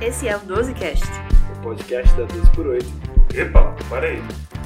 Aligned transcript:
Esse 0.00 0.28
é 0.28 0.36
o 0.36 0.40
12cast. 0.42 1.02
O 1.58 1.60
podcast 1.60 2.16
da 2.16 2.24
12 2.24 2.52
por 2.52 2.68
8. 2.68 2.86
Epa, 3.34 3.74
para 3.88 4.06
aí. 4.06 4.18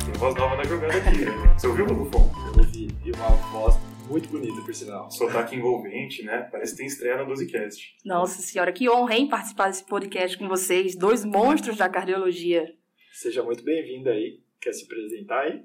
Tem 0.05 0.13
voz 0.19 0.35
nova 0.35 0.57
na 0.57 0.65
jogada 0.65 0.95
aqui. 0.95 1.25
Né? 1.25 1.33
Você 1.57 1.69
ouviu, 1.69 1.87
Rufão? 1.87 2.31
Eu 2.49 2.59
ouvi. 2.59 2.89
E 3.03 3.13
uma 3.13 3.31
voz 3.51 3.77
muito 4.11 4.29
bonita, 4.29 4.61
por 4.61 4.75
sinal. 4.75 5.11
Sotaque 5.11 5.57
envolvente, 5.57 6.23
né? 6.23 6.47
Parece 6.53 6.73
que 6.73 6.79
tem 6.79 6.87
estreia 6.87 7.17
no 7.17 7.33
12cast. 7.33 7.79
Nossa 8.05 8.43
senhora, 8.43 8.71
que 8.75 8.91
honra, 8.91 9.15
hein, 9.15 9.27
participar 9.27 9.69
desse 9.69 9.87
podcast 9.87 10.37
com 10.37 10.47
vocês, 10.49 10.95
dois 10.95 11.25
monstros 11.25 11.79
da 11.79 11.89
cardiologia. 11.89 12.71
Seja 13.15 13.43
muito 13.43 13.65
bem-vindo 13.65 14.11
aí. 14.11 14.39
Quer 14.61 14.75
se 14.75 14.85
apresentar 14.85 15.45
aí? 15.45 15.63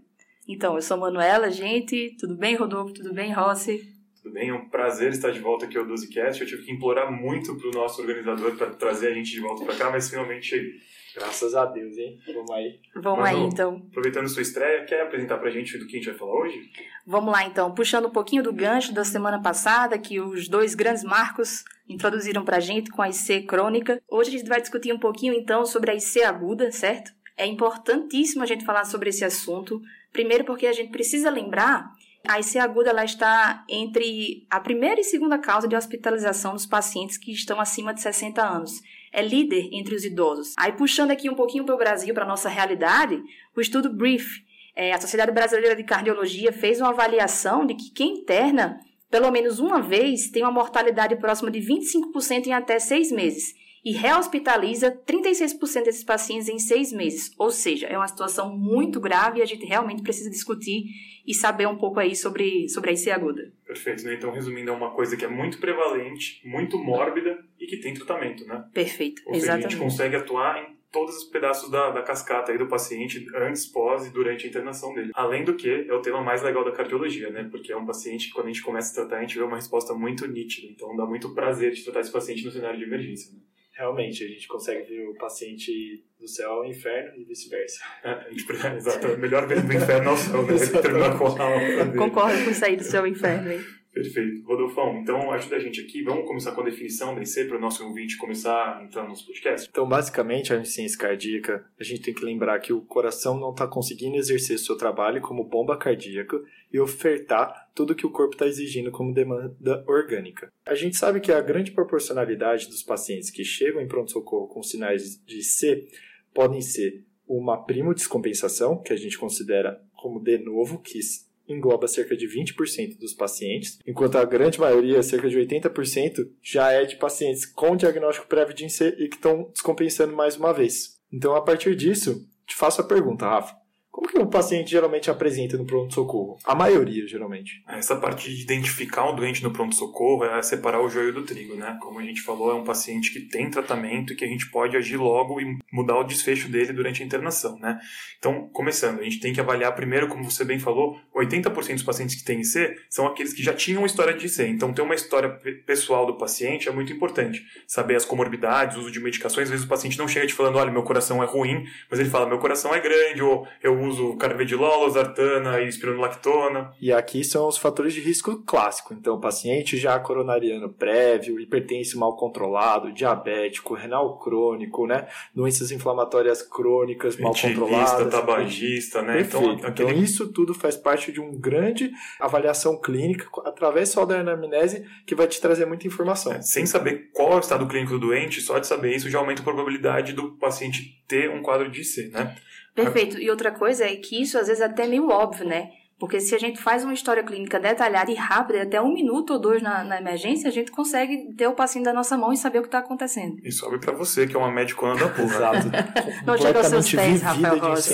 Então, 0.47 0.75
eu 0.75 0.81
sou 0.81 0.95
Manuela, 0.95 1.51
gente. 1.51 2.15
Tudo 2.17 2.37
bem, 2.37 2.55
Rodolfo? 2.55 2.93
Tudo 2.93 3.13
bem, 3.13 3.33
Rossi? 3.33 3.96
Tudo 4.27 4.33
bem? 4.33 4.49
É 4.49 4.53
um 4.53 4.67
prazer 4.67 5.13
estar 5.13 5.31
de 5.31 5.39
volta 5.39 5.65
aqui 5.65 5.77
ao 5.77 5.85
12cast. 5.85 6.41
Eu 6.41 6.47
tive 6.47 6.63
que 6.63 6.71
implorar 6.71 7.09
muito 7.09 7.55
pro 7.55 7.71
nosso 7.71 8.01
organizador 8.01 8.57
para 8.57 8.71
trazer 8.71 9.07
a 9.07 9.13
gente 9.13 9.31
de 9.31 9.39
volta 9.39 9.63
para 9.63 9.73
cá, 9.75 9.89
mas 9.89 10.09
finalmente 10.09 10.47
cheguei. 10.47 10.73
Graças 11.15 11.55
a 11.55 11.65
Deus, 11.65 11.97
hein? 11.97 12.19
Vamos 12.27 12.51
aí. 12.51 12.79
Vamos 12.93 13.19
Mas, 13.19 13.35
aí, 13.37 13.43
então. 13.43 13.81
Aproveitando 13.89 14.27
sua 14.27 14.41
estreia, 14.41 14.83
quer 14.83 15.01
apresentar 15.01 15.37
pra 15.37 15.49
gente 15.49 15.77
do 15.77 15.87
que 15.87 15.95
a 15.95 15.99
gente 15.99 16.09
vai 16.09 16.19
falar 16.19 16.33
hoje? 16.41 16.69
Vamos 17.05 17.31
lá, 17.31 17.45
então. 17.45 17.73
Puxando 17.73 18.07
um 18.07 18.11
pouquinho 18.11 18.43
do 18.43 18.51
gancho 18.51 18.93
da 18.93 19.05
semana 19.05 19.41
passada, 19.41 19.97
que 19.97 20.19
os 20.19 20.49
dois 20.49 20.75
grandes 20.75 21.05
marcos 21.05 21.63
introduziram 21.87 22.43
pra 22.43 22.59
gente 22.59 22.91
com 22.91 23.01
a 23.01 23.09
IC 23.09 23.43
crônica. 23.43 24.01
Hoje 24.09 24.29
a 24.29 24.37
gente 24.37 24.49
vai 24.49 24.59
discutir 24.59 24.91
um 24.91 24.99
pouquinho, 24.99 25.33
então, 25.33 25.65
sobre 25.65 25.89
a 25.89 25.95
IC 25.95 26.21
aguda, 26.23 26.69
certo? 26.69 27.11
É 27.37 27.45
importantíssimo 27.45 28.43
a 28.43 28.45
gente 28.45 28.65
falar 28.65 28.83
sobre 28.83 29.09
esse 29.09 29.23
assunto. 29.23 29.81
Primeiro 30.11 30.43
porque 30.43 30.67
a 30.67 30.73
gente 30.73 30.91
precisa 30.91 31.29
lembrar 31.29 31.91
a 32.27 32.39
IC 32.39 32.59
aguda 32.59 32.89
ela 32.89 33.03
está 33.03 33.63
entre 33.69 34.45
a 34.49 34.59
primeira 34.59 34.99
e 34.99 35.03
segunda 35.03 35.37
causa 35.37 35.67
de 35.67 35.75
hospitalização 35.75 36.53
dos 36.53 36.65
pacientes 36.65 37.17
que 37.17 37.31
estão 37.31 37.59
acima 37.59 37.93
de 37.93 38.01
60 38.01 38.41
anos. 38.41 38.81
É 39.11 39.21
líder 39.21 39.69
entre 39.71 39.95
os 39.95 40.03
idosos. 40.03 40.53
Aí, 40.57 40.71
puxando 40.73 41.11
aqui 41.11 41.29
um 41.29 41.35
pouquinho 41.35 41.65
para 41.65 41.75
o 41.75 41.77
Brasil, 41.77 42.13
para 42.13 42.25
nossa 42.25 42.49
realidade, 42.49 43.21
o 43.55 43.61
estudo 43.61 43.91
BRIEF, 43.91 44.43
é, 44.75 44.93
a 44.93 45.01
Sociedade 45.01 45.31
Brasileira 45.31 45.75
de 45.75 45.83
Cardiologia, 45.83 46.51
fez 46.51 46.79
uma 46.79 46.89
avaliação 46.89 47.65
de 47.65 47.73
que 47.73 47.91
quem 47.91 48.19
interna 48.19 48.79
pelo 49.09 49.31
menos 49.31 49.59
uma 49.59 49.81
vez 49.81 50.29
tem 50.29 50.43
uma 50.43 50.51
mortalidade 50.51 51.15
próxima 51.15 51.49
de 51.49 51.59
25% 51.59 52.47
em 52.47 52.53
até 52.53 52.77
seis 52.77 53.11
meses 53.11 53.55
e 53.87 53.93
rehospitaliza 53.93 54.91
36% 55.07 55.85
desses 55.85 56.03
pacientes 56.03 56.49
em 56.49 56.59
seis 56.59 56.91
meses. 56.91 57.33
Ou 57.39 57.49
seja, 57.49 57.87
é 57.87 57.97
uma 57.97 58.09
situação 58.09 58.53
muito 58.53 58.99
grave 58.99 59.39
e 59.39 59.41
a 59.41 59.45
gente 59.45 59.65
realmente 59.65 60.03
precisa 60.03 60.29
discutir 60.29 60.83
e 61.25 61.33
saber 61.33 61.69
um 61.69 61.77
pouco 61.77 61.97
aí 61.97 62.13
sobre, 62.13 62.67
sobre 62.67 62.89
a 62.89 62.93
IC 62.93 63.09
aguda. 63.11 63.49
Perfeito, 63.65 64.03
né? 64.03 64.15
Então, 64.15 64.29
resumindo, 64.29 64.71
é 64.71 64.73
uma 64.73 64.91
coisa 64.91 65.15
que 65.15 65.23
é 65.23 65.29
muito 65.29 65.57
prevalente, 65.59 66.41
muito 66.45 66.77
mórbida 66.77 67.39
e 67.57 67.65
que 67.65 67.77
tem 67.77 67.93
tratamento, 67.93 68.45
né? 68.45 68.61
Perfeito, 68.73 69.21
Ou 69.25 69.35
seja, 69.35 69.53
a 69.53 69.61
gente 69.61 69.77
consegue 69.77 70.17
atuar 70.17 70.61
em 70.61 70.75
todos 70.91 71.15
os 71.15 71.23
pedaços 71.23 71.71
da, 71.71 71.89
da 71.91 72.01
cascata 72.01 72.51
aí 72.51 72.57
do 72.57 72.67
paciente 72.67 73.25
antes, 73.33 73.65
pós 73.67 74.05
e 74.05 74.09
durante 74.09 74.45
a 74.45 74.49
internação 74.49 74.93
dele. 74.93 75.11
Além 75.13 75.45
do 75.45 75.55
que, 75.55 75.85
é 75.87 75.93
o 75.93 76.01
tema 76.01 76.21
mais 76.21 76.43
legal 76.43 76.65
da 76.65 76.73
cardiologia, 76.73 77.29
né? 77.29 77.47
Porque 77.49 77.71
é 77.71 77.77
um 77.77 77.85
paciente 77.85 78.27
que 78.27 78.33
quando 78.33 78.47
a 78.47 78.51
gente 78.51 78.63
começa 78.63 78.91
a 78.91 79.05
tratar, 79.05 79.19
a 79.19 79.21
gente 79.21 79.37
vê 79.37 79.45
uma 79.45 79.55
resposta 79.55 79.93
muito 79.93 80.27
nítida. 80.27 80.67
Então 80.69 80.93
dá 80.97 81.05
muito 81.05 81.33
prazer 81.33 81.71
de 81.71 81.85
tratar 81.85 82.01
esse 82.01 82.11
paciente 82.11 82.43
no 82.43 82.51
cenário 82.51 82.77
de 82.77 82.83
emergência. 82.83 83.31
Né? 83.31 83.39
Realmente, 83.77 84.23
a 84.23 84.27
gente 84.27 84.47
consegue 84.47 84.89
ver 84.89 85.07
o 85.07 85.13
paciente 85.13 86.03
do 86.19 86.27
céu 86.27 86.51
ao 86.51 86.65
inferno 86.65 87.11
e 87.15 87.23
vice-versa. 87.25 87.79
É, 88.03 88.09
a 88.09 88.29
gente, 88.29 88.45
exato, 88.77 89.17
melhor 89.17 89.47
ver 89.47 89.61
do 89.61 89.73
inferno 89.73 90.09
ao 90.09 90.17
céu, 90.17 90.41
né? 90.43 90.57
Terminar 90.81 91.17
com 91.17 91.27
a 91.27 91.57
ver. 91.59 91.95
Concordo 91.95 92.43
com 92.43 92.53
sair 92.53 92.77
do 92.77 92.83
seu 92.83 93.05
inferno, 93.05 93.51
hein? 93.51 93.61
Perfeito. 93.97 94.45
Rodolfão, 94.45 94.99
então 94.99 95.31
ajuda 95.31 95.55
a 95.55 95.59
gente 95.59 95.81
aqui. 95.81 96.03
Vamos 96.03 96.27
começar 96.27 96.51
com 96.51 96.61
a 96.61 96.65
definição 96.65 97.15
da 97.15 97.21
IC 97.23 97.45
para 97.45 97.57
o 97.57 97.59
nosso 97.59 97.83
ouvinte 97.83 98.15
começar 98.15 98.77
a 98.77 98.83
entrar 98.83 99.07
nos 99.07 99.23
podcasts? 99.23 99.67
Então, 99.67 99.89
basicamente, 99.89 100.53
a 100.53 100.57
insuficiência 100.57 100.99
cardíaca, 100.99 101.65
a 101.79 101.83
gente 101.83 102.01
tem 102.01 102.13
que 102.13 102.23
lembrar 102.23 102.59
que 102.59 102.71
o 102.71 102.81
coração 102.81 103.39
não 103.39 103.49
está 103.49 103.65
conseguindo 103.65 104.15
exercer 104.15 104.59
seu 104.59 104.77
trabalho 104.77 105.19
como 105.19 105.43
bomba 105.43 105.75
cardíaca 105.75 106.39
e 106.71 106.79
ofertar 106.79 107.71
tudo 107.73 107.95
que 107.95 108.05
o 108.05 108.11
corpo 108.11 108.33
está 108.33 108.45
exigindo 108.45 108.91
como 108.91 109.11
demanda 109.11 109.83
orgânica. 109.87 110.53
A 110.63 110.75
gente 110.75 110.95
sabe 110.95 111.19
que 111.19 111.31
a 111.31 111.41
grande 111.41 111.71
proporcionalidade 111.71 112.67
dos 112.67 112.83
pacientes 112.83 113.31
que 113.31 113.43
chegam 113.43 113.81
em 113.81 113.87
pronto-socorro 113.87 114.47
com 114.47 114.61
sinais 114.61 115.19
de 115.25 115.41
C 115.41 115.87
podem 116.35 116.61
ser 116.61 117.03
uma 117.27 117.57
primodescompensação, 117.57 118.77
que 118.77 118.93
a 118.93 118.97
gente 118.97 119.17
considera 119.17 119.81
como 119.95 120.19
de 120.19 120.37
novo, 120.37 120.77
que 120.79 120.99
engloba 121.47 121.87
cerca 121.87 122.15
de 122.15 122.27
20% 122.27 122.97
dos 122.97 123.13
pacientes, 123.13 123.79
enquanto 123.85 124.17
a 124.17 124.25
grande 124.25 124.59
maioria, 124.59 125.01
cerca 125.03 125.29
de 125.29 125.37
80%, 125.37 126.27
já 126.41 126.71
é 126.71 126.85
de 126.85 126.95
pacientes 126.95 127.45
com 127.45 127.75
diagnóstico 127.75 128.27
prévio 128.27 128.53
de 128.53 128.65
INC 128.65 128.95
e 128.97 129.07
que 129.07 129.15
estão 129.15 129.49
descompensando 129.51 130.15
mais 130.15 130.37
uma 130.37 130.53
vez. 130.53 130.97
Então, 131.11 131.35
a 131.35 131.41
partir 131.41 131.75
disso, 131.75 132.27
te 132.45 132.55
faço 132.55 132.81
a 132.81 132.83
pergunta, 132.83 133.25
Rafa. 133.25 133.55
Como 133.97 134.07
que 134.09 134.19
o 134.19 134.27
paciente 134.27 134.69
geralmente 134.69 135.09
apresenta 135.09 135.57
no 135.57 135.65
pronto-socorro? 135.65 136.37
A 136.45 136.53
maioria, 136.53 137.07
geralmente. 137.07 137.63
Essa 137.67 137.95
parte 137.95 138.31
de 138.31 138.43
identificar 138.43 139.09
um 139.09 139.15
doente 139.15 139.41
no 139.41 139.49
pronto-socorro 139.51 140.23
é 140.23 140.39
separar 140.43 140.81
o 140.83 140.87
joio 140.87 141.11
do 141.11 141.23
trigo, 141.23 141.55
né? 141.55 141.75
Como 141.81 141.97
a 141.97 142.03
gente 142.03 142.21
falou, 142.21 142.51
é 142.51 142.53
um 142.53 142.63
paciente 142.63 143.11
que 143.11 143.21
tem 143.21 143.49
tratamento 143.49 144.13
e 144.13 144.15
que 144.15 144.23
a 144.23 144.27
gente 144.27 144.51
pode 144.51 144.77
agir 144.77 144.97
logo 144.97 145.41
e 145.41 145.57
mudar 145.73 145.97
o 145.97 146.03
desfecho 146.03 146.47
dele 146.47 146.73
durante 146.73 147.01
a 147.01 147.05
internação, 147.07 147.57
né? 147.57 147.79
Então, 148.19 148.47
começando, 148.53 148.99
a 148.99 149.03
gente 149.03 149.19
tem 149.19 149.33
que 149.33 149.41
avaliar 149.41 149.73
primeiro, 149.73 150.07
como 150.07 150.23
você 150.29 150.45
bem 150.45 150.59
falou, 150.59 150.95
80% 151.15 151.73
dos 151.73 151.81
pacientes 151.83 152.13
que 152.15 152.23
têm 152.23 152.41
IC 152.41 152.75
são 152.91 153.07
aqueles 153.07 153.33
que 153.33 153.41
já 153.41 153.53
tinham 153.55 153.83
história 153.83 154.13
de 154.13 154.27
IC. 154.27 154.43
Então, 154.43 154.71
ter 154.73 154.83
uma 154.83 154.93
história 154.93 155.27
pe- 155.29 155.53
pessoal 155.65 156.05
do 156.05 156.19
paciente 156.19 156.69
é 156.69 156.71
muito 156.71 156.93
importante. 156.93 157.41
Saber 157.65 157.95
as 157.95 158.05
comorbidades, 158.05 158.77
uso 158.77 158.91
de 158.91 158.99
medicações. 158.99 159.45
Às 159.45 159.49
vezes 159.49 159.65
o 159.65 159.69
paciente 159.69 159.97
não 159.97 160.07
chega 160.07 160.27
te 160.27 160.35
falando, 160.35 160.59
olha, 160.59 160.71
meu 160.71 160.83
coração 160.83 161.23
é 161.23 161.25
ruim, 161.25 161.65
mas 161.89 161.99
ele 161.99 162.09
fala, 162.11 162.27
meu 162.27 162.37
coração 162.37 162.75
é 162.75 162.79
grande, 162.79 163.23
ou 163.23 163.47
eu 163.63 163.86
uso 163.87 164.15
carvedilol, 164.17 164.81
losartana 164.81 165.61
e 165.61 165.67
espironolactona. 165.67 166.71
E 166.81 166.91
aqui 166.91 167.23
são 167.23 167.47
os 167.47 167.57
fatores 167.57 167.93
de 167.93 168.01
risco 168.01 168.43
clássico. 168.45 168.93
Então, 168.93 169.19
paciente 169.19 169.77
já 169.77 169.99
coronariano 169.99 170.69
prévio, 170.69 171.39
hipertenso 171.39 171.99
mal 171.99 172.15
controlado, 172.15 172.91
diabético, 172.91 173.73
renal 173.73 174.17
crônico, 174.19 174.85
né? 174.85 175.07
Doenças 175.33 175.71
inflamatórias 175.71 176.41
crônicas 176.41 177.17
mal 177.17 177.33
controladas. 177.33 178.11
tabagista, 178.11 179.01
né? 179.01 179.13
Perfeito. 179.13 179.45
Então, 179.45 179.69
aquele 179.69 179.91
Então, 179.91 180.03
isso 180.03 180.31
tudo 180.31 180.53
faz 180.53 180.75
parte 180.75 181.11
de 181.11 181.19
uma 181.19 181.33
grande 181.35 181.91
avaliação 182.19 182.79
clínica 182.79 183.27
através 183.45 183.89
só 183.89 184.05
da 184.05 184.19
anamnese 184.19 184.85
que 185.05 185.15
vai 185.15 185.27
te 185.27 185.39
trazer 185.39 185.65
muita 185.65 185.87
informação. 185.87 186.33
É, 186.33 186.41
sem 186.41 186.65
saber 186.65 187.09
qual 187.13 187.33
é 187.33 187.35
o 187.35 187.39
estado 187.39 187.67
clínico 187.67 187.93
do 187.93 188.07
doente, 188.07 188.41
só 188.41 188.59
de 188.59 188.67
saber 188.67 188.95
isso 188.95 189.09
já 189.09 189.19
aumenta 189.19 189.41
a 189.41 189.45
probabilidade 189.45 190.13
do 190.13 190.31
paciente 190.33 191.03
ter 191.07 191.29
um 191.29 191.41
quadro 191.41 191.69
de 191.69 191.81
IC, 191.81 192.09
né? 192.09 192.35
Perfeito. 192.77 193.17
E 193.17 193.27
outra 193.31 193.51
coisa 193.51 193.85
é 193.85 193.95
que 193.95 194.21
isso 194.21 194.37
às 194.37 194.47
vezes 194.47 194.61
é 194.61 194.65
até 194.65 194.85
meio 194.85 195.09
óbvio, 195.09 195.47
né? 195.47 195.71
Porque 195.99 196.19
se 196.19 196.35
a 196.35 196.37
gente 196.37 196.61
faz 196.61 196.83
uma 196.83 196.93
história 196.93 197.23
clínica 197.23 197.59
detalhada 197.59 198.11
e 198.11 198.15
rápida, 198.15 198.61
até 198.63 198.79
um 198.81 198.93
minuto 198.93 199.33
ou 199.33 199.39
dois 199.39 199.61
na, 199.61 199.83
na 199.83 199.99
emergência, 199.99 200.47
a 200.47 200.51
gente 200.51 200.71
consegue 200.71 201.33
ter 201.35 201.47
o 201.47 201.53
paciente 201.53 201.85
da 201.85 201.93
nossa 201.93 202.15
mão 202.17 202.31
e 202.31 202.37
saber 202.37 202.59
o 202.59 202.61
que 202.61 202.67
está 202.67 202.79
acontecendo. 202.79 203.37
E 203.43 203.51
sobe 203.51 203.79
pra 203.79 203.93
você, 203.93 204.27
que 204.27 204.35
é 204.35 204.39
uma 204.39 204.51
médicona 204.51 204.95
da 204.95 205.09
porra. 205.09 205.25
Exato. 205.35 205.67
Não 206.25 206.37
chega 206.37 206.59
aos 206.59 206.67
seus 206.67 206.91
pés, 206.91 207.21
Rafael 207.21 207.57
Rossi. 207.57 207.93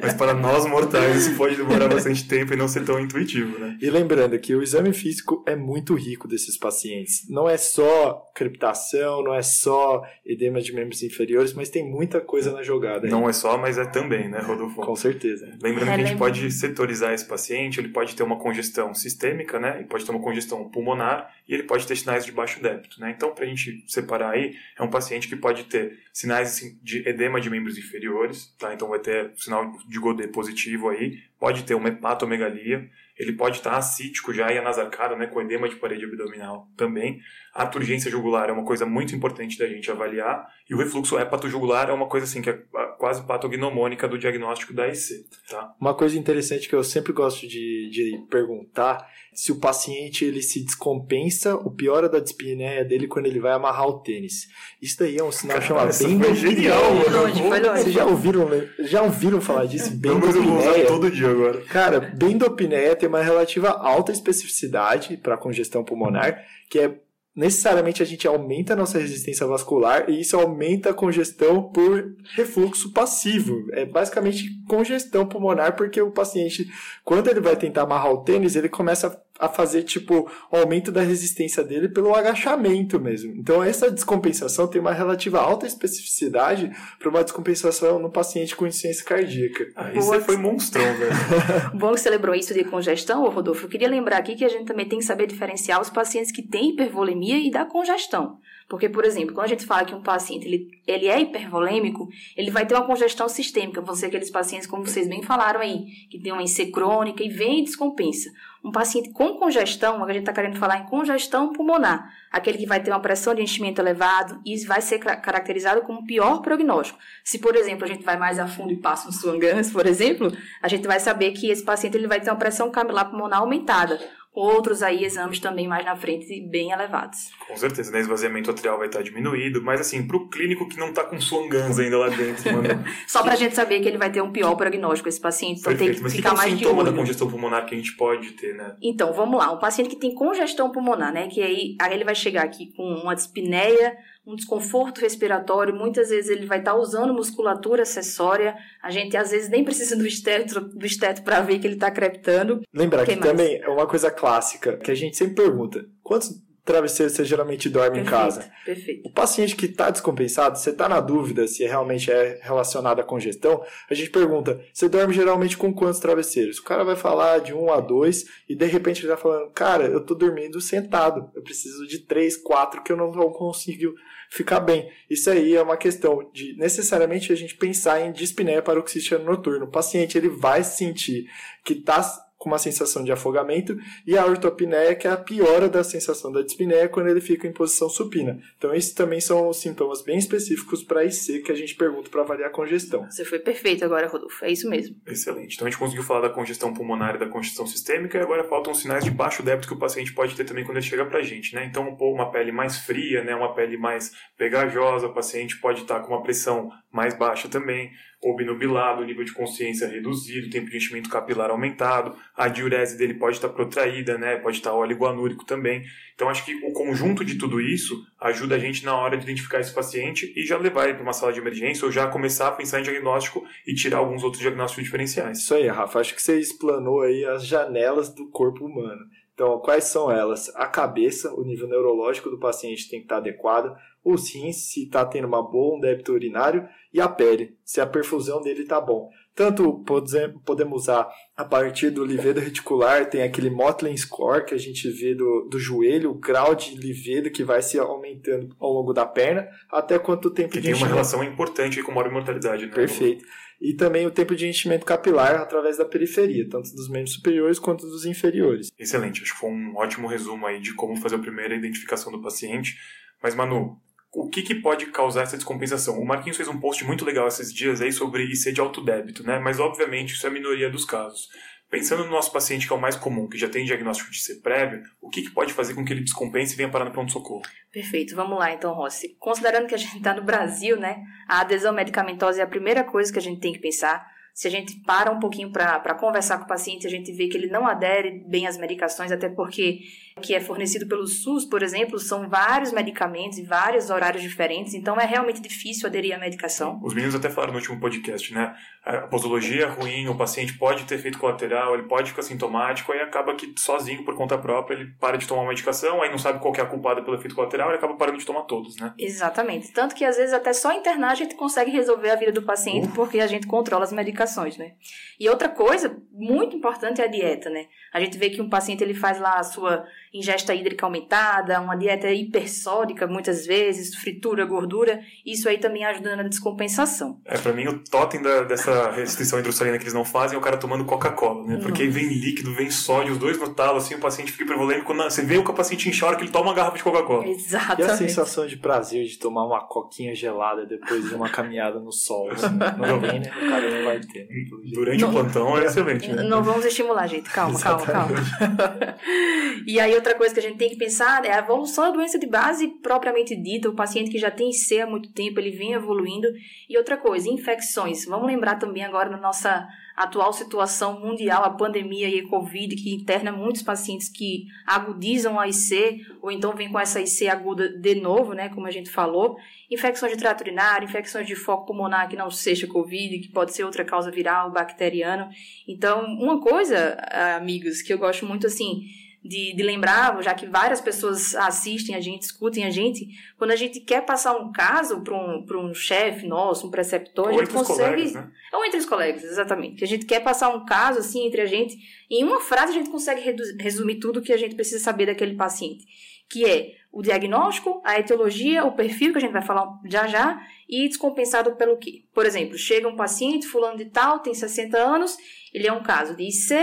Mas 0.00 0.14
para 0.14 0.32
nós 0.34 0.64
mortais 0.66 1.26
isso 1.26 1.36
pode 1.36 1.56
demorar 1.56 1.88
bastante 1.88 2.26
tempo 2.28 2.52
e 2.52 2.56
não 2.56 2.66
ser 2.68 2.84
tão 2.84 2.98
intuitivo, 2.98 3.58
né? 3.58 3.76
E 3.80 3.90
lembrando 3.90 4.38
que 4.38 4.54
o 4.54 4.62
exame 4.62 4.92
físico 4.92 5.44
é 5.46 5.54
muito 5.54 5.94
rico 5.94 6.26
desses 6.26 6.56
pacientes. 6.58 7.28
Não 7.28 7.48
é 7.48 7.56
só 7.56 8.22
crepitação, 8.34 9.22
não 9.22 9.34
é 9.34 9.42
só 9.42 10.02
edema 10.24 10.60
de 10.60 10.72
membros 10.72 11.02
inferiores, 11.02 11.52
mas 11.52 11.68
tem 11.68 11.88
muita 11.88 12.20
coisa 12.20 12.52
na 12.52 12.62
jogada 12.62 13.06
aí. 13.06 13.10
Não 13.10 13.28
é 13.28 13.32
só, 13.32 13.58
mas 13.58 13.78
é 13.78 13.84
também, 13.84 14.28
né, 14.28 14.40
Rodolfo? 14.40 14.76
Com 14.80 14.96
certeza. 14.96 15.46
Lembrando 15.62 15.82
É, 15.82 15.84
que 15.86 15.90
a 15.90 15.96
gente 15.98 16.06
lembra- 16.12 16.18
pode 16.18 16.50
setorizar 16.50 17.12
esse 17.12 17.24
paciente, 17.34 17.80
ele 17.80 17.88
pode 17.88 18.14
ter 18.14 18.22
uma 18.22 18.38
congestão 18.38 18.94
sistêmica, 18.94 19.58
né? 19.58 19.80
E 19.80 19.84
pode 19.84 20.04
ter 20.04 20.10
uma 20.12 20.22
congestão 20.22 20.68
pulmonar 20.70 21.34
e 21.48 21.54
ele 21.54 21.64
pode 21.64 21.86
ter 21.86 21.96
sinais 21.96 22.24
de 22.24 22.30
baixo 22.30 22.62
débito, 22.62 23.00
né? 23.00 23.10
Então, 23.10 23.34
para 23.34 23.44
a 23.44 23.48
gente 23.48 23.84
separar 23.88 24.30
aí, 24.30 24.56
é 24.78 24.82
um 24.82 24.90
paciente 24.90 25.28
que 25.28 25.34
pode 25.34 25.64
ter 25.64 25.98
sinais 26.12 26.48
assim, 26.50 26.78
de 26.82 27.06
edema 27.08 27.40
de 27.40 27.50
membros 27.50 27.76
inferiores, 27.76 28.54
tá? 28.58 28.72
Então 28.72 28.88
vai 28.88 29.00
ter 29.00 29.32
sinal 29.36 29.72
de 29.88 29.98
Godet 29.98 30.28
positivo 30.28 30.88
aí, 30.88 31.18
pode 31.38 31.64
ter 31.64 31.74
uma 31.74 31.88
hepatomegalia, 31.88 32.88
ele 33.18 33.32
pode 33.32 33.58
estar 33.58 33.76
acítico 33.76 34.32
já 34.32 34.52
e 34.52 34.58
anasarcado, 34.58 35.16
né? 35.16 35.26
Com 35.26 35.40
edema 35.40 35.68
de 35.68 35.76
parede 35.76 36.04
abdominal 36.04 36.68
também. 36.76 37.20
A 37.54 37.66
turgência 37.66 38.10
jugular 38.10 38.48
é 38.48 38.52
uma 38.52 38.64
coisa 38.64 38.84
muito 38.84 39.14
importante 39.14 39.56
da 39.58 39.66
gente 39.68 39.88
avaliar 39.90 40.44
e 40.68 40.74
o 40.74 40.78
refluxo 40.78 41.16
hepatojugular 41.18 41.88
é 41.88 41.92
uma 41.92 42.06
coisa 42.08 42.26
assim 42.26 42.42
que 42.42 42.50
é 42.50 42.58
quase 42.98 43.22
patognomônica 43.22 44.08
do 44.08 44.18
diagnóstico 44.18 44.72
da 44.72 44.88
IC, 44.88 45.24
tá? 45.48 45.72
Uma 45.80 45.94
coisa 45.94 46.18
interessante 46.18 46.68
que 46.68 46.74
eu 46.74 46.82
sempre 46.82 47.12
gosto 47.12 47.46
de, 47.46 47.88
de 47.90 48.26
perguntar 48.28 49.06
se 49.32 49.52
o 49.52 49.56
paciente 49.60 50.24
ele 50.24 50.42
se 50.42 50.64
descompensa 50.64 51.54
ou 51.56 51.70
piora 51.70 52.08
da 52.08 52.18
dispneia 52.20 52.84
dele 52.84 53.06
quando 53.06 53.26
ele 53.26 53.40
vai 53.40 53.52
amarrar 53.52 53.86
o 53.86 54.00
tênis. 54.00 54.48
Isso 54.80 54.98
daí 54.98 55.16
é 55.16 55.22
um 55.24 55.32
sinal 55.32 55.56
Cara, 55.56 55.66
chamado 55.68 55.88
essa 55.90 56.08
foi 56.08 56.34
genial, 56.34 56.94
mano. 56.94 57.22
longe. 57.22 57.42
Vocês 57.42 57.92
já 57.94 58.04
ouviram, 58.04 58.48
já 58.80 59.02
ouviram 59.02 59.40
falar 59.40 59.66
disso? 59.66 59.92
Não, 60.02 60.18
mas 60.18 60.34
eu 60.34 60.42
vou 60.42 60.58
usar 60.58 60.72
Bendopneia. 60.72 60.86
todo 60.86 61.10
dia 61.10 61.28
agora. 61.30 61.60
Cara, 61.62 62.00
bendopneia 62.00 62.96
tem 62.96 63.08
uma 63.08 63.22
relativa 63.22 63.70
alta 63.70 64.12
especificidade 64.12 65.16
para 65.16 65.36
congestão 65.36 65.84
pulmonar, 65.84 66.44
que 66.68 66.78
é 66.78 67.03
necessariamente 67.34 68.02
a 68.02 68.06
gente 68.06 68.26
aumenta 68.26 68.74
a 68.74 68.76
nossa 68.76 68.98
resistência 68.98 69.46
vascular 69.46 70.08
e 70.08 70.20
isso 70.20 70.36
aumenta 70.36 70.90
a 70.90 70.94
congestão 70.94 71.62
por 71.62 72.14
refluxo 72.34 72.92
passivo. 72.92 73.64
É 73.72 73.84
basicamente 73.84 74.48
congestão 74.68 75.26
pulmonar, 75.26 75.76
porque 75.76 76.00
o 76.00 76.10
paciente, 76.10 76.66
quando 77.04 77.28
ele 77.28 77.40
vai 77.40 77.56
tentar 77.56 77.82
amarrar 77.82 78.12
o 78.12 78.22
tênis, 78.22 78.54
ele 78.54 78.68
começa 78.68 79.23
a 79.38 79.48
fazer 79.48 79.82
tipo 79.82 80.30
o 80.50 80.56
aumento 80.56 80.92
da 80.92 81.02
resistência 81.02 81.64
dele 81.64 81.88
pelo 81.88 82.14
agachamento 82.14 83.00
mesmo. 83.00 83.34
Então 83.36 83.62
essa 83.62 83.90
descompensação 83.90 84.68
tem 84.68 84.80
uma 84.80 84.92
relativa 84.92 85.40
alta 85.40 85.66
especificidade 85.66 86.70
para 86.98 87.08
uma 87.08 87.24
descompensação 87.24 87.98
no 87.98 88.10
paciente 88.10 88.54
com 88.54 88.66
insuficiência 88.66 89.04
cardíaca. 89.04 89.66
Aí 89.74 89.94
você 89.94 90.20
foi 90.20 90.36
monstrão, 90.36 90.84
velho. 90.96 91.12
Bom 91.74 91.92
que 91.92 92.00
você 92.00 92.10
lembrou 92.10 92.34
isso 92.34 92.54
de 92.54 92.64
congestão, 92.64 93.28
Rodolfo. 93.28 93.66
Eu 93.66 93.70
queria 93.70 93.88
lembrar 93.88 94.18
aqui 94.18 94.36
que 94.36 94.44
a 94.44 94.48
gente 94.48 94.66
também 94.66 94.88
tem 94.88 94.98
que 94.98 95.04
saber 95.04 95.26
diferenciar 95.26 95.80
os 95.80 95.90
pacientes 95.90 96.30
que 96.30 96.42
têm 96.42 96.70
hipervolemia 96.70 97.38
e 97.38 97.50
da 97.50 97.64
congestão. 97.64 98.38
Porque, 98.68 98.88
por 98.88 99.04
exemplo, 99.04 99.34
quando 99.34 99.44
a 99.44 99.48
gente 99.48 99.66
fala 99.66 99.84
que 99.84 99.94
um 99.94 100.02
paciente 100.02 100.46
ele, 100.46 100.70
ele 100.86 101.06
é 101.06 101.20
hipervolêmico, 101.20 102.08
ele 102.36 102.50
vai 102.50 102.66
ter 102.66 102.74
uma 102.74 102.86
congestão 102.86 103.28
sistêmica. 103.28 103.80
Vão 103.80 103.94
ser 103.94 104.06
aqueles 104.06 104.30
pacientes, 104.30 104.66
como 104.66 104.86
vocês 104.86 105.06
bem 105.06 105.22
falaram 105.22 105.60
aí, 105.60 105.84
que 106.10 106.18
tem 106.18 106.32
uma 106.32 106.42
IC 106.42 106.70
crônica 106.70 107.22
e 107.22 107.28
vem 107.28 107.60
e 107.60 107.64
descompensa. 107.64 108.30
Um 108.64 108.72
paciente 108.72 109.10
com 109.10 109.34
congestão, 109.38 110.02
a 110.02 110.06
gente 110.08 110.20
está 110.20 110.32
querendo 110.32 110.58
falar 110.58 110.78
em 110.78 110.86
congestão 110.86 111.52
pulmonar, 111.52 112.10
aquele 112.32 112.56
que 112.56 112.66
vai 112.66 112.82
ter 112.82 112.90
uma 112.90 112.98
pressão 112.98 113.34
de 113.34 113.42
enchimento 113.42 113.80
elevado 113.80 114.40
e 114.44 114.56
vai 114.64 114.80
ser 114.80 114.98
caracterizado 114.98 115.82
como 115.82 116.06
pior 116.06 116.40
prognóstico. 116.40 116.98
Se, 117.22 117.38
por 117.38 117.54
exemplo, 117.56 117.84
a 117.84 117.88
gente 117.88 118.02
vai 118.02 118.16
mais 118.16 118.38
a 118.38 118.46
fundo 118.46 118.72
e 118.72 118.76
passa 118.76 119.06
um 119.06 119.12
Swan-Ganz, 119.12 119.70
por 119.70 119.86
exemplo, 119.86 120.32
a 120.62 120.68
gente 120.68 120.86
vai 120.86 120.98
saber 120.98 121.32
que 121.32 121.50
esse 121.50 121.62
paciente 121.62 121.98
ele 121.98 122.08
vai 122.08 122.20
ter 122.20 122.30
uma 122.30 122.36
pressão 122.36 122.70
capilar 122.70 123.10
pulmonar 123.10 123.40
aumentada 123.40 124.00
outros 124.34 124.82
aí 124.82 125.04
exames 125.04 125.38
também 125.38 125.68
mais 125.68 125.84
na 125.84 125.96
frente 125.96 126.40
bem 126.40 126.72
elevados. 126.72 127.30
Com 127.46 127.56
certeza, 127.56 127.92
né? 127.92 128.00
Esvaziamento 128.00 128.50
atrial 128.50 128.76
vai 128.76 128.88
estar 128.88 129.02
diminuído, 129.02 129.62
mas 129.62 129.80
assim, 129.80 130.06
para 130.06 130.16
o 130.16 130.28
clínico 130.28 130.68
que 130.68 130.76
não 130.76 130.88
está 130.88 131.04
com 131.04 131.20
swangans 131.20 131.78
ainda 131.78 131.98
lá 131.98 132.08
dentro, 132.08 132.52
mano. 132.52 132.84
Só 133.06 133.22
para 133.22 133.34
a 133.34 133.36
gente 133.36 133.54
saber 133.54 133.80
que 133.80 133.88
ele 133.88 133.98
vai 133.98 134.10
ter 134.10 134.20
um 134.20 134.32
pior 134.32 134.56
prognóstico, 134.56 135.08
esse 135.08 135.20
paciente, 135.20 135.60
então 135.60 135.72
Perfeito. 135.72 135.90
tem 135.92 135.96
que 135.98 136.02
mas 136.02 136.12
ficar 136.14 136.30
que 136.30 136.34
é 136.34 136.38
mais 136.38 136.52
um 136.52 136.56
de 136.56 136.62
sintoma 136.64 136.82
olho. 136.82 136.90
da 136.90 136.98
congestão 136.98 137.30
pulmonar 137.30 137.66
que 137.66 137.74
a 137.74 137.78
gente 137.78 137.92
pode 137.96 138.32
ter, 138.32 138.54
né? 138.54 138.74
Então, 138.82 139.12
vamos 139.12 139.38
lá, 139.38 139.52
um 139.52 139.58
paciente 139.58 139.90
que 139.90 139.96
tem 139.96 140.14
congestão 140.14 140.70
pulmonar, 140.72 141.12
né? 141.12 141.28
Que 141.28 141.40
aí, 141.40 141.76
aí 141.80 141.94
ele 141.94 142.04
vai 142.04 142.14
chegar 142.14 142.42
aqui 142.42 142.72
com 142.76 142.82
uma 142.82 143.14
dispneia, 143.14 143.96
um 144.26 144.34
desconforto 144.34 145.00
respiratório, 145.00 145.74
muitas 145.74 146.08
vezes 146.08 146.30
ele 146.30 146.46
vai 146.46 146.58
estar 146.58 146.74
usando 146.74 147.12
musculatura 147.12 147.82
acessória, 147.82 148.56
a 148.82 148.90
gente 148.90 149.16
às 149.16 149.30
vezes 149.30 149.50
nem 149.50 149.64
precisa 149.64 149.96
do 149.96 150.06
esteto, 150.06 150.60
do 150.60 150.86
esteto 150.86 151.22
para 151.22 151.40
ver 151.40 151.58
que 151.58 151.66
ele 151.66 151.74
está 151.74 151.90
crepitando. 151.90 152.62
Lembrar 152.72 153.04
Que 153.04 153.16
que 153.16 153.20
também 153.22 153.60
é 153.60 153.68
uma 153.68 153.86
coisa 153.86 154.10
clássica 154.10 154.76
que 154.78 154.90
a 154.90 154.94
gente 154.94 155.16
sempre 155.16 155.34
pergunta: 155.34 155.84
quantos 156.02 156.42
travesseiros 156.64 157.14
você 157.14 157.24
geralmente 157.24 157.68
dorme 157.68 158.00
em 158.00 158.04
casa? 158.04 158.50
perfeito. 158.64 159.06
O 159.06 159.12
paciente 159.12 159.54
que 159.54 159.66
está 159.66 159.90
descompensado, 159.90 160.58
você 160.58 160.70
está 160.70 160.88
na 160.88 161.00
dúvida 161.00 161.46
se 161.46 161.64
realmente 161.64 162.10
é 162.10 162.40
relacionado 162.42 163.00
à 163.00 163.04
congestão, 163.04 163.62
a 163.88 163.94
gente 163.94 164.10
pergunta, 164.10 164.60
você 164.72 164.88
dorme 164.88 165.12
geralmente 165.12 165.56
com 165.56 165.72
quantos 165.72 166.00
travesseiros? 166.00 166.58
O 166.58 166.64
cara 166.64 166.84
vai 166.84 166.96
falar 166.96 167.40
de 167.40 167.52
um 167.52 167.72
a 167.72 167.80
dois 167.80 168.24
e 168.48 168.54
de 168.54 168.66
repente 168.66 169.00
ele 169.04 169.12
está 169.12 169.16
falando, 169.16 169.50
cara, 169.50 169.86
eu 169.86 169.98
estou 169.98 170.16
dormindo 170.16 170.60
sentado, 170.60 171.30
eu 171.34 171.42
preciso 171.42 171.86
de 171.86 171.98
três, 172.00 172.36
quatro 172.36 172.82
que 172.82 172.90
eu 172.90 172.96
não 172.96 173.12
consigo 173.32 173.94
ficar 174.30 174.60
bem. 174.60 174.90
Isso 175.08 175.30
aí 175.30 175.54
é 175.54 175.62
uma 175.62 175.76
questão 175.76 176.28
de 176.32 176.56
necessariamente 176.56 177.32
a 177.32 177.36
gente 177.36 177.54
pensar 177.56 178.00
em 178.00 178.12
dispneia 178.12 178.62
paroxística 178.62 179.18
noturna. 179.18 179.64
O 179.64 179.70
paciente 179.70 180.16
ele 180.16 180.28
vai 180.28 180.64
sentir 180.64 181.26
que 181.64 181.74
está 181.74 182.02
com 182.44 182.50
uma 182.50 182.58
sensação 182.58 183.02
de 183.02 183.10
afogamento 183.10 183.74
e 184.06 184.18
a 184.18 184.26
ortopneia, 184.26 184.94
que 184.94 185.08
é 185.08 185.10
a 185.10 185.16
piora 185.16 185.66
da 185.66 185.82
sensação 185.82 186.30
da 186.30 186.42
dispneia 186.42 186.90
quando 186.90 187.08
ele 187.08 187.22
fica 187.22 187.48
em 187.48 187.52
posição 187.52 187.88
supina. 187.88 188.38
Então, 188.58 188.74
esses 188.74 188.92
também 188.92 189.18
são 189.18 189.48
os 189.48 189.56
sintomas 189.56 190.02
bem 190.02 190.18
específicos 190.18 190.84
para 190.84 191.04
IC 191.04 191.40
que 191.40 191.50
a 191.50 191.54
gente 191.54 191.74
pergunta 191.74 192.10
para 192.10 192.20
avaliar 192.20 192.50
a 192.50 192.52
congestão. 192.52 193.10
Você 193.10 193.24
foi 193.24 193.38
perfeito 193.38 193.82
agora, 193.82 194.06
Rodolfo. 194.06 194.44
É 194.44 194.52
isso 194.52 194.68
mesmo. 194.68 194.94
Excelente. 195.06 195.54
Então 195.54 195.66
a 195.66 195.70
gente 195.70 195.78
conseguiu 195.78 196.04
falar 196.04 196.20
da 196.20 196.28
congestão 196.28 196.74
pulmonar 196.74 197.14
e 197.14 197.18
da 197.18 197.26
congestão 197.26 197.66
sistêmica, 197.66 198.18
e 198.18 198.20
agora 198.20 198.44
faltam 198.44 198.74
sinais 198.74 199.04
de 199.04 199.10
baixo 199.10 199.42
débito 199.42 199.68
que 199.68 199.74
o 199.74 199.78
paciente 199.78 200.12
pode 200.12 200.36
ter 200.36 200.44
também 200.44 200.64
quando 200.64 200.76
ele 200.76 200.86
chega 200.86 201.06
pra 201.06 201.22
gente, 201.22 201.54
né? 201.54 201.64
Então, 201.64 201.96
uma 201.98 202.30
pele 202.30 202.52
mais 202.52 202.76
fria, 202.78 203.24
né? 203.24 203.34
Uma 203.34 203.54
pele 203.54 203.78
mais 203.78 204.12
pegajosa, 204.36 205.06
o 205.06 205.14
paciente 205.14 205.56
pode 205.56 205.80
estar 205.80 206.00
com 206.00 206.12
uma 206.12 206.22
pressão 206.22 206.68
mais 206.92 207.16
baixa 207.16 207.48
também, 207.48 207.90
obnubilado, 208.24 209.02
o 209.02 209.04
nível 209.04 209.24
de 209.24 209.32
consciência 209.32 209.86
reduzido, 209.86 210.50
tempo 210.50 210.70
de 210.70 210.76
enchimento 210.76 211.10
capilar 211.10 211.50
aumentado, 211.50 212.16
a 212.34 212.48
diurese 212.48 212.96
dele 212.96 213.14
pode 213.14 213.36
estar 213.36 213.50
protraída, 213.50 214.16
né? 214.16 214.36
Pode 214.36 214.56
estar 214.56 214.72
oligoanúrico 214.72 215.44
também. 215.44 215.84
Então, 216.14 216.28
acho 216.28 216.44
que 216.44 216.54
o 216.64 216.72
conjunto 216.72 217.24
de 217.24 217.36
tudo 217.36 217.60
isso 217.60 218.02
ajuda 218.20 218.54
a 218.54 218.58
gente 218.58 218.84
na 218.84 218.96
hora 218.96 219.16
de 219.16 219.24
identificar 219.24 219.60
esse 219.60 219.74
paciente 219.74 220.32
e 220.34 220.46
já 220.46 220.56
levar 220.56 220.84
ele 220.84 220.94
para 220.94 221.02
uma 221.02 221.12
sala 221.12 221.32
de 221.32 221.40
emergência 221.40 221.84
ou 221.84 221.92
já 221.92 222.06
começar 222.06 222.48
a 222.48 222.52
pensar 222.52 222.80
em 222.80 222.84
diagnóstico 222.84 223.44
e 223.66 223.74
tirar 223.74 223.98
alguns 223.98 224.22
outros 224.22 224.40
diagnósticos 224.40 224.84
diferenciais. 224.84 225.40
Isso 225.40 225.54
aí, 225.54 225.66
Rafa. 225.66 226.00
Acho 226.00 226.14
que 226.14 226.22
você 226.22 226.38
explanou 226.38 227.02
aí 227.02 227.24
as 227.24 227.46
janelas 227.46 228.08
do 228.14 228.30
corpo 228.30 228.64
humano. 228.64 229.04
Então, 229.34 229.58
quais 229.58 229.84
são 229.84 230.10
elas? 230.12 230.48
A 230.54 230.66
cabeça, 230.66 231.34
o 231.34 231.42
nível 231.42 231.66
neurológico 231.66 232.30
do 232.30 232.38
paciente 232.38 232.88
tem 232.88 233.00
que 233.00 233.06
estar 233.06 233.16
adequado, 233.16 233.76
os 234.04 234.34
rins, 234.34 234.70
se 234.70 234.84
está 234.84 235.04
tendo 235.04 235.26
uma 235.26 235.42
boa 235.42 235.76
um 235.76 235.80
débito 235.80 236.12
urinário, 236.12 236.68
e 236.92 237.00
a 237.00 237.08
pele, 237.08 237.56
se 237.64 237.80
a 237.80 237.86
perfusão 237.86 238.42
dele 238.42 238.62
está 238.62 238.80
bom. 238.80 239.08
Tanto 239.34 239.82
pode- 239.84 240.32
podemos 240.44 240.82
usar 240.82 241.08
a 241.36 241.44
partir 241.44 241.90
do 241.90 242.04
livedo 242.04 242.38
reticular, 242.38 243.08
tem 243.10 243.22
aquele 243.22 243.50
Motley 243.50 243.96
Score 243.98 244.44
que 244.44 244.54
a 244.54 244.58
gente 244.58 244.88
vê 244.90 245.14
do, 245.14 245.48
do 245.50 245.58
joelho, 245.58 246.10
o 246.10 246.14
grau 246.14 246.54
de 246.54 246.76
livedo 246.76 247.30
que 247.30 247.42
vai 247.42 247.60
se 247.62 247.78
aumentando 247.78 248.54
ao 248.60 248.70
longo 248.72 248.92
da 248.92 249.04
perna, 249.06 249.48
até 249.72 249.98
quanto 249.98 250.30
tempo 250.30 250.50
Que 250.52 250.60
de 250.60 250.66
tem 250.68 250.74
uma 250.76 250.86
relação 250.86 251.24
importante 251.24 251.82
com 251.82 251.90
maior 251.90 252.12
mortalidade, 252.12 252.66
né? 252.66 252.72
Perfeito. 252.72 253.24
E 253.60 253.72
também 253.72 254.06
o 254.06 254.10
tempo 254.10 254.36
de 254.36 254.46
enchimento 254.46 254.84
capilar 254.84 255.36
através 255.36 255.78
da 255.78 255.84
periferia, 255.84 256.46
tanto 256.48 256.70
dos 256.74 256.88
membros 256.88 257.14
superiores 257.14 257.58
quanto 257.58 257.86
dos 257.86 258.04
inferiores. 258.04 258.70
Excelente, 258.78 259.22
acho 259.22 259.32
que 259.32 259.40
foi 259.40 259.50
um 259.50 259.74
ótimo 259.76 260.06
resumo 260.06 260.44
aí 260.46 260.60
de 260.60 260.74
como 260.74 260.94
fazer 260.96 261.16
a 261.16 261.20
primeira 261.20 261.54
identificação 261.56 262.12
do 262.12 262.20
paciente. 262.20 262.76
Mas, 263.22 263.34
Manu, 263.34 263.78
o 264.14 264.28
que, 264.28 264.42
que 264.42 264.54
pode 264.54 264.86
causar 264.86 265.22
essa 265.22 265.36
descompensação? 265.36 265.98
O 265.98 266.06
Marquinhos 266.06 266.36
fez 266.36 266.48
um 266.48 266.60
post 266.60 266.84
muito 266.84 267.04
legal 267.04 267.26
esses 267.26 267.52
dias 267.52 267.80
aí 267.80 267.92
sobre 267.92 268.24
IC 268.24 268.52
de 268.52 268.60
alto 268.60 268.82
débito, 268.82 269.24
né? 269.24 269.38
Mas, 269.38 269.58
obviamente, 269.58 270.14
isso 270.14 270.26
é 270.26 270.30
a 270.30 270.32
minoria 270.32 270.70
dos 270.70 270.84
casos. 270.84 271.28
Pensando 271.68 272.04
no 272.04 272.10
nosso 272.10 272.32
paciente, 272.32 272.68
que 272.68 272.72
é 272.72 272.76
o 272.76 272.80
mais 272.80 272.94
comum, 272.94 273.28
que 273.28 273.36
já 273.36 273.48
tem 273.48 273.64
diagnóstico 273.64 274.10
de 274.10 274.18
IC 274.18 274.40
prévio, 274.40 274.82
o 275.00 275.10
que, 275.10 275.22
que 275.22 275.30
pode 275.30 275.52
fazer 275.52 275.74
com 275.74 275.84
que 275.84 275.92
ele 275.92 276.04
descompense 276.04 276.54
e 276.54 276.56
venha 276.56 276.70
parar 276.70 276.84
no 276.84 276.92
pronto-socorro? 276.92 277.42
Perfeito, 277.72 278.14
vamos 278.14 278.38
lá 278.38 278.52
então, 278.52 278.72
Rossi. 278.72 279.16
Considerando 279.18 279.66
que 279.66 279.74
a 279.74 279.78
gente 279.78 279.96
está 279.96 280.14
no 280.14 280.22
Brasil, 280.22 280.78
né? 280.78 281.02
A 281.26 281.40
adesão 281.40 281.72
medicamentosa 281.72 282.40
é 282.40 282.44
a 282.44 282.46
primeira 282.46 282.84
coisa 282.84 283.12
que 283.12 283.18
a 283.18 283.22
gente 283.22 283.40
tem 283.40 283.52
que 283.52 283.58
pensar. 283.58 284.06
Se 284.34 284.48
a 284.48 284.50
gente 284.50 284.74
para 284.80 285.12
um 285.12 285.20
pouquinho 285.20 285.52
para 285.52 285.94
conversar 285.94 286.38
com 286.38 286.44
o 286.44 286.48
paciente, 286.48 286.88
a 286.88 286.90
gente 286.90 287.12
vê 287.12 287.28
que 287.28 287.36
ele 287.36 287.46
não 287.46 287.68
adere 287.68 288.24
bem 288.26 288.48
às 288.48 288.58
medicações, 288.58 289.12
até 289.12 289.28
porque 289.28 289.78
o 290.16 290.20
que 290.20 290.34
é 290.34 290.40
fornecido 290.40 290.88
pelo 290.88 291.06
SUS, 291.06 291.44
por 291.44 291.62
exemplo, 291.62 292.00
são 292.00 292.28
vários 292.28 292.72
medicamentos 292.72 293.38
e 293.38 293.44
vários 293.44 293.90
horários 293.90 294.22
diferentes, 294.22 294.74
então 294.74 294.98
é 294.98 295.06
realmente 295.06 295.40
difícil 295.40 295.86
aderir 295.86 296.16
à 296.16 296.18
medicação. 296.18 296.80
Os 296.82 296.92
meninos 296.92 297.14
até 297.14 297.30
falaram 297.30 297.52
no 297.52 297.60
último 297.60 297.78
podcast, 297.78 298.34
né? 298.34 298.56
A 298.84 299.06
posologia 299.06 299.62
é 299.62 299.66
ruim, 299.66 300.08
o 300.08 300.14
paciente 300.14 300.58
pode 300.58 300.84
ter 300.84 300.96
efeito 300.96 301.18
colateral, 301.18 301.72
ele 301.72 301.84
pode 301.84 302.10
ficar 302.10 302.20
sintomático, 302.20 302.92
aí 302.92 303.00
acaba 303.00 303.34
que 303.34 303.54
sozinho, 303.58 304.04
por 304.04 304.14
conta 304.14 304.36
própria, 304.36 304.76
ele 304.76 304.92
para 305.00 305.16
de 305.16 305.26
tomar 305.26 305.40
uma 305.40 305.48
medicação, 305.48 306.02
aí 306.02 306.10
não 306.10 306.18
sabe 306.18 306.38
qual 306.38 306.54
é 306.54 306.60
a 306.60 306.66
culpada 306.66 307.00
pelo 307.02 307.16
efeito 307.16 307.34
colateral, 307.34 307.68
ele 307.68 307.78
acaba 307.78 307.94
parando 307.94 308.18
de 308.18 308.26
tomar 308.26 308.42
todos, 308.42 308.76
né? 308.76 308.92
Exatamente. 308.98 309.72
Tanto 309.72 309.94
que 309.94 310.04
às 310.04 310.18
vezes 310.18 310.34
até 310.34 310.52
só 310.52 310.72
internar 310.72 311.12
a 311.12 311.14
gente 311.14 311.34
consegue 311.34 311.70
resolver 311.70 312.10
a 312.10 312.16
vida 312.16 312.32
do 312.32 312.42
paciente 312.42 312.88
porque 312.88 313.20
a 313.20 313.26
gente 313.26 313.46
controla 313.46 313.84
as 313.84 313.92
medicações, 313.92 314.58
né? 314.58 314.72
E 315.18 315.30
outra 315.30 315.48
coisa 315.48 315.96
muito 316.12 316.54
importante 316.54 317.00
é 317.00 317.04
a 317.04 317.08
dieta, 317.08 317.48
né? 317.48 317.66
A 317.92 318.00
gente 318.00 318.18
vê 318.18 318.28
que 318.28 318.42
um 318.42 318.50
paciente 318.50 318.84
ele 318.84 318.94
faz 318.94 319.18
lá 319.18 319.38
a 319.38 319.42
sua 319.42 319.86
ingesta 320.14 320.54
hídrica 320.54 320.86
aumentada, 320.86 321.60
uma 321.60 321.74
dieta 321.76 322.08
hipersódica 322.10 323.06
muitas 323.06 323.44
vezes, 323.44 323.94
fritura, 323.96 324.44
gordura, 324.46 325.00
isso 325.26 325.48
aí 325.48 325.58
também 325.58 325.84
ajuda 325.84 326.14
na 326.16 326.22
descompensação. 326.22 327.18
É, 327.24 327.36
pra 327.36 327.52
mim, 327.52 327.66
o 327.66 327.78
totem 327.80 328.22
da- 328.22 328.42
dessa 328.44 328.92
restrição 328.92 329.40
hidrossalina 329.40 329.76
que 329.76 329.82
eles 329.84 329.92
não 329.94 330.04
fazem 330.04 330.36
é 330.36 330.38
o 330.38 330.42
cara 330.42 330.56
tomando 330.56 330.84
Coca-Cola, 330.84 331.44
né? 331.46 331.58
Porque 331.60 331.82
aí 331.82 331.88
vem 331.88 332.06
líquido, 332.08 332.54
vem 332.54 332.70
sódio, 332.70 333.12
os 333.12 333.18
dois 333.18 333.38
no 333.38 333.52
talo, 333.52 333.78
assim, 333.78 333.94
o 333.96 333.98
paciente 333.98 334.30
fica 334.30 334.44
hipervolêmico. 334.44 334.94
Não, 334.94 335.10
Você 335.10 335.22
vê 335.22 335.36
o 335.36 335.44
paciente 335.52 335.88
incha 335.88 336.04
a 336.06 336.08
hora 336.10 336.16
que 336.16 336.22
ele 336.24 336.30
toma 336.30 336.46
uma 336.50 336.54
garrafa 336.54 336.76
de 336.76 336.84
Coca-Cola. 336.84 337.26
E 337.26 337.30
a 337.30 337.32
Exatamente. 337.32 337.96
sensação 337.98 338.46
de 338.46 338.56
prazer 338.56 339.04
de 339.06 339.18
tomar 339.18 339.44
uma 339.44 339.60
coquinha 339.66 340.14
gelada 340.14 340.64
depois 340.64 341.08
de 341.08 341.14
uma 341.14 341.28
caminhada 341.28 341.80
no 341.80 341.90
sol? 341.92 342.30
Assim, 342.30 342.46
não 342.78 343.00
vem, 343.00 343.20
né? 343.20 343.30
O 343.36 343.48
cara 343.50 343.70
não 343.70 343.84
vai 343.84 344.00
ter. 344.00 344.26
Né? 344.28 344.44
Durante 344.72 345.04
o 345.04 345.10
plantão 345.10 345.58
é 345.58 345.64
excelente, 345.64 346.08
né? 346.12 346.22
Não 346.22 346.42
vamos 346.42 346.64
estimular, 346.64 347.06
gente. 347.08 347.28
Calma, 347.30 347.58
calma, 347.58 347.84
calma. 347.86 348.14
e 349.66 349.80
aí, 349.80 349.94
outra 350.04 350.14
coisa 350.14 350.34
que 350.34 350.40
a 350.40 350.42
gente 350.42 350.58
tem 350.58 350.68
que 350.68 350.76
pensar 350.76 351.24
é 351.24 351.32
a 351.32 351.38
evolução 351.38 351.84
da 351.84 351.90
doença 351.92 352.18
de 352.18 352.26
base 352.26 352.68
propriamente 352.82 353.34
dita, 353.34 353.70
o 353.70 353.74
paciente 353.74 354.10
que 354.10 354.18
já 354.18 354.30
tem 354.30 354.50
IC 354.50 354.82
há 354.82 354.86
muito 354.86 355.10
tempo, 355.10 355.40
ele 355.40 355.50
vem 355.50 355.72
evoluindo. 355.72 356.28
E 356.68 356.76
outra 356.76 356.98
coisa, 356.98 357.30
infecções. 357.30 358.04
Vamos 358.04 358.26
lembrar 358.26 358.56
também 358.56 358.84
agora 358.84 359.08
na 359.08 359.16
nossa 359.16 359.66
atual 359.96 360.32
situação 360.32 361.00
mundial, 361.00 361.42
a 361.44 361.50
pandemia 361.50 362.08
e 362.08 362.20
a 362.20 362.28
Covid, 362.28 362.76
que 362.76 362.92
interna 362.92 363.32
muitos 363.32 363.62
pacientes 363.62 364.10
que 364.10 364.44
agudizam 364.66 365.40
a 365.40 365.48
IC, 365.48 366.04
ou 366.20 366.30
então 366.30 366.52
vem 366.52 366.70
com 366.70 366.78
essa 366.78 367.00
IC 367.00 367.28
aguda 367.28 367.68
de 367.68 367.94
novo, 367.94 368.34
né, 368.34 368.50
como 368.50 368.66
a 368.66 368.70
gente 368.70 368.90
falou. 368.90 369.38
Infecções 369.70 370.12
de 370.12 370.18
trato 370.18 370.42
urinário, 370.42 370.86
infecções 370.86 371.26
de 371.26 371.34
foco 371.34 371.66
pulmonar 371.66 372.08
que 372.08 372.16
não 372.16 372.30
seja 372.30 372.66
Covid, 372.66 373.20
que 373.20 373.28
pode 373.28 373.54
ser 373.54 373.64
outra 373.64 373.84
causa 373.84 374.10
viral, 374.10 374.50
bacteriana. 374.50 375.30
Então, 375.66 376.04
uma 376.04 376.40
coisa, 376.40 376.98
amigos, 377.36 377.80
que 377.80 377.92
eu 377.92 377.98
gosto 377.98 378.26
muito, 378.26 378.46
assim, 378.46 378.82
de, 379.24 379.54
de, 379.56 379.62
lembrar, 379.62 380.22
já 380.22 380.34
que 380.34 380.46
várias 380.46 380.82
pessoas 380.82 381.34
assistem 381.34 381.94
a 381.94 382.00
gente, 382.00 382.22
escutem 382.22 382.64
a 382.64 382.70
gente, 382.70 383.08
quando 383.38 383.52
a 383.52 383.56
gente 383.56 383.80
quer 383.80 384.04
passar 384.04 384.36
um 384.36 384.52
caso 384.52 385.00
para 385.00 385.14
um, 385.14 385.46
um 385.66 385.74
chefe 385.74 386.26
nosso, 386.26 386.66
um 386.66 386.70
preceptor, 386.70 387.28
Ou 387.28 387.40
a 387.40 387.44
gente 387.44 387.52
consegue. 387.52 387.90
Colegas, 387.90 388.12
né? 388.12 388.30
Ou 388.52 388.64
entre 388.66 388.78
os 388.78 388.86
colegas, 388.86 389.24
exatamente. 389.24 389.76
Que 389.76 389.84
a 389.84 389.86
gente 389.86 390.04
quer 390.04 390.20
passar 390.20 390.50
um 390.50 390.66
caso 390.66 390.98
assim 390.98 391.26
entre 391.26 391.40
a 391.40 391.46
gente, 391.46 391.74
em 392.10 392.22
uma 392.22 392.38
frase 392.40 392.72
a 392.72 392.74
gente 392.74 392.90
consegue 392.90 393.22
resumir 393.58 393.96
tudo 393.96 394.20
que 394.20 394.32
a 394.32 394.36
gente 394.36 394.54
precisa 394.54 394.84
saber 394.84 395.06
daquele 395.06 395.34
paciente. 395.34 395.86
Que 396.28 396.44
é 396.44 396.74
o 396.92 397.00
diagnóstico, 397.00 397.80
a 397.82 397.98
etiologia, 397.98 398.64
o 398.64 398.72
perfil, 398.72 399.12
que 399.12 399.18
a 399.18 399.20
gente 399.20 399.32
vai 399.32 399.42
falar 399.42 399.80
já 399.86 400.06
já, 400.06 400.40
e 400.68 400.86
descompensado 400.86 401.56
pelo 401.56 401.78
quê? 401.78 402.04
Por 402.12 402.26
exemplo, 402.26 402.58
chega 402.58 402.86
um 402.86 402.94
paciente, 402.94 403.46
fulano 403.46 403.78
de 403.78 403.86
tal, 403.86 404.20
tem 404.20 404.34
60 404.34 404.76
anos, 404.76 405.16
ele 405.52 405.66
é 405.66 405.72
um 405.72 405.82
caso 405.82 406.14
de 406.14 406.24
IC, 406.24 406.54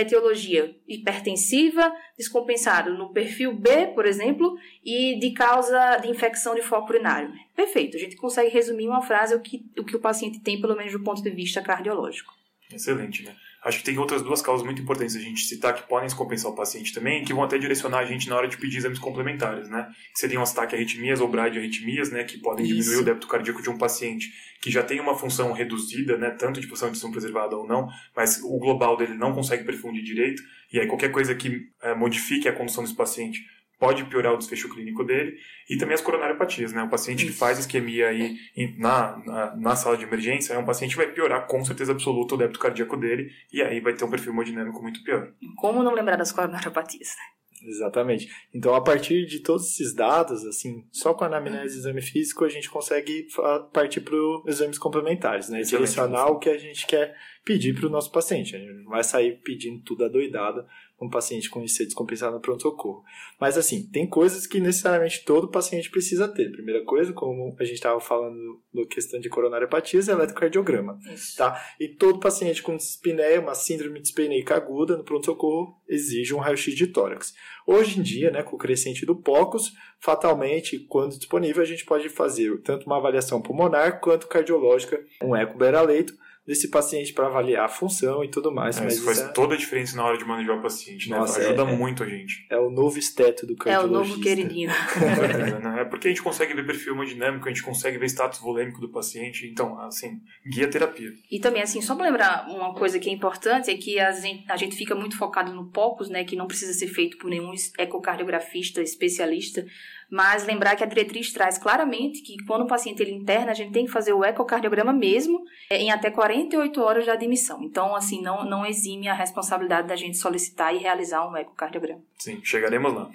etiologia 0.00 0.74
hipertensiva, 0.86 1.92
descompensado 2.16 2.92
no 2.92 3.12
perfil 3.12 3.54
B, 3.56 3.88
por 3.88 4.06
exemplo, 4.06 4.56
e 4.84 5.18
de 5.18 5.32
causa 5.32 5.96
de 5.98 6.08
infecção 6.08 6.54
de 6.54 6.62
foco 6.62 6.92
urinário. 6.92 7.32
Perfeito, 7.54 7.96
a 7.96 8.00
gente 8.00 8.16
consegue 8.16 8.50
resumir 8.50 8.88
uma 8.88 9.02
frase 9.02 9.34
o 9.34 9.40
que, 9.40 9.64
o 9.78 9.84
que 9.84 9.96
o 9.96 10.00
paciente 10.00 10.40
tem, 10.40 10.60
pelo 10.60 10.76
menos 10.76 10.92
do 10.92 11.02
ponto 11.02 11.22
de 11.22 11.30
vista 11.30 11.62
cardiológico. 11.62 12.32
Excelente, 12.72 13.24
né? 13.24 13.34
Acho 13.66 13.78
que 13.78 13.84
tem 13.84 13.98
outras 13.98 14.22
duas 14.22 14.40
causas 14.40 14.64
muito 14.64 14.80
importantes 14.80 15.16
a 15.16 15.18
gente 15.18 15.40
citar 15.40 15.74
que 15.74 15.88
podem 15.88 16.06
descompensar 16.06 16.52
o 16.52 16.54
paciente 16.54 16.94
também, 16.94 17.24
que 17.24 17.34
vão 17.34 17.42
até 17.42 17.58
direcionar 17.58 17.98
a 17.98 18.04
gente 18.04 18.28
na 18.28 18.36
hora 18.36 18.46
de 18.46 18.56
pedir 18.56 18.76
exames 18.76 19.00
complementares, 19.00 19.68
né? 19.68 19.88
Que 20.14 20.20
seriam 20.20 20.40
as 20.40 20.54
taquiarritmias 20.54 21.20
ou 21.20 21.26
bradioarritmias, 21.26 22.12
né? 22.12 22.22
Que 22.22 22.38
podem 22.38 22.64
Isso. 22.64 22.74
diminuir 22.74 23.02
o 23.02 23.04
débito 23.04 23.26
cardíaco 23.26 23.60
de 23.60 23.68
um 23.68 23.76
paciente 23.76 24.32
que 24.62 24.70
já 24.70 24.84
tem 24.84 25.00
uma 25.00 25.18
função 25.18 25.52
reduzida, 25.52 26.16
né? 26.16 26.30
Tanto 26.30 26.60
de 26.60 26.66
função 26.68 26.86
de 26.86 26.94
função 26.94 27.10
preservada 27.10 27.56
ou 27.56 27.66
não, 27.66 27.88
mas 28.14 28.40
o 28.40 28.56
global 28.56 28.96
dele 28.96 29.14
não 29.14 29.34
consegue 29.34 29.64
perfundir 29.64 30.04
direito. 30.04 30.40
E 30.72 30.78
aí 30.78 30.86
qualquer 30.86 31.10
coisa 31.10 31.34
que 31.34 31.66
é, 31.82 31.92
modifique 31.92 32.48
a 32.48 32.52
condição 32.52 32.84
desse 32.84 32.94
paciente 32.94 33.44
pode 33.78 34.04
piorar 34.04 34.32
o 34.32 34.38
desfecho 34.38 34.68
clínico 34.68 35.04
dele 35.04 35.36
e 35.68 35.76
também 35.76 35.94
as 35.94 36.00
coronariopatias, 36.00 36.72
né? 36.72 36.82
O 36.82 36.88
paciente 36.88 37.24
Isso. 37.24 37.32
que 37.32 37.38
faz 37.38 37.58
isquemia 37.58 38.08
aí 38.08 38.36
na, 38.78 39.18
na, 39.24 39.56
na, 39.56 39.76
sala 39.76 39.96
de 39.96 40.04
emergência 40.04 40.54
é 40.54 40.58
um 40.58 40.64
paciente 40.64 40.96
que 40.96 41.04
vai 41.04 41.12
piorar 41.12 41.46
com 41.46 41.64
certeza 41.64 41.92
absoluta 41.92 42.34
o 42.34 42.38
débito 42.38 42.58
cardíaco 42.58 42.96
dele 42.96 43.30
e 43.52 43.62
aí 43.62 43.80
vai 43.80 43.94
ter 43.94 44.04
um 44.04 44.10
perfil 44.10 44.32
hemodinâmico 44.32 44.82
muito 44.82 45.02
pior. 45.02 45.32
Como 45.56 45.82
não 45.82 45.94
lembrar 45.94 46.16
das 46.16 46.32
coronariopatias, 46.32 47.08
né? 47.08 47.36
Exatamente. 47.62 48.28
Então, 48.54 48.74
a 48.74 48.80
partir 48.80 49.26
de 49.26 49.40
todos 49.40 49.66
esses 49.66 49.94
dados, 49.94 50.44
assim, 50.44 50.86
só 50.92 51.14
com 51.14 51.24
a 51.24 51.26
anamnese 51.26 51.76
e 51.76 51.78
exame 51.78 52.02
físico, 52.02 52.44
a 52.44 52.48
gente 52.48 52.70
consegue 52.70 53.26
partir 53.72 54.00
para 54.00 54.14
os 54.14 54.46
exames 54.46 54.78
complementares, 54.78 55.48
né? 55.48 55.62
Direcionar 55.62 56.26
o 56.26 56.38
que 56.38 56.48
a 56.48 56.58
gente 56.58 56.86
quer 56.86 57.16
pedir 57.44 57.74
para 57.74 57.86
o 57.86 57.90
nosso 57.90 58.10
paciente. 58.10 58.54
A 58.54 58.58
gente 58.58 58.82
não 58.82 58.90
vai 58.90 59.02
sair 59.02 59.40
pedindo 59.42 59.82
tudo 59.82 60.04
adoidado 60.04 60.64
um 61.00 61.10
paciente 61.10 61.50
com 61.50 61.62
IC 61.62 61.84
descompensado 61.84 62.34
no 62.34 62.40
pronto-socorro. 62.40 63.04
Mas, 63.38 63.58
assim, 63.58 63.86
tem 63.86 64.06
coisas 64.06 64.46
que 64.46 64.58
necessariamente 64.58 65.24
todo 65.24 65.50
paciente 65.50 65.90
precisa 65.90 66.26
ter. 66.26 66.50
Primeira 66.50 66.84
coisa, 66.84 67.12
como 67.12 67.54
a 67.58 67.64
gente 67.64 67.74
estava 67.74 68.00
falando 68.00 68.60
no 68.72 68.86
questão 68.86 69.20
de 69.20 69.28
coronariopatias, 69.28 70.08
é 70.08 70.12
eletrocardiograma. 70.12 70.98
Isso. 71.12 71.36
Tá? 71.36 71.62
E 71.78 71.88
todo 71.88 72.18
paciente 72.18 72.62
com 72.62 72.76
dispneia, 72.76 73.40
uma 73.40 73.54
síndrome 73.54 73.96
de 73.96 74.02
dispneica 74.02 74.56
aguda 74.56 74.96
no 74.96 75.04
pronto-socorro, 75.04 75.76
exige 75.86 76.34
um 76.34 76.38
raio-x 76.38 76.74
de 76.74 76.86
tórax. 76.86 77.34
Hoje 77.66 77.98
em 77.98 78.02
dia, 78.02 78.30
né, 78.30 78.42
com 78.42 78.56
o 78.56 78.58
crescente 78.58 79.04
do 79.04 79.16
POCUS, 79.16 79.74
fatalmente, 80.00 80.78
quando 80.78 81.18
disponível, 81.18 81.62
a 81.62 81.66
gente 81.66 81.84
pode 81.84 82.08
fazer 82.08 82.56
tanto 82.62 82.86
uma 82.86 82.96
avaliação 82.96 83.42
pulmonar 83.42 84.00
quanto 84.00 84.28
cardiológica, 84.28 85.02
um 85.22 85.34
eco 85.34 85.58
beira-leito, 85.58 86.14
desse 86.46 86.68
paciente 86.68 87.12
para 87.12 87.26
avaliar 87.26 87.64
a 87.64 87.68
função 87.68 88.22
e 88.22 88.28
tudo 88.28 88.52
mais. 88.52 88.78
É, 88.78 88.84
mas 88.84 88.94
isso 88.94 89.04
faz 89.04 89.20
é... 89.20 89.28
toda 89.28 89.54
a 89.54 89.58
diferença 89.58 89.96
na 89.96 90.04
hora 90.04 90.16
de 90.16 90.24
manejar 90.24 90.56
o 90.56 90.62
paciente, 90.62 91.10
né? 91.10 91.18
Nossa, 91.18 91.40
Ajuda 91.40 91.62
é, 91.62 91.76
muito 91.76 92.02
a 92.04 92.08
gente. 92.08 92.46
É 92.48 92.58
o 92.58 92.70
novo 92.70 92.98
esteto 92.98 93.46
do 93.46 93.56
cardiologista. 93.56 93.96
É 93.96 94.00
o 94.00 94.08
novo 94.08 94.22
queridinho. 94.22 94.70
é, 95.80 95.84
porque 95.84 96.06
a 96.06 96.10
gente 96.10 96.22
consegue 96.22 96.54
ver 96.54 96.64
perfil 96.64 96.92
hemodinâmico, 96.92 97.46
a 97.46 97.48
gente 97.48 97.62
consegue 97.62 97.98
ver 97.98 98.06
status 98.06 98.38
volêmico 98.38 98.80
do 98.80 98.88
paciente, 98.88 99.46
então, 99.46 99.78
assim, 99.80 100.20
guia 100.48 100.68
terapia. 100.68 101.12
E 101.30 101.40
também, 101.40 101.62
assim, 101.62 101.80
só 101.80 101.96
para 101.96 102.06
lembrar 102.06 102.48
uma 102.48 102.74
coisa 102.74 102.98
que 102.98 103.10
é 103.10 103.12
importante, 103.12 103.70
é 103.70 103.76
que 103.76 103.98
a 103.98 104.12
gente, 104.12 104.44
a 104.48 104.56
gente 104.56 104.76
fica 104.76 104.94
muito 104.94 105.18
focado 105.18 105.52
no 105.52 105.70
POCUS, 105.70 106.08
né, 106.08 106.24
que 106.24 106.36
não 106.36 106.46
precisa 106.46 106.72
ser 106.72 106.86
feito 106.86 107.18
por 107.18 107.28
nenhum 107.28 107.52
ecocardiografista 107.78 108.80
especialista, 108.80 109.66
mas 110.10 110.44
lembrar 110.44 110.76
que 110.76 110.84
a 110.84 110.86
diretriz 110.86 111.32
traz 111.32 111.58
claramente 111.58 112.22
que 112.22 112.36
quando 112.46 112.62
o 112.62 112.66
paciente 112.66 113.02
ele 113.02 113.12
interna, 113.12 113.50
a 113.50 113.54
gente 113.54 113.72
tem 113.72 113.86
que 113.86 113.90
fazer 113.90 114.12
o 114.12 114.24
ecocardiograma 114.24 114.92
mesmo 114.92 115.42
é, 115.70 115.78
em 115.78 115.90
até 115.90 116.10
48 116.10 116.80
horas 116.80 117.04
de 117.04 117.10
admissão. 117.10 117.62
Então, 117.62 117.94
assim, 117.94 118.22
não, 118.22 118.44
não 118.44 118.64
exime 118.64 119.08
a 119.08 119.14
responsabilidade 119.14 119.88
da 119.88 119.96
gente 119.96 120.16
solicitar 120.16 120.74
e 120.74 120.78
realizar 120.78 121.28
um 121.28 121.36
ecocardiograma. 121.36 122.02
Sim, 122.18 122.40
chegaremos 122.42 122.94
lá. 122.94 123.10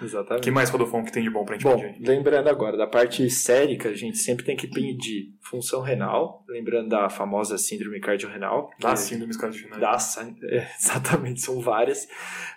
Exatamente. 0.00 0.42
O 0.42 0.44
que 0.44 0.50
mais, 0.50 0.70
Rodolfo, 0.70 1.04
que 1.04 1.12
tem 1.12 1.22
de 1.22 1.30
bom 1.30 1.44
pra 1.44 1.54
gente 1.54 1.64
Bom, 1.64 1.80
pedir? 1.80 2.06
lembrando 2.06 2.48
agora, 2.48 2.76
da 2.76 2.86
parte 2.86 3.28
sérica, 3.30 3.88
a 3.88 3.94
gente 3.94 4.18
sempre 4.18 4.44
tem 4.44 4.56
que 4.56 4.66
pedir 4.66 5.34
função 5.40 5.80
renal, 5.80 6.44
lembrando 6.48 6.88
da 6.88 7.08
famosa 7.08 7.56
síndrome 7.56 8.00
cardiorrenal. 8.00 8.70
Das 8.78 9.00
síndromes 9.00 9.36
cardiorrenais. 9.36 9.80
Das, 9.80 10.16
é, 10.44 10.68
exatamente, 10.78 11.40
são 11.40 11.60
várias. 11.60 12.06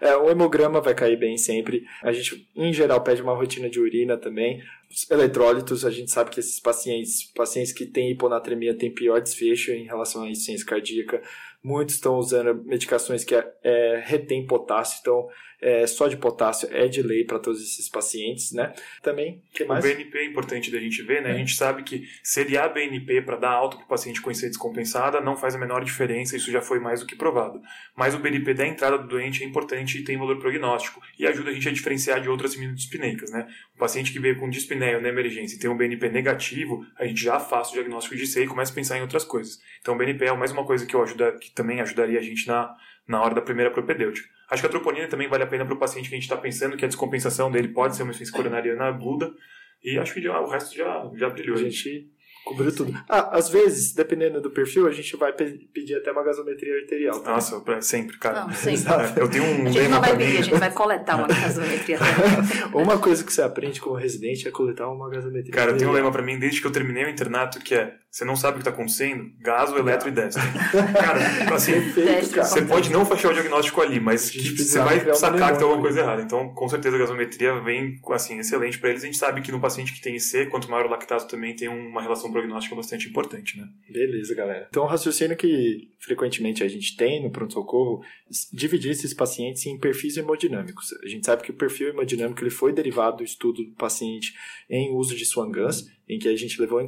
É, 0.01 0.15
o 0.15 0.29
hemograma 0.29 0.81
vai 0.81 0.93
cair 0.93 1.17
bem 1.17 1.37
sempre. 1.37 1.83
A 2.03 2.11
gente, 2.11 2.49
em 2.55 2.73
geral, 2.73 3.01
pede 3.01 3.21
uma 3.21 3.35
rotina 3.35 3.69
de 3.69 3.79
urina 3.79 4.17
também. 4.17 4.61
Os 4.89 5.09
eletrólitos, 5.09 5.85
a 5.85 5.91
gente 5.91 6.09
sabe 6.09 6.31
que 6.31 6.39
esses 6.39 6.59
pacientes, 6.59 7.31
pacientes 7.33 7.71
que 7.71 7.85
têm 7.85 8.11
hiponatremia, 8.11 8.75
têm 8.75 8.93
pior 8.93 9.21
desfecho 9.21 9.71
em 9.71 9.85
relação 9.85 10.23
à 10.23 10.29
insuficiência 10.29 10.65
cardíaca. 10.65 11.21
Muitos 11.63 11.95
estão 11.95 12.15
usando 12.15 12.63
medicações 12.63 13.23
que 13.23 13.35
é, 13.35 13.53
é, 13.63 14.03
retém 14.05 14.47
potássio, 14.47 14.99
então 15.01 15.27
é, 15.61 15.85
só 15.85 16.07
de 16.07 16.17
potássio 16.17 16.69
é 16.71 16.87
de 16.87 17.01
lei 17.01 17.23
para 17.23 17.39
todos 17.39 17.61
esses 17.61 17.89
pacientes, 17.89 18.51
né? 18.51 18.73
Também, 19.01 19.41
que 19.53 19.65
mais? 19.65 19.83
O 19.83 19.87
BNP 19.87 20.17
é 20.17 20.25
importante 20.25 20.71
da 20.71 20.79
gente 20.79 21.01
ver, 21.03 21.21
né? 21.21 21.31
É. 21.31 21.33
A 21.33 21.37
gente 21.37 21.55
sabe 21.55 21.83
que 21.83 22.07
seriar 22.23 22.73
BNP 22.73 23.21
para 23.21 23.35
dar 23.35 23.51
alta 23.51 23.77
para 23.77 23.85
o 23.85 23.87
paciente 23.87 24.21
com 24.21 24.31
IC 24.31 24.47
descompensada 24.47 25.19
não 25.19 25.35
faz 25.35 25.55
a 25.55 25.57
menor 25.57 25.83
diferença, 25.83 26.35
isso 26.35 26.51
já 26.51 26.61
foi 26.61 26.79
mais 26.79 27.01
do 27.01 27.05
que 27.05 27.15
provado. 27.15 27.61
Mas 27.95 28.15
o 28.15 28.19
BNP 28.19 28.53
da 28.53 28.65
entrada 28.65 28.97
do 28.97 29.07
doente 29.07 29.43
é 29.43 29.45
importante 29.45 29.97
e 29.97 30.03
tem 30.03 30.17
valor 30.17 30.39
prognóstico 30.39 31.01
e 31.17 31.27
ajuda 31.27 31.49
a 31.49 31.53
gente 31.53 31.67
a 31.67 31.71
diferenciar 31.71 32.21
de 32.21 32.29
outras 32.29 32.53
dispneicas, 32.53 33.31
né? 33.31 33.47
O 33.75 33.77
paciente 33.77 34.11
que 34.13 34.19
veio 34.19 34.39
com 34.39 34.49
dispneia 34.49 34.99
na 34.99 35.09
emergência 35.09 35.55
e 35.55 35.59
tem 35.59 35.69
um 35.69 35.77
BNP 35.77 36.09
negativo, 36.09 36.85
a 36.97 37.05
gente 37.05 37.21
já 37.21 37.39
faz 37.39 37.69
o 37.69 37.73
diagnóstico 37.73 38.15
de 38.15 38.23
IC 38.23 38.43
e 38.43 38.47
começa 38.47 38.71
a 38.71 38.75
pensar 38.75 38.97
em 38.97 39.01
outras 39.01 39.23
coisas. 39.23 39.59
Então 39.81 39.95
o 39.95 39.97
BNP 39.97 40.25
é 40.25 40.33
mais 40.33 40.51
uma 40.51 40.65
coisa 40.65 40.85
que, 40.85 40.95
eu 40.95 41.03
ajuda, 41.03 41.33
que 41.33 41.51
também 41.51 41.81
ajudaria 41.81 42.19
a 42.19 42.21
gente 42.23 42.47
na, 42.47 42.73
na 43.07 43.21
hora 43.21 43.35
da 43.35 43.41
primeira 43.41 43.71
propedêutica. 43.71 44.38
Acho 44.49 44.61
que 44.61 44.67
a 44.67 44.69
troponina 44.69 45.07
também 45.07 45.27
vale 45.27 45.43
a 45.43 45.47
pena 45.47 45.65
para 45.65 45.73
o 45.73 45.77
paciente 45.77 46.09
que 46.09 46.15
a 46.15 46.17
gente 46.17 46.23
está 46.23 46.37
pensando 46.37 46.75
que 46.75 46.85
a 46.85 46.87
descompensação 46.87 47.51
dele 47.51 47.69
pode 47.69 47.95
ser 47.95 48.03
uma 48.03 48.09
insuficiência 48.09 48.35
coronariana 48.35 48.85
aguda. 48.85 49.31
E 49.83 49.97
acho 49.97 50.13
que 50.13 50.21
já, 50.21 50.39
o 50.39 50.49
resto 50.49 50.75
já, 50.75 51.09
já 51.15 51.29
brilhou. 51.29 51.55
A 51.55 51.61
gente 51.61 52.11
Cobriu 52.49 52.73
tudo. 52.73 52.97
Ah, 53.07 53.37
às 53.37 53.49
vezes, 53.49 53.93
dependendo 53.93 54.41
do 54.41 54.49
perfil, 54.49 54.87
a 54.87 54.91
gente 54.91 55.15
vai 55.15 55.31
pe 55.31 55.69
pedir 55.71 55.95
até 55.95 56.11
uma 56.11 56.23
gasometria 56.23 56.75
arterial. 56.77 57.19
Tá? 57.19 57.33
Nossa, 57.33 57.61
sempre, 57.81 58.17
cara. 58.17 58.45
Não, 58.45 58.53
sempre. 58.53 58.91
Eu 59.21 59.29
tenho 59.29 59.43
um 59.43 59.67
a 59.67 59.69
gente 59.69 59.87
não 59.87 60.01
vai 60.01 60.17
pedir, 60.17 60.37
a 60.37 60.41
gente 60.41 60.59
vai 60.59 60.71
coletar 60.71 61.17
uma 61.17 61.27
gasometria 61.27 61.99
arterial. 62.01 62.69
uma 62.73 62.97
coisa 62.97 63.23
que 63.23 63.31
você 63.31 63.41
aprende 63.41 63.79
como 63.79 63.95
residente 63.95 64.47
é 64.47 64.51
coletar 64.51 64.89
uma 64.89 65.09
gasometria 65.09 65.53
Cara, 65.53 65.71
eu 65.71 65.77
tenho 65.77 65.91
um 65.91 65.93
lema 65.93 66.11
pra 66.11 66.23
mim 66.23 66.39
desde 66.39 66.59
que 66.59 66.65
eu 66.65 66.71
terminei 66.71 67.05
o 67.05 67.09
internato 67.09 67.59
que 67.59 67.75
é 67.75 67.93
você 68.11 68.25
não 68.25 68.35
sabe 68.35 68.53
o 68.53 68.55
que 68.55 68.67
está 68.67 68.71
acontecendo, 68.71 69.31
gaso, 69.39 69.77
eletro 69.77 70.09
e 70.09 70.11
destro. 70.11 70.41
cara, 70.93 71.53
assim, 71.53 71.73
Perfeito, 71.93 72.31
cara. 72.31 72.47
você 72.47 72.61
pode 72.63 72.91
não 72.91 73.05
fechar 73.05 73.29
o 73.29 73.33
diagnóstico 73.33 73.81
ali, 73.81 73.99
mas 73.99 74.31
você 74.31 74.79
vai 74.79 75.13
sacar 75.13 75.51
que 75.51 75.59
tem 75.59 75.67
alguma 75.67 75.81
coisa 75.81 75.99
errada. 75.99 76.21
Então, 76.21 76.53
com 76.53 76.67
certeza 76.67 76.95
a 76.95 76.99
gasometria 76.99 77.59
vem 77.61 77.99
assim, 78.11 78.39
excelente 78.39 78.79
para 78.79 78.89
eles. 78.89 79.03
A 79.03 79.05
gente 79.05 79.17
sabe 79.17 79.41
que 79.41 79.51
no 79.51 79.59
paciente 79.59 79.93
que 79.93 80.01
tem 80.01 80.15
IC, 80.15 80.47
quanto 80.47 80.69
maior 80.69 80.87
o 80.87 80.89
lactato 80.89 81.27
também 81.27 81.55
tem 81.55 81.67
uma 81.67 82.01
relação 82.01 82.31
prognóstica 82.31 82.75
bastante 82.75 83.07
importante, 83.07 83.57
né? 83.57 83.67
Beleza, 83.89 84.33
galera. 84.33 84.67
Então, 84.69 84.83
o 84.83 84.87
raciocínio 84.87 85.37
que 85.37 85.89
frequentemente 85.99 86.63
a 86.63 86.67
gente 86.67 86.95
tem 86.95 87.21
no 87.21 87.29
pronto-socorro, 87.29 88.01
dividir 88.51 88.91
esses 88.91 89.13
pacientes 89.13 89.65
em 89.65 89.77
perfis 89.77 90.17
hemodinâmicos. 90.17 90.93
A 91.03 91.07
gente 91.07 91.25
sabe 91.25 91.43
que 91.43 91.51
o 91.51 91.55
perfil 91.55 91.89
hemodinâmico 91.89 92.41
ele 92.41 92.49
foi 92.49 92.73
derivado 92.73 93.17
do 93.17 93.23
estudo 93.23 93.63
do 93.63 93.75
paciente 93.75 94.33
em 94.69 94.95
uso 94.95 95.15
de 95.15 95.25
Swan-Ganz, 95.25 95.85
em 96.07 96.17
que 96.17 96.27
a 96.27 96.35
gente 96.35 96.59
levou 96.59 96.81
em 96.81 96.87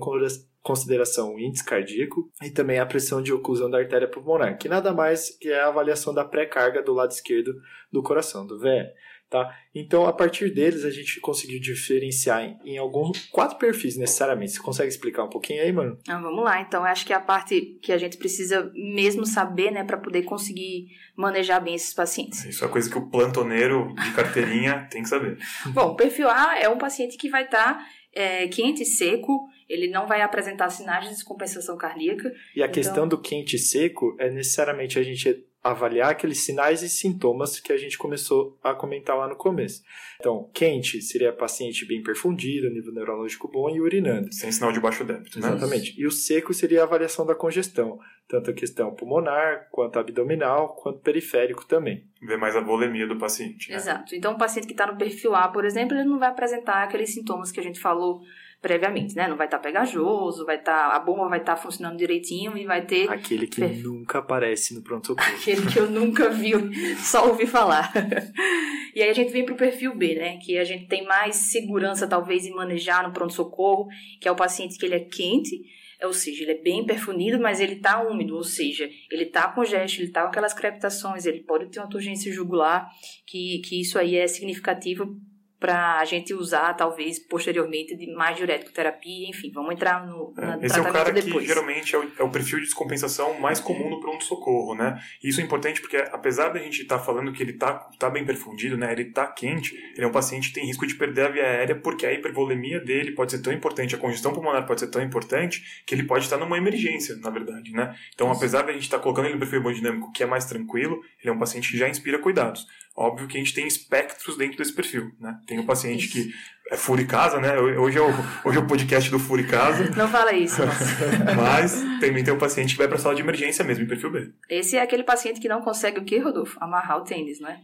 consideração 0.62 1.34
o 1.34 1.40
índice 1.40 1.66
cardíaco 1.66 2.30
e 2.44 2.50
também 2.50 2.80
a 2.80 2.86
pressão 2.86 3.22
de 3.22 3.34
oclusão 3.34 3.70
da 3.70 3.80
artéria 3.80 4.08
pulmonar, 4.08 4.58
que 4.58 4.70
nada 4.70 4.94
mais 4.94 5.30
que 5.38 5.50
é 5.50 5.60
a 5.60 5.68
avaliação 5.68 6.14
da 6.14 6.24
pré-carga 6.24 6.84
do 6.84 6.94
lado 6.94 7.12
esquerdo 7.12 7.54
do 7.92 8.04
coração, 8.04 8.46
do 8.46 8.60
VE. 8.60 8.92
Tá? 9.32 9.50
Então, 9.74 10.06
a 10.06 10.12
partir 10.12 10.54
deles, 10.54 10.84
a 10.84 10.92
gente 10.92 11.22
conseguiu 11.22 11.58
diferenciar 11.58 12.44
em, 12.44 12.60
em 12.66 12.78
alguns 12.78 13.28
quatro 13.28 13.58
perfis 13.58 13.96
necessariamente. 13.96 14.52
Você 14.52 14.60
consegue 14.60 14.90
explicar 14.90 15.24
um 15.24 15.30
pouquinho 15.30 15.64
aí, 15.64 15.72
mano? 15.72 15.98
Ah, 16.06 16.20
vamos 16.20 16.44
lá. 16.44 16.60
Então, 16.60 16.84
acho 16.84 17.06
que 17.06 17.14
é 17.14 17.16
a 17.16 17.22
parte 17.22 17.80
que 17.82 17.94
a 17.94 17.98
gente 17.98 18.18
precisa 18.18 18.70
mesmo 18.76 19.26
saber, 19.26 19.72
né, 19.72 19.86
para 19.86 19.98
poder 19.98 20.24
conseguir 20.24 20.88
manejar 21.16 21.62
bem 21.62 21.76
esses 21.76 21.94
pacientes. 21.94 22.44
Isso 22.44 22.66
é 22.66 22.68
coisa 22.68 22.90
que 22.90 22.98
o 22.98 23.10
plantoneiro 23.10 23.96
de 23.96 24.12
carteirinha 24.12 24.86
tem 24.92 25.02
que 25.02 25.08
saber. 25.08 25.38
Bom, 25.68 25.92
o 25.92 25.96
perfil 25.96 26.30
A 26.30 26.60
é 26.60 26.68
um 26.68 26.78
paciente 26.78 27.16
que 27.16 27.30
vai 27.30 27.46
estar 27.46 27.76
tá, 27.76 27.86
é, 28.14 28.50
quente 28.50 28.84
e 28.84 28.86
seco, 28.86 29.48
ele 29.72 29.88
não 29.88 30.08
vai 30.08 30.22
apresentar 30.22 30.70
sinais 30.70 31.06
de 31.06 31.12
descompensação 31.12 31.78
cardíaca. 31.78 32.32
E 32.56 32.62
a 32.62 32.66
então... 32.66 32.74
questão 32.74 33.08
do 33.08 33.18
quente 33.18 33.56
e 33.56 33.60
seco 33.60 34.16
é 34.20 34.30
necessariamente 34.30 35.00
a 35.00 35.04
gente 35.04 35.46
avaliar 35.64 36.10
aqueles 36.10 36.40
sinais 36.40 36.82
e 36.82 36.90
sintomas 36.90 37.60
que 37.60 37.72
a 37.72 37.78
gente 37.78 37.98
começou 37.98 38.58
a 38.64 38.74
comentar 38.74 39.16
lá 39.16 39.28
no 39.28 39.36
começo. 39.36 39.84
Então, 40.20 40.50
quente 40.54 41.02
seria 41.02 41.32
paciente 41.32 41.86
bem 41.86 42.02
perfundido, 42.02 42.70
nível 42.70 42.92
neurológico 42.92 43.48
bom 43.48 43.70
e 43.70 43.80
urinando. 43.80 44.34
Sem 44.34 44.52
sinal 44.52 44.72
de 44.72 44.80
baixo 44.80 45.04
débito, 45.04 45.40
né? 45.40 45.48
Exatamente. 45.48 46.00
E 46.00 46.06
o 46.08 46.12
seco 46.12 46.54
seria 46.54 46.82
a 46.82 46.84
avaliação 46.84 47.26
da 47.26 47.36
congestão, 47.36 48.00
tanto 48.28 48.50
a 48.50 48.54
questão 48.54 48.94
pulmonar, 48.96 49.68
quanto 49.72 50.00
abdominal, 50.00 50.76
quanto 50.76 51.00
periférico 51.00 51.66
também. 51.66 52.06
Ver 52.24 52.38
mais 52.38 52.56
a 52.56 52.62
volemia 52.62 53.08
do 53.08 53.18
paciente. 53.18 53.70
Né? 53.70 53.76
Exato. 53.76 54.16
Então, 54.16 54.34
o 54.34 54.38
paciente 54.38 54.66
que 54.66 54.74
está 54.74 54.88
no 54.88 54.98
perfil 54.98 55.36
A, 55.36 55.48
por 55.48 55.64
exemplo, 55.64 55.96
ele 55.96 56.10
não 56.10 56.18
vai 56.18 56.30
apresentar 56.30 56.84
aqueles 56.84 57.14
sintomas 57.14 57.52
que 57.52 57.60
a 57.60 57.64
gente 57.64 57.80
falou 57.80 58.22
previamente, 58.62 59.16
né? 59.16 59.28
Não 59.28 59.36
vai 59.36 59.48
estar 59.48 59.58
tá 59.58 59.64
pegajoso, 59.64 60.46
vai 60.46 60.58
estar 60.58 60.90
tá, 60.90 60.96
a 60.96 61.00
bomba 61.00 61.28
vai 61.28 61.40
estar 61.40 61.56
tá 61.56 61.62
funcionando 61.62 61.98
direitinho 61.98 62.56
e 62.56 62.66
vai 62.66 62.86
ter 62.86 63.10
aquele 63.10 63.48
que 63.48 63.62
nunca 63.62 64.20
aparece 64.20 64.76
no 64.76 64.84
pronto 64.84 65.08
socorro. 65.08 65.28
aquele 65.36 65.66
que 65.66 65.80
eu 65.80 65.90
nunca 65.90 66.30
vi, 66.30 66.54
só 66.98 67.28
ouvi 67.28 67.48
falar. 67.48 67.92
e 68.94 69.02
aí 69.02 69.10
a 69.10 69.14
gente 69.14 69.32
vem 69.32 69.44
para 69.44 69.56
o 69.56 69.58
perfil 69.58 69.96
B, 69.96 70.16
né? 70.16 70.38
Que 70.38 70.60
a 70.60 70.64
gente 70.64 70.88
tem 70.88 71.04
mais 71.06 71.36
segurança 71.36 72.08
talvez 72.08 72.46
em 72.46 72.52
manejar 72.52 73.06
no 73.06 73.14
pronto 73.14 73.34
socorro, 73.34 73.88
que 74.22 74.28
é 74.28 74.32
o 74.32 74.36
paciente 74.36 74.78
que 74.78 74.86
ele 74.86 74.96
é 74.96 75.00
quente, 75.00 75.60
ou 76.04 76.14
seja, 76.14 76.44
ele 76.44 76.52
é 76.52 76.62
bem 76.62 76.86
perfunido, 76.86 77.40
mas 77.40 77.60
ele 77.60 77.74
está 77.74 78.02
úmido, 78.02 78.36
ou 78.36 78.44
seja, 78.44 78.90
ele 79.12 79.24
está 79.24 79.48
com 79.48 79.66
gesto, 79.66 80.00
ele 80.00 80.08
está 80.08 80.22
com 80.22 80.30
aquelas 80.30 80.54
crepitações, 80.54 81.26
ele 81.26 81.44
pode 81.44 81.70
ter 81.70 81.80
uma 81.80 81.90
turgência 81.90 82.32
jugular, 82.32 82.88
que, 83.26 83.60
que 83.66 83.82
isso 83.82 83.98
aí 83.98 84.16
é 84.16 84.28
significativo 84.28 85.16
para 85.62 86.00
a 86.00 86.06
gente 86.06 86.34
usar, 86.34 86.74
talvez, 86.74 87.20
posteriormente, 87.20 87.96
de 87.96 88.12
mais 88.16 88.36
diurético 88.36 88.72
terapia, 88.72 89.30
enfim, 89.30 89.52
vamos 89.54 89.76
entrar 89.76 90.04
no 90.08 90.34
é, 90.36 90.66
Esse 90.66 90.80
é 90.80 90.82
o 90.82 90.92
cara 90.92 91.12
depois. 91.12 91.46
que 91.46 91.46
geralmente 91.46 91.96
é 91.96 92.00
o, 92.00 92.12
é 92.18 92.24
o, 92.24 92.32
perfil 92.32 92.58
de 92.58 92.66
descompensação 92.66 93.40
mais 93.40 93.60
comum 93.60 93.88
no 93.88 94.00
pronto-socorro, 94.00 94.74
né? 94.74 95.00
E 95.24 95.30
isso 95.30 95.40
é 95.40 95.44
importante 95.44 95.80
porque, 95.80 95.98
apesar 95.98 96.50
da 96.50 96.58
gente 96.58 96.82
estar 96.82 96.98
tá 96.98 97.04
falando 97.04 97.32
que 97.32 97.44
ele 97.44 97.52
está 97.52 97.74
tá 98.00 98.10
bem 98.10 98.26
perfundido, 98.26 98.76
né? 98.76 98.92
Ele 98.92 99.04
está 99.04 99.28
quente, 99.28 99.76
ele 99.96 100.04
é 100.04 100.08
um 100.08 100.12
paciente 100.12 100.48
que 100.48 100.56
tem 100.56 100.66
risco 100.66 100.88
de 100.88 100.96
perder 100.96 101.28
a 101.28 101.30
via 101.30 101.44
aérea 101.44 101.76
porque 101.76 102.08
a 102.08 102.12
hipervolemia 102.12 102.80
dele 102.80 103.12
pode 103.12 103.32
ser 103.32 103.44
tão 103.44 103.54
importante, 103.54 103.94
a 103.94 104.00
congestão 104.00 104.34
pulmonar 104.34 104.66
pode 104.66 104.80
ser 104.80 104.88
tão 104.88 105.00
importante 105.00 105.84
que 105.86 105.94
ele 105.94 106.06
pode 106.06 106.24
estar 106.24 106.38
numa 106.38 106.58
emergência, 106.58 107.16
na 107.18 107.30
verdade, 107.30 107.72
né? 107.72 107.96
Então, 108.16 108.32
apesar 108.32 108.64
da 108.64 108.74
gente 108.74 108.82
estar 108.82 108.98
tá 108.98 109.04
colocando 109.04 109.26
ele 109.26 109.36
no 109.36 109.40
perfil 109.40 109.60
hemodinâmico 109.60 110.12
que 110.12 110.24
é 110.24 110.26
mais 110.26 110.46
tranquilo, 110.46 111.04
ele 111.22 111.30
é 111.30 111.32
um 111.32 111.38
paciente 111.38 111.70
que 111.70 111.78
já 111.78 111.88
inspira 111.88 112.18
cuidados. 112.18 112.66
Óbvio 112.96 113.28
que 113.28 113.38
a 113.38 113.40
gente 113.40 113.54
tem 113.54 113.66
espectros 113.66 114.38
dentro 114.38 114.58
desse 114.58 114.74
perfil, 114.74 115.12
né? 115.20 115.40
Tem 115.48 115.60
o 115.60 115.66
paciente 115.66 116.06
isso. 116.06 116.14
que 116.14 116.34
é 116.72 116.78
furicasa, 116.78 117.40
né? 117.40 117.58
Hoje 117.58 117.98
é 117.98 118.02
o, 118.02 118.10
hoje 118.46 118.58
é 118.58 118.62
o 118.62 118.68
podcast 118.68 119.10
do 119.10 119.18
furicasa. 119.18 119.90
Não 119.96 120.08
fala 120.08 120.34
isso. 120.34 120.62
Mas 121.36 121.82
também 122.00 122.24
tem 122.24 122.34
o 122.34 122.38
paciente 122.38 122.74
que 122.74 122.78
vai 122.78 122.88
para 122.88 122.98
a 122.98 123.00
sala 123.00 123.16
de 123.16 123.22
emergência 123.22 123.64
mesmo, 123.64 123.84
em 123.84 123.88
perfil 123.88 124.12
B. 124.12 124.32
Esse 124.50 124.78
é 124.78 124.82
aquele 124.82 125.04
paciente 125.04 125.40
que 125.40 125.48
não 125.48 125.62
consegue 125.62 126.00
o 126.00 126.06
quê, 126.06 126.20
Rodolfo? 126.20 126.58
Amarrar 126.62 126.98
o 126.98 127.04
tênis, 127.04 127.40
não 127.40 127.50
é? 127.50 127.60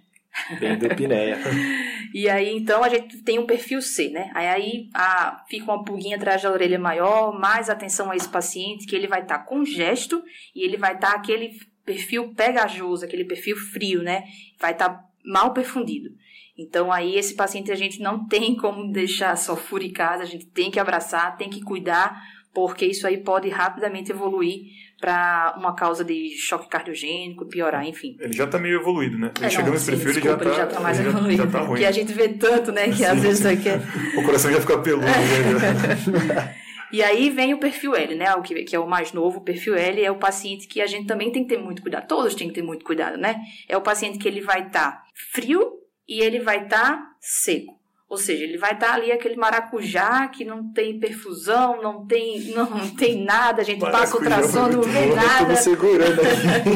Bem 0.60 0.77
do 0.77 0.96
pinéia. 0.96 1.38
e 2.13 2.29
aí, 2.29 2.55
então, 2.55 2.84
a 2.84 2.89
gente 2.89 3.17
tem 3.24 3.39
um 3.39 3.46
perfil 3.46 3.81
C, 3.81 4.10
né? 4.10 4.29
Aí, 4.34 4.48
aí 4.48 4.89
a, 4.93 5.43
fica 5.50 5.65
uma 5.65 5.84
pulguinha 5.84 6.15
atrás 6.15 6.41
da 6.41 6.51
orelha 6.51 6.79
maior, 6.79 7.38
mais 7.38 7.69
atenção 7.69 8.12
a 8.12 8.15
esse 8.15 8.29
paciente, 8.29 8.86
que 8.86 8.96
ele 8.96 9.07
vai 9.07 9.22
estar 9.22 9.39
tá 9.39 9.43
com 9.43 9.65
gesto 9.65 10.24
e 10.55 10.63
ele 10.63 10.77
vai 10.77 10.93
estar 10.96 11.12
tá 11.12 11.15
aquele 11.15 11.57
perfil 11.86 12.34
pegajoso, 12.34 13.05
aquele 13.05 13.25
perfil 13.25 13.55
frio, 13.55 14.03
né? 14.03 14.24
Vai 14.60 14.74
estar 14.74 14.89
tá 14.89 15.03
mal 15.27 15.53
perfundido. 15.53 16.10
Então, 16.57 16.91
aí, 16.91 17.15
esse 17.15 17.36
paciente 17.36 17.72
a 17.72 17.75
gente 17.75 18.00
não 18.00 18.27
tem 18.27 18.55
como 18.55 18.91
deixar 18.91 19.38
só 19.38 19.55
furicado, 19.55 20.24
a 20.24 20.25
gente 20.25 20.48
tem 20.48 20.72
que 20.72 20.79
abraçar, 20.79 21.38
tem 21.38 21.50
que 21.50 21.62
cuidar, 21.62 22.19
porque 22.51 22.86
isso 22.86 23.05
aí 23.05 23.17
pode 23.17 23.48
rapidamente 23.50 24.12
evoluir 24.12 24.61
para 25.00 25.53
uma 25.59 25.75
causa 25.75 26.03
de 26.03 26.35
choque 26.35 26.68
cardiogênico, 26.68 27.46
piorar, 27.46 27.85
enfim. 27.85 28.18
Ele 28.20 28.33
já 28.33 28.46
está 28.46 28.57
meio 28.57 28.79
evoluído, 28.79 29.20
né? 29.20 29.31
Ele 29.37 29.46
é, 29.46 29.50
chegando 29.51 29.74
nesse 29.74 29.92
perfil, 29.92 30.09
ele 30.09 30.22
já 30.22 30.33
está 30.33 30.66
tá 30.66 30.79
mais 30.79 31.00
evoluído. 31.00 31.44
Já, 31.44 31.48
tá 31.51 31.59
ruim. 31.59 31.77
Que 31.77 31.85
a 31.85 31.92
gente 31.92 32.11
vê 32.13 32.29
tanto, 32.29 32.72
né? 32.72 32.87
Que 32.87 32.96
sim, 32.96 33.05
às 33.05 33.22
vezes 33.22 33.46
aqui 33.46 33.70
é... 33.70 33.79
O 34.18 34.24
coração 34.24 34.51
já 34.51 34.59
fica 34.59 34.79
peludo, 34.79 35.05
né? 35.05 36.55
E 36.92 37.04
aí 37.04 37.30
vem 37.30 37.54
o 37.54 37.60
perfil 37.60 37.96
L, 37.96 38.16
né? 38.16 38.34
O 38.36 38.42
que, 38.42 38.64
que 38.64 38.76
é 38.76 38.80
o 38.80 38.88
mais 38.88 39.12
novo. 39.12 39.40
O 39.40 39.44
perfil 39.44 39.76
L 39.76 40.04
é 40.04 40.12
o 40.12 40.18
paciente 40.18 40.68
que 40.68 40.82
a 40.82 40.88
gente 40.88 41.08
também 41.08 41.32
tem 41.32 41.44
que 41.44 41.50
ter 41.50 41.62
muito 41.62 41.82
cuidado. 41.82 42.08
Todos 42.08 42.36
têm 42.36 42.48
que 42.48 42.56
ter 42.56 42.62
muito 42.62 42.86
cuidado, 42.86 43.18
né? 43.18 43.36
É 43.68 43.76
o 43.76 43.82
paciente 43.82 44.18
que 44.18 44.28
ele 44.28 44.42
vai 44.42 44.68
estar 44.68 44.92
tá 44.92 45.04
frio 45.34 45.74
e 46.08 46.22
ele 46.22 46.40
vai 46.40 46.64
estar 46.64 46.98
tá 46.98 47.16
seco. 47.20 47.78
Ou 48.10 48.18
seja, 48.18 48.46
ele 48.46 48.58
vai 48.58 48.72
estar 48.72 48.88
tá 48.88 48.94
ali 48.94 49.12
aquele 49.12 49.36
maracujá 49.36 50.30
que 50.30 50.46
não 50.46 50.72
tem 50.72 50.98
perfusão, 50.98 51.82
não 51.82 52.06
tem, 52.06 52.40
não 52.56 52.90
tem 52.92 53.24
nada, 53.24 53.62
a 53.62 53.66
gente 53.66 53.82
maracujá 53.82 54.02
passa 54.02 54.18
o 54.18 54.22
tração, 54.22 54.70
não 54.70 54.82
vê 54.82 55.08
nada. 55.14 55.56
segurando 55.58 56.22
aqui. 56.22 56.70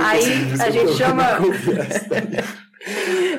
Aí 0.02 0.62
a 0.62 0.70
gente 0.70 0.92
chama. 0.94 1.38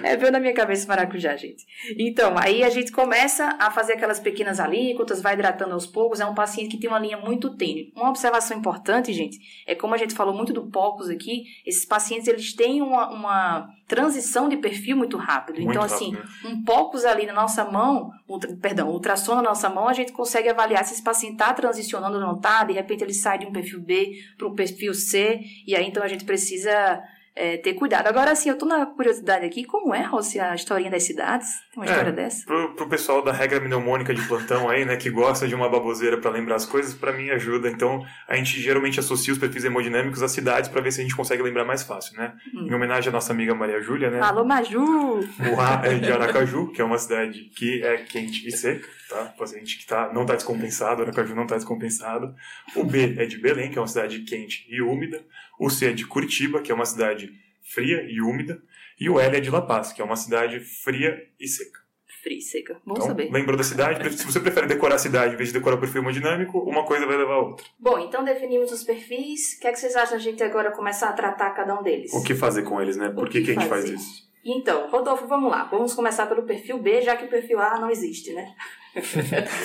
É, 0.04 0.16
veio 0.18 0.32
na 0.32 0.40
minha 0.40 0.54
cabeça 0.54 0.88
maracujá, 0.88 1.36
gente. 1.36 1.66
Então, 1.98 2.38
aí 2.38 2.64
a 2.64 2.70
gente 2.70 2.92
começa 2.92 3.56
a 3.60 3.72
fazer 3.72 3.94
aquelas 3.94 4.20
pequenas 4.20 4.60
alíquotas, 4.60 5.22
vai 5.22 5.34
hidratando 5.34 5.74
aos 5.74 5.86
poucos. 5.86 6.20
É 6.20 6.26
um 6.26 6.36
paciente 6.36 6.70
que 6.70 6.80
tem 6.80 6.90
uma 6.90 7.00
linha 7.00 7.18
muito 7.18 7.56
tênue. 7.56 7.92
Uma 7.96 8.10
observação 8.10 8.58
importante, 8.58 9.14
gente, 9.14 9.40
é 9.66 9.76
como 9.76 9.94
a 9.94 9.98
gente 9.98 10.14
falou 10.14 10.34
muito 10.34 10.54
do 10.54 10.68
POCUS 10.68 11.10
aqui, 11.10 11.46
esses 11.66 11.86
pacientes 11.86 12.28
eles 12.28 12.54
têm 12.54 12.82
uma, 12.82 13.10
uma 13.10 13.70
transição 13.88 14.50
de 14.50 14.58
perfil 14.58 14.98
muito 14.98 15.18
rápido. 15.18 15.62
Muito 15.62 15.72
então, 15.72 15.84
assim, 15.84 16.12
rápido, 16.12 16.30
assim, 16.30 16.48
um 16.54 16.64
POCUS 16.64 17.06
ali 17.06 17.26
na 17.26 17.34
nossa 17.34 17.66
mão, 17.66 18.12
ultra, 18.28 18.56
perdão, 18.56 18.90
ultrassom 18.90 19.36
na 19.36 19.42
nossa 19.42 19.70
mão, 19.70 19.88
a 19.88 19.94
gente 19.94 20.12
consegue 20.12 20.50
avaliar 20.50 20.84
se 20.86 20.94
esse 20.94 21.04
paciente 21.04 21.34
está 21.34 21.54
transicionando 21.54 22.16
ou 22.16 22.22
não 22.22 22.36
está. 22.36 22.64
De 22.64 22.74
repente 22.74 23.04
ele 23.04 23.14
sai 23.14 23.40
de 23.40 23.46
um 23.46 23.52
perfil 23.52 23.82
B 23.82 24.12
para 24.38 24.48
o 24.48 24.56
perfil 24.56 24.94
C, 24.94 25.42
e 25.66 25.76
aí 25.76 25.86
então 25.88 26.04
a 26.04 26.08
gente 26.08 26.26
precisa 26.26 27.02
é, 27.40 27.56
ter 27.56 27.74
cuidado. 27.74 28.08
Agora, 28.08 28.32
assim, 28.32 28.50
eu 28.50 28.58
tô 28.58 28.66
na 28.66 28.86
curiosidade 28.86 29.46
aqui, 29.46 29.64
como 29.64 29.96
é, 29.96 30.04
Rossi, 30.04 30.42
a 30.42 30.54
historinha 30.54 30.92
das 30.92 31.04
cidades? 31.04 31.48
Tem 31.74 31.82
uma 31.82 31.86
é, 31.86 31.90
história 31.90 32.12
dessa? 32.12 32.46
Pro, 32.46 32.74
pro 32.76 32.90
pessoal 32.90 33.24
da 33.24 33.32
regra 33.32 33.62
mnemônica 33.62 34.14
de 34.14 34.22
plantão 34.28 34.68
aí, 34.68 34.84
né, 34.84 34.98
que 34.98 35.10
gosta 35.10 35.48
de 35.48 35.56
uma 35.56 35.70
baboseira 35.70 36.18
para 36.18 36.32
lembrar 36.32 36.56
as 36.56 36.66
coisas, 36.66 36.94
para 36.94 37.14
mim 37.14 37.30
ajuda. 37.30 37.70
Então, 37.70 38.06
a 38.28 38.36
gente 38.36 38.60
geralmente 38.60 39.00
associa 39.00 39.32
os 39.32 39.40
perfis 39.40 39.64
hemodinâmicos 39.64 40.22
às 40.22 40.34
cidades 40.34 40.70
para 40.70 40.82
ver 40.82 40.92
se 40.92 41.00
a 41.00 41.04
gente 41.04 41.16
consegue 41.16 41.42
lembrar 41.42 41.64
mais 41.64 41.82
fácil, 41.82 42.18
né? 42.18 42.34
Hum. 42.54 42.68
Em 42.68 42.74
homenagem 42.74 43.08
à 43.10 43.14
nossa 43.14 43.32
amiga 43.32 43.56
Maria 43.56 43.82
Júlia, 43.82 44.12
né? 44.12 44.20
Alô, 44.20 44.44
Maju! 44.44 45.20
O 45.20 45.62
A 45.62 45.82
é 45.86 45.96
de 45.96 46.12
Aracaju, 46.12 46.72
que 46.74 46.82
é 46.82 46.84
uma 46.84 46.98
cidade 46.98 47.50
que 47.56 47.82
é 47.82 47.98
quente 48.00 48.46
e 48.46 48.52
seca, 48.52 48.86
tá? 49.10 49.32
O 49.34 49.38
paciente 49.38 49.78
que 49.78 49.88
tá, 49.88 50.12
não 50.14 50.26
tá 50.26 50.36
descompensado, 50.36 51.04
Aracaju 51.04 51.34
não 51.34 51.48
tá 51.48 51.56
descompensado. 51.56 52.36
O 52.76 52.84
B 52.84 53.16
é 53.18 53.26
de 53.26 53.38
Belém, 53.38 53.72
que 53.72 53.78
é 53.78 53.82
uma 53.82 53.88
cidade 53.88 54.20
quente 54.20 54.66
e 54.70 54.82
úmida. 54.82 55.24
O 55.60 55.70
C 55.70 55.88
é 55.88 55.94
de 55.94 56.08
Curitiba, 56.08 56.62
que 56.62 56.72
é 56.72 56.76
uma 56.76 56.86
cidade 56.86 57.34
fria 57.62 58.02
e 58.10 58.22
úmida, 58.22 58.62
e 59.00 59.10
o 59.10 59.20
L 59.20 59.36
é 59.38 59.40
de 59.42 59.52
La 59.52 59.62
Paz, 59.62 59.92
que 59.92 60.02
é 60.02 60.06
uma 60.06 60.16
cidade 60.16 60.60
fria 60.60 61.22
e 61.40 61.48
seca. 61.48 61.80
Fria 62.24 62.38
e 62.38 62.42
seca, 62.42 62.82
bom 62.86 62.94
então, 62.94 63.08
saber. 63.08 63.30
Lembrou 63.32 63.58
da 63.58 63.64
cidade? 63.64 64.12
Se 64.18 64.26
você 64.26 64.40
prefere 64.40 64.68
decorar 64.68 64.96
a 64.96 65.00
cidade 65.00 65.34
em 65.34 65.38
vez 65.38 65.50
de 65.50 65.60
decorar 65.60 65.76
o 65.76 65.80
perfil 65.80 66.02
hemodinâmico, 66.02 66.60
uma 66.60 66.86
coisa 66.86 67.06
vai 67.06 67.18
levar 67.18 67.34
a 67.34 67.40
outra. 67.40 67.66
Bom, 67.78 68.00
então 68.00 68.24
definimos 68.24 68.72
os 68.72 68.84
perfis. 68.84 69.58
O 69.58 69.60
que, 69.62 69.68
é 69.68 69.72
que 69.72 69.80
vocês 69.80 69.96
acham 69.96 70.16
a 70.16 70.20
gente 70.20 70.42
agora 70.42 70.72
começar 70.72 71.10
a 71.10 71.14
tratar 71.14 71.52
cada 71.52 71.78
um 71.78 71.84
deles? 71.84 72.14
O 72.14 72.24
que 72.24 72.34
fazer 72.34 72.64
com 72.64 72.82
eles, 72.82 72.98
né? 72.98 73.10
Por 73.10 73.30
que, 73.30 73.40
que, 73.40 73.46
que 73.46 73.52
a 73.52 73.54
gente 73.54 73.70
faz 73.70 73.86
isso? 73.86 74.30
Então, 74.44 74.90
Rodolfo, 74.90 75.28
vamos 75.28 75.52
lá. 75.52 75.66
Vamos 75.66 75.94
começar 75.94 76.26
pelo 76.26 76.44
perfil 76.44 76.80
B, 76.80 77.02
já 77.02 77.18
que 77.18 77.26
o 77.26 77.30
perfil 77.30 77.60
A 77.60 77.78
não 77.80 77.90
existe, 77.90 78.34
né? 78.34 78.56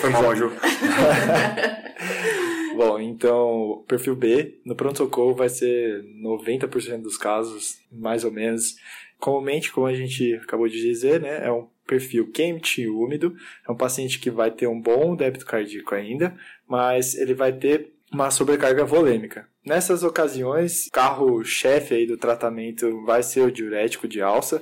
Foi 0.01 0.09
mal, 0.09 0.35
Ju. 0.35 0.51
Bom, 2.75 2.99
então, 2.99 3.83
perfil 3.87 4.15
B, 4.15 4.59
no 4.65 4.75
pronto-socorro 4.75 5.33
vai 5.33 5.49
ser 5.49 6.03
90% 6.21 7.01
dos 7.01 7.17
casos, 7.17 7.79
mais 7.91 8.23
ou 8.23 8.31
menos. 8.31 8.75
Comumente, 9.17 9.71
como 9.71 9.87
a 9.87 9.93
gente 9.93 10.35
acabou 10.35 10.67
de 10.67 10.81
dizer, 10.81 11.21
né, 11.21 11.45
é 11.45 11.51
um 11.51 11.67
perfil 11.87 12.29
quente 12.31 12.81
e 12.81 12.89
úmido. 12.89 13.35
É 13.67 13.71
um 13.71 13.77
paciente 13.77 14.19
que 14.19 14.29
vai 14.29 14.51
ter 14.51 14.67
um 14.67 14.79
bom 14.79 15.15
débito 15.15 15.45
cardíaco 15.45 15.95
ainda, 15.95 16.35
mas 16.67 17.15
ele 17.15 17.33
vai 17.33 17.53
ter 17.53 17.93
uma 18.11 18.29
sobrecarga 18.29 18.83
volêmica. 18.83 19.47
Nessas 19.65 20.03
ocasiões, 20.03 20.89
carro-chefe 20.91 21.95
aí 21.95 22.05
do 22.05 22.17
tratamento 22.17 23.03
vai 23.03 23.23
ser 23.23 23.41
o 23.41 23.51
diurético 23.51 24.07
de 24.07 24.21
alça, 24.21 24.61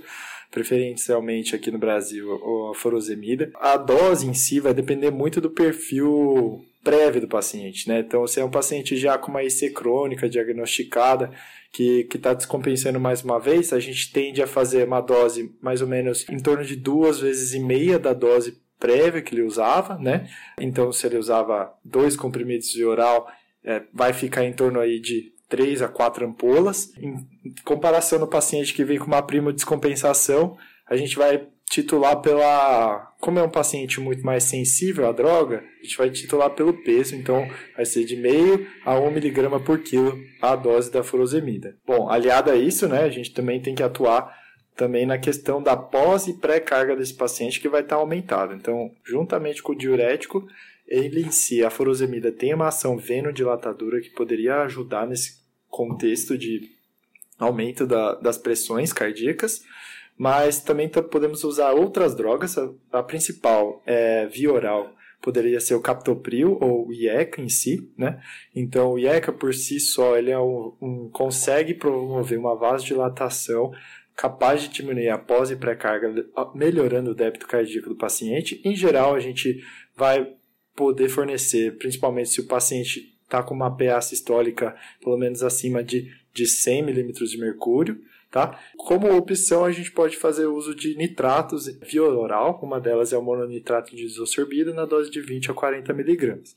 preferencialmente 0.50 1.56
aqui 1.56 1.72
no 1.72 1.80
Brasil 1.80 2.70
a 2.70 2.76
furosemida. 2.76 3.52
A 3.56 3.76
dose 3.76 4.28
em 4.28 4.34
si 4.34 4.60
vai 4.60 4.74
depender 4.74 5.12
muito 5.12 5.42
do 5.42 5.50
perfil 5.50 6.64
prévia 6.84 7.22
do 7.22 7.28
paciente, 7.28 7.88
né? 7.88 8.00
Então, 8.00 8.28
se 8.28 8.40
é 8.40 8.46
um 8.46 8.52
paciente 8.52 8.98
já 8.98 9.18
com 9.18 9.32
uma 9.32 9.44
IC 9.44 9.72
crônica 9.72 10.28
diagnosticada, 10.28 11.32
que 11.72 12.08
está 12.14 12.34
descompensando 12.34 13.00
mais 13.00 13.24
uma 13.24 13.40
vez, 13.40 13.74
a 13.74 13.80
gente 13.80 14.12
tende 14.12 14.44
a 14.44 14.48
fazer 14.48 14.86
uma 14.86 15.02
dose 15.02 15.56
mais 15.62 15.82
ou 15.82 15.88
menos 15.88 16.28
em 16.30 16.38
torno 16.38 16.64
de 16.64 16.76
duas 16.76 17.20
vezes 17.20 17.54
e 17.54 17.60
meia 17.60 17.98
da 17.98 18.14
dose 18.14 18.62
prévia 18.78 19.22
que 19.22 19.34
ele 19.34 19.44
usava, 19.44 19.98
né? 19.98 20.30
Então, 20.60 20.92
se 20.92 21.08
ele 21.08 21.18
usava 21.18 21.74
dois 21.84 22.16
comprimidos 22.16 22.68
de 22.70 22.84
oral, 22.84 23.28
é, 23.64 23.82
vai 23.94 24.12
ficar 24.12 24.44
em 24.44 24.52
torno 24.52 24.80
aí 24.80 25.00
de 25.00 25.34
3 25.48 25.82
a 25.82 25.88
4 25.88 26.26
ampolas. 26.26 26.92
Em 26.98 27.26
comparação 27.64 28.20
no 28.20 28.28
paciente 28.28 28.74
que 28.74 28.84
vem 28.84 29.00
com 29.00 29.06
uma 29.06 29.22
prima 29.22 29.54
descompensação, 29.54 30.58
a 30.86 30.98
gente 30.98 31.16
vai 31.16 31.48
titular 31.74 32.22
pela. 32.22 33.12
Como 33.20 33.40
é 33.40 33.44
um 33.44 33.50
paciente 33.50 34.00
muito 34.00 34.24
mais 34.24 34.44
sensível 34.44 35.08
à 35.08 35.12
droga, 35.12 35.64
a 35.80 35.84
gente 35.84 35.98
vai 35.98 36.10
titular 36.12 36.52
pelo 36.52 36.74
peso, 36.84 37.16
então 37.16 37.48
vai 37.76 37.86
ser 37.86 38.04
de 38.04 38.16
meio 38.16 38.68
a 38.86 39.00
1 39.00 39.12
miligrama 39.12 39.60
por 39.60 39.80
quilo 39.80 40.20
a 40.42 40.56
dose 40.56 40.92
da 40.92 41.04
furosemida. 41.04 41.76
Bom, 41.86 42.10
aliado 42.10 42.52
a 42.52 42.56
isso, 42.56 42.88
né, 42.88 43.04
a 43.04 43.10
gente 43.10 43.34
também 43.34 43.60
tem 43.60 43.74
que 43.74 43.82
atuar 43.82 44.38
também 44.76 45.06
na 45.06 45.18
questão 45.18 45.64
da 45.64 45.76
pós 45.76 46.28
e 46.28 46.34
pré-carga 46.34 46.96
desse 46.96 47.14
paciente 47.14 47.60
que 47.60 47.70
vai 47.70 47.82
estar 47.82 47.96
aumentado. 47.96 48.54
Então, 48.54 48.92
juntamente 49.04 49.64
com 49.64 49.72
o 49.72 49.78
diurético, 49.78 50.46
ele 50.88 51.22
em 51.22 51.32
si, 51.32 51.64
a 51.64 51.70
furosemida 51.70 52.32
tem 52.32 52.54
uma 52.54 52.68
ação 52.68 52.98
venodilatadora 52.98 54.02
que 54.02 54.10
poderia 54.10 54.62
ajudar 54.64 55.08
nesse 55.08 55.42
contexto 55.70 56.38
de 56.38 56.70
aumento 57.40 57.88
da, 57.88 58.16
das 58.16 58.38
pressões 58.38 58.92
cardíacas, 58.94 59.64
mas 60.18 60.60
também 60.62 60.88
podemos 60.88 61.44
usar 61.44 61.72
outras 61.72 62.16
drogas. 62.16 62.58
A, 62.58 62.70
a 62.92 63.04
principal 63.04 63.82
é 63.86 64.28
via 64.28 64.52
oral, 64.52 64.94
poderia 65.22 65.60
ser 65.60 65.76
o 65.76 65.82
captopril 65.82 66.58
ou 66.62 66.88
o 66.88 66.94
IECA 66.94 67.42
em 67.42 67.50
si, 67.50 67.90
né? 67.98 68.22
Então, 68.54 68.94
o 68.94 69.00
IECA 69.00 69.32
por 69.32 69.54
si 69.54 69.80
só, 69.80 70.18
ele 70.18 70.32
é 70.32 70.40
um, 70.40 70.74
um, 70.82 71.10
consegue 71.12 71.74
promover 71.74 72.38
uma 72.38 72.56
vasodilatação 72.56 73.72
capaz 74.16 74.62
de 74.62 74.70
diminuir 74.70 75.10
a 75.10 75.18
pós 75.18 75.50
e 75.50 75.56
pré-carga, 75.56 76.14
melhorando 76.54 77.12
o 77.12 77.16
débito 77.16 77.48
cardíaco 77.48 77.90
do 77.90 77.96
paciente. 77.96 78.62
Em 78.64 78.76
geral, 78.76 79.16
a 79.16 79.20
gente 79.20 79.64
vai 79.96 80.34
poder 80.76 81.10
fornecer, 81.10 81.78
principalmente 81.78 82.30
se 82.30 82.42
o 82.42 82.48
paciente 82.48 83.14
está 83.24 83.42
com 83.42 83.56
uma 83.56 83.76
PA 83.76 84.00
sistólica 84.02 84.76
pelo 85.02 85.18
menos 85.18 85.42
acima 85.42 85.84
de, 85.84 86.12
de 86.34 86.46
100 86.46 86.84
milímetros 86.84 87.32
de 87.32 87.40
mercúrio, 87.40 88.00
Tá? 88.34 88.60
Como 88.76 89.16
opção, 89.16 89.64
a 89.64 89.72
gente 89.72 89.92
pode 89.92 90.18
fazer 90.18 90.48
uso 90.48 90.74
de 90.74 90.98
nitratos 90.98 91.68
via 91.88 92.04
oral, 92.04 92.60
uma 92.64 92.82
delas 92.82 93.14
é 93.14 93.18
o 93.18 93.22
mononitrato 93.22 93.96
de 93.96 94.06
isosorbida 94.06 94.74
na 94.74 94.88
dose 94.88 95.12
de 95.12 95.22
20 95.22 95.52
a 95.52 95.54
40 95.54 95.94
miligramas. 95.94 96.56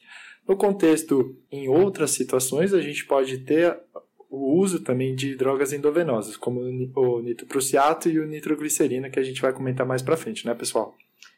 No 0.48 0.56
contexto, 0.56 1.36
em 1.52 1.68
outras 1.68 2.12
situações, 2.12 2.72
a 2.72 2.80
gente 2.80 3.04
pode 3.04 3.40
ter 3.40 3.78
o 4.30 4.58
uso 4.58 4.80
também 4.80 5.14
de 5.14 5.36
drogas 5.36 5.70
endovenosas, 5.74 6.34
como 6.34 6.62
o 6.62 7.20
nitroprusiato 7.20 8.08
e 8.08 8.18
o 8.18 8.26
nitroglicerina, 8.26 9.10
que 9.10 9.20
a 9.20 9.22
gente 9.22 9.42
vai 9.42 9.52
comentar 9.52 9.86
mais 9.86 10.00
para 10.00 10.16
frente, 10.16 10.46
né, 10.46 10.54
pessoal? 10.54 10.96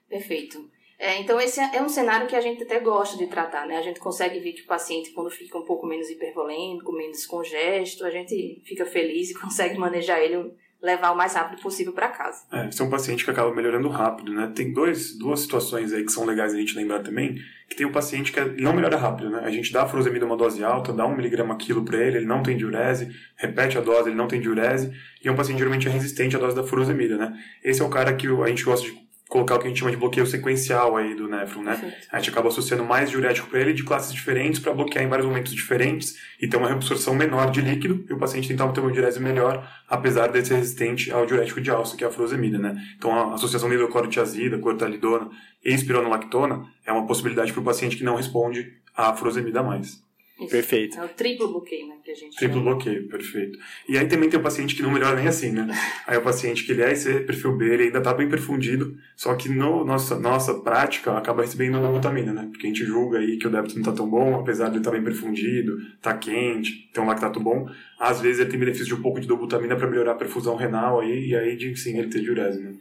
Perfeito. 0.09 0.65
É, 0.99 1.21
então, 1.21 1.41
esse 1.41 1.61
é 1.61 1.81
um 1.81 1.89
cenário 1.89 2.27
que 2.27 2.35
a 2.35 2.41
gente 2.41 2.65
até 2.65 2.81
gosta 2.81 3.17
de 3.17 3.29
tratar, 3.29 3.67
né? 3.67 3.77
A 3.77 3.83
gente 3.83 4.01
consegue 4.01 4.41
ver 4.41 4.53
que 4.53 4.63
o 4.63 4.67
paciente, 4.67 5.11
quando 5.11 5.31
fica 5.31 5.57
um 5.57 5.65
pouco 5.65 5.87
menos 5.87 6.11
hipervolêmico, 6.11 6.93
menos 6.93 7.25
congesto, 7.25 8.05
a 8.05 8.11
gente 8.11 8.61
fica 8.65 8.85
feliz 8.85 9.31
e 9.31 9.35
consegue 9.39 9.79
manejar 9.79 10.19
ele, 10.19 10.53
levar 10.83 11.13
o 11.13 11.17
mais 11.17 11.35
rápido 11.35 11.63
possível 11.63 11.93
para 11.93 12.09
casa. 12.09 12.43
É, 12.53 12.69
esse 12.69 12.83
é 12.83 12.85
um 12.85 12.91
paciente 12.91 13.25
que 13.25 13.31
acaba 13.31 13.55
melhorando 13.55 13.89
rápido, 13.89 14.33
né? 14.33 14.53
Tem 14.53 14.73
dois, 14.73 15.17
duas 15.17 15.39
situações 15.39 15.93
aí 15.93 16.05
que 16.05 16.11
são 16.11 16.25
legais 16.25 16.53
a 16.53 16.57
gente 16.57 16.75
lembrar 16.75 17.01
também, 17.01 17.37
que 17.69 17.77
tem 17.77 17.87
um 17.87 17.93
paciente 17.93 18.33
que 18.33 18.41
não 18.61 18.73
melhora 18.73 18.97
rápido, 18.97 19.31
né? 19.31 19.43
A 19.45 19.51
gente 19.51 19.73
dá 19.73 19.85
a 19.85 19.89
furosemida 19.89 20.27
uma 20.27 20.37
dose 20.37 20.65
alta, 20.65 20.93
dá 20.93 21.07
um 21.07 21.15
miligrama 21.15 21.57
quilo 21.57 21.85
para 21.85 21.99
ele, 21.99 22.17
ele 22.17 22.27
não 22.27 22.43
tem 22.43 22.57
diurese, 22.57 23.15
repete 23.37 23.79
a 23.79 23.81
dose, 23.81 24.09
ele 24.09 24.17
não 24.17 24.27
tem 24.27 24.41
diurese, 24.41 24.93
e 25.23 25.29
é 25.29 25.31
um 25.31 25.37
paciente 25.37 25.59
geralmente 25.59 25.89
resistente 25.89 26.35
à 26.35 26.41
dose 26.41 26.57
da 26.57 26.65
furosemida, 26.65 27.17
né? 27.17 27.39
Esse 27.63 27.83
é 27.83 27.85
o 27.85 27.89
cara 27.91 28.13
que 28.15 28.27
a 28.27 28.47
gente 28.49 28.65
gosta 28.65 28.85
de 28.85 29.08
colocar 29.29 29.57
o 29.57 29.59
que 29.59 29.67
a 29.67 29.69
gente 29.69 29.79
chama 29.79 29.91
de 29.91 29.97
bloqueio 29.97 30.27
sequencial 30.27 30.97
aí 30.97 31.15
do 31.15 31.29
néfron, 31.29 31.63
né? 31.63 31.73
Perfeito. 31.73 32.07
A 32.11 32.19
gente 32.19 32.31
acaba 32.31 32.49
associando 32.49 32.83
mais 32.83 33.11
diurético 33.11 33.49
para 33.49 33.61
ele 33.61 33.75
de 33.75 33.85
classes 33.85 34.13
diferentes 34.13 34.59
para 34.59 34.73
bloquear 34.73 35.05
em 35.05 35.09
vários 35.09 35.27
momentos 35.27 35.53
diferentes 35.53 36.17
e 36.41 36.49
ter 36.49 36.57
uma 36.57 36.67
reabsorção 36.67 37.15
menor 37.15 37.51
de 37.51 37.61
líquido 37.61 38.05
e 38.09 38.13
o 38.13 38.19
paciente 38.19 38.49
tentar 38.49 38.69
ter 38.73 38.81
uma 38.81 38.91
diurese 38.91 39.21
melhor, 39.21 39.69
apesar 39.87 40.29
de 40.29 40.45
ser 40.45 40.57
resistente 40.57 41.13
ao 41.13 41.27
diurético 41.27 41.61
de 41.61 41.71
alça, 41.71 41.97
que 41.97 42.05
é 42.05 42.07
a 42.07 42.11
furosemida, 42.11 42.59
né? 42.59 42.75
Então 42.97 43.13
a 43.13 43.35
associação 43.35 43.69
de 43.69 43.75
hidroclorotiazida, 43.75 44.59
cortalidona 44.59 45.29
e 45.63 45.75
espironolactona 45.75 46.65
é 46.87 46.91
uma 46.91 47.07
possibilidade 47.07 47.53
para 47.53 47.61
o 47.61 47.65
paciente 47.65 47.97
que 47.97 48.05
não 48.05 48.17
responde 48.17 48.73
à 48.97 49.15
furosemida 49.15 49.63
mais. 49.63 50.08
Isso. 50.39 50.51
Perfeito. 50.51 50.97
É 50.97 51.05
o 51.05 51.09
triplo 51.09 51.49
bloqueio, 51.49 51.89
né? 51.89 51.97
Que 52.05 52.13
a 52.13 52.15
gente 52.15 52.37
triplo 52.37 52.59
chama. 52.59 52.71
bloqueio, 52.71 53.09
perfeito. 53.09 53.59
E 53.89 53.99
aí 53.99 54.07
também 54.07 54.31
tem 54.31 54.39
o 54.39 54.43
paciente 54.43 54.77
que 54.77 54.83
não 54.83 54.91
melhora 54.93 55.17
nem 55.17 55.27
assim, 55.27 55.51
né? 55.51 55.67
Aí 56.07 56.17
o 56.17 56.23
paciente 56.23 56.65
que 56.65 56.71
ele 56.71 56.83
é 56.83 56.93
esse 56.93 57.21
perfil 57.21 57.57
B, 57.57 57.65
ele 57.67 57.83
ainda 57.85 58.01
tá 58.01 58.15
bem 58.15 58.29
perfundido, 58.29 58.97
só 59.17 59.35
que 59.35 59.49
no 59.49 59.85
nossa, 59.85 60.17
nossa 60.19 60.55
prática 60.55 61.17
acaba 61.19 61.43
recebendo 61.43 61.81
glutamina, 61.81 62.33
né? 62.33 62.49
Porque 62.53 62.67
a 62.67 62.71
gente 62.71 62.85
julga 62.85 63.19
aí 63.19 63.37
que 63.37 63.49
o 63.49 63.51
débito 63.51 63.77
não 63.77 63.83
tá 63.83 63.93
tão 63.93 64.09
bom, 64.09 64.37
apesar 64.37 64.67
de 64.67 64.75
ele 64.75 64.79
estar 64.79 64.93
tá 64.93 64.97
bem 64.97 65.05
perfundido, 65.05 65.77
tá 66.01 66.17
quente, 66.17 66.89
tem 66.93 67.03
um 67.03 67.07
lactato 67.07 67.41
bom. 67.41 67.69
Às 67.99 68.21
vezes 68.21 68.41
ele 68.41 68.51
tem 68.51 68.61
benefício 68.61 68.87
de 68.87 68.95
um 68.95 69.03
pouco 69.03 69.21
de 69.21 69.27
dobutamina 69.27 69.75
para 69.75 69.91
melhorar 69.91 70.13
a 70.13 70.17
perfusão 70.17 70.55
renal 70.55 71.01
aí, 71.01 71.31
e 71.31 71.37
aí 71.37 71.57
de 71.57 71.75
sim 71.77 71.99
ele 71.99 72.09
ter 72.09 72.21
diurese, 72.21 72.63
né? 72.63 72.75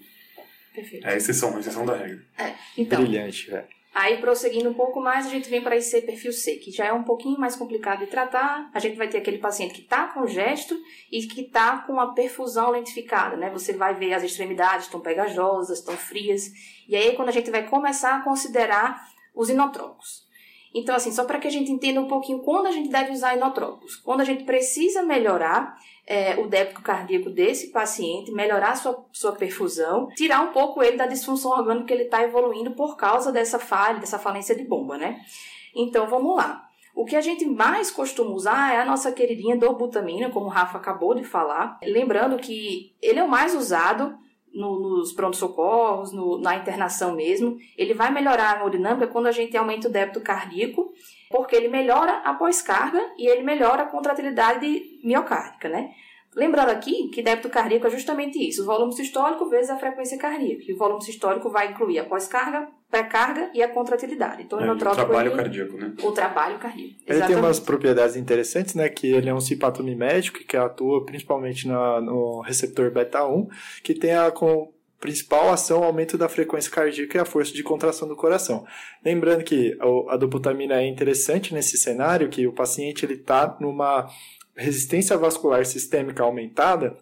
Perfeito. 0.76 1.08
É 1.08 1.14
a 1.14 1.18
exceção, 1.18 1.58
a 1.58 1.60
exceção 1.60 1.88
da 1.88 1.98
regra. 1.98 2.22
É, 2.38 2.54
então, 2.78 3.02
Brilhante, 3.02 3.50
velho. 3.50 3.77
Aí, 4.00 4.22
prosseguindo 4.22 4.70
um 4.70 4.76
pouco 4.76 5.02
mais, 5.02 5.26
a 5.26 5.30
gente 5.30 5.50
vem 5.50 5.60
para 5.60 5.76
esse 5.76 6.00
perfil 6.04 6.32
C, 6.32 6.58
que 6.58 6.70
já 6.70 6.86
é 6.86 6.94
um 6.94 7.02
pouquinho 7.02 7.40
mais 7.40 7.56
complicado 7.56 8.02
de 8.02 8.06
tratar. 8.06 8.70
A 8.72 8.78
gente 8.78 8.96
vai 8.96 9.08
ter 9.08 9.18
aquele 9.18 9.40
paciente 9.40 9.74
que 9.74 9.82
está 9.82 10.10
com 10.10 10.28
gesto 10.28 10.80
e 11.12 11.26
que 11.26 11.42
está 11.42 11.80
com 11.80 12.00
a 12.00 12.14
perfusão 12.14 12.70
lentificada, 12.70 13.36
né? 13.36 13.50
Você 13.50 13.74
vai 13.74 13.96
ver 13.96 14.14
as 14.14 14.22
extremidades 14.22 14.86
estão 14.86 15.00
pegajosas, 15.00 15.80
estão 15.80 15.98
frias. 15.98 16.52
E 16.88 16.96
aí, 16.96 17.16
quando 17.16 17.30
a 17.30 17.32
gente 17.32 17.50
vai 17.50 17.68
começar 17.68 18.18
a 18.18 18.22
considerar 18.22 19.04
os 19.34 19.50
inotrópicos. 19.50 20.27
Então, 20.78 20.96
assim, 20.96 21.12
só 21.12 21.26
para 21.26 21.40
que 21.40 21.48
a 21.48 21.52
gente 21.52 21.72
entenda 21.72 22.00
um 22.00 22.08
pouquinho 22.08 22.40
quando 22.40 22.68
a 22.68 22.72
gente 22.72 22.90
deve 22.90 23.12
usar 23.12 23.36
inotrópicos. 23.36 23.96
Quando 23.96 24.22
a 24.22 24.24
gente 24.24 24.44
precisa 24.44 25.02
melhorar 25.02 25.76
é, 26.06 26.40
o 26.40 26.48
débito 26.48 26.82
cardíaco 26.84 27.32
desse 27.32 27.72
paciente, 27.72 28.32
melhorar 28.32 28.76
sua, 28.76 29.04
sua 29.12 29.32
perfusão, 29.32 30.08
tirar 30.16 30.42
um 30.42 30.54
pouco 30.54 30.84
ele 30.84 30.96
da 30.96 31.08
disfunção 31.08 31.52
orgânica 31.52 31.88
que 31.88 31.94
ele 31.94 32.04
está 32.04 32.22
evoluindo 32.24 32.72
por 32.72 32.96
causa 32.96 33.32
dessa 33.32 33.58
falha, 33.58 34.00
dessa 34.00 34.20
falência 34.20 34.56
de 34.56 34.64
bomba, 34.64 34.98
né? 34.98 35.20
Então, 35.76 36.08
vamos 36.08 36.36
lá. 36.38 36.64
O 36.96 37.06
que 37.06 37.16
a 37.16 37.22
gente 37.22 37.46
mais 37.46 37.90
costuma 37.90 38.32
usar 38.32 38.74
é 38.74 38.80
a 38.80 38.86
nossa 38.86 39.12
queridinha 39.12 39.58
dobutamina, 39.58 40.30
como 40.30 40.46
o 40.46 40.50
Rafa 40.50 40.78
acabou 40.78 41.16
de 41.16 41.24
falar. 41.24 41.80
Lembrando 41.84 42.38
que 42.38 42.94
ele 43.02 43.20
é 43.20 43.24
o 43.24 43.30
mais 43.30 43.56
usado 43.56 44.18
no, 44.58 44.98
nos 44.98 45.14
pronto-socorros, 45.14 46.12
na 46.42 46.56
internação 46.56 47.16
mesmo. 47.16 47.58
Ele 47.78 47.94
vai 47.94 48.12
melhorar 48.12 48.54
a 48.54 48.60
hemodinâmica 48.60 49.08
quando 49.08 49.28
a 49.28 49.32
gente 49.32 49.56
aumenta 49.56 49.88
o 49.88 49.92
débito 49.92 50.22
cardíaco 50.22 50.94
porque 51.30 51.56
ele 51.56 51.68
melhora 51.68 52.22
a 52.24 52.34
pós-carga 52.34 53.02
e 53.18 53.28
ele 53.28 53.44
melhora 53.44 53.84
a 53.84 53.88
contratilidade 53.88 55.00
miocárdica, 55.04 55.70
né? 55.70 55.92
Lembrando 56.36 56.70
aqui 56.70 57.10
que 57.10 57.22
débito 57.22 57.50
cardíaco 57.50 57.88
é 57.88 57.90
justamente 57.90 58.38
isso, 58.38 58.62
o 58.62 58.66
volume 58.66 58.94
sistólico 58.94 59.50
vezes 59.50 59.70
a 59.70 59.78
frequência 59.78 60.18
cardíaca. 60.18 60.64
E 60.68 60.74
o 60.74 60.78
volume 60.78 61.04
sistólico 61.04 61.50
vai 61.50 61.72
incluir 61.72 62.00
a 62.00 62.06
pós-carga, 62.06 62.70
pré-carga 62.90 63.52
e 63.54 63.62
a 63.62 63.68
contratilidade. 63.68 64.44
Então, 64.44 64.60
é, 64.60 64.72
o 64.72 64.78
trabalho 64.78 65.30
ele... 65.30 65.36
cardíaco, 65.36 65.78
né? 65.78 65.94
O 66.02 66.12
trabalho 66.12 66.58
cardíaco. 66.58 66.96
Ele 67.06 67.22
tem 67.26 67.36
umas 67.36 67.60
propriedades 67.60 68.16
interessantes, 68.16 68.76
né? 68.76 68.88
Que 68.90 69.08
ele 69.08 69.30
é 69.30 69.34
um 69.34 69.42
cipatomimético 69.42 70.40
que 70.40 70.56
atua 70.56 71.06
principalmente 71.06 71.68
na, 71.68 72.02
no 72.02 72.42
receptor 72.42 72.92
beta-1, 72.92 73.48
que 73.84 73.94
tem 73.94 74.16
a 74.16 74.32
com 74.32 74.72
principal 75.00 75.52
ação 75.52 75.82
o 75.82 75.84
aumento 75.84 76.18
da 76.18 76.28
frequência 76.28 76.72
cardíaca 76.72 77.18
e 77.18 77.22
a 77.22 77.26
força 77.26 77.54
de 77.54 77.62
contração 77.62 78.08
do 78.08 78.16
coração. 78.16 78.66
Lembrando 79.06 79.44
que 79.44 79.78
a 80.10 80.18
dobutamina 80.18 80.82
é 80.82 80.88
interessante 80.88 81.54
nesse 81.54 81.78
cenário, 81.78 82.30
que 82.30 82.48
o 82.48 82.54
paciente 82.54 83.06
está 83.06 83.56
numa 83.60 84.10
resistência 84.56 85.16
vascular 85.16 85.66
sistêmica 85.66 86.24
aumentada, 86.24 86.98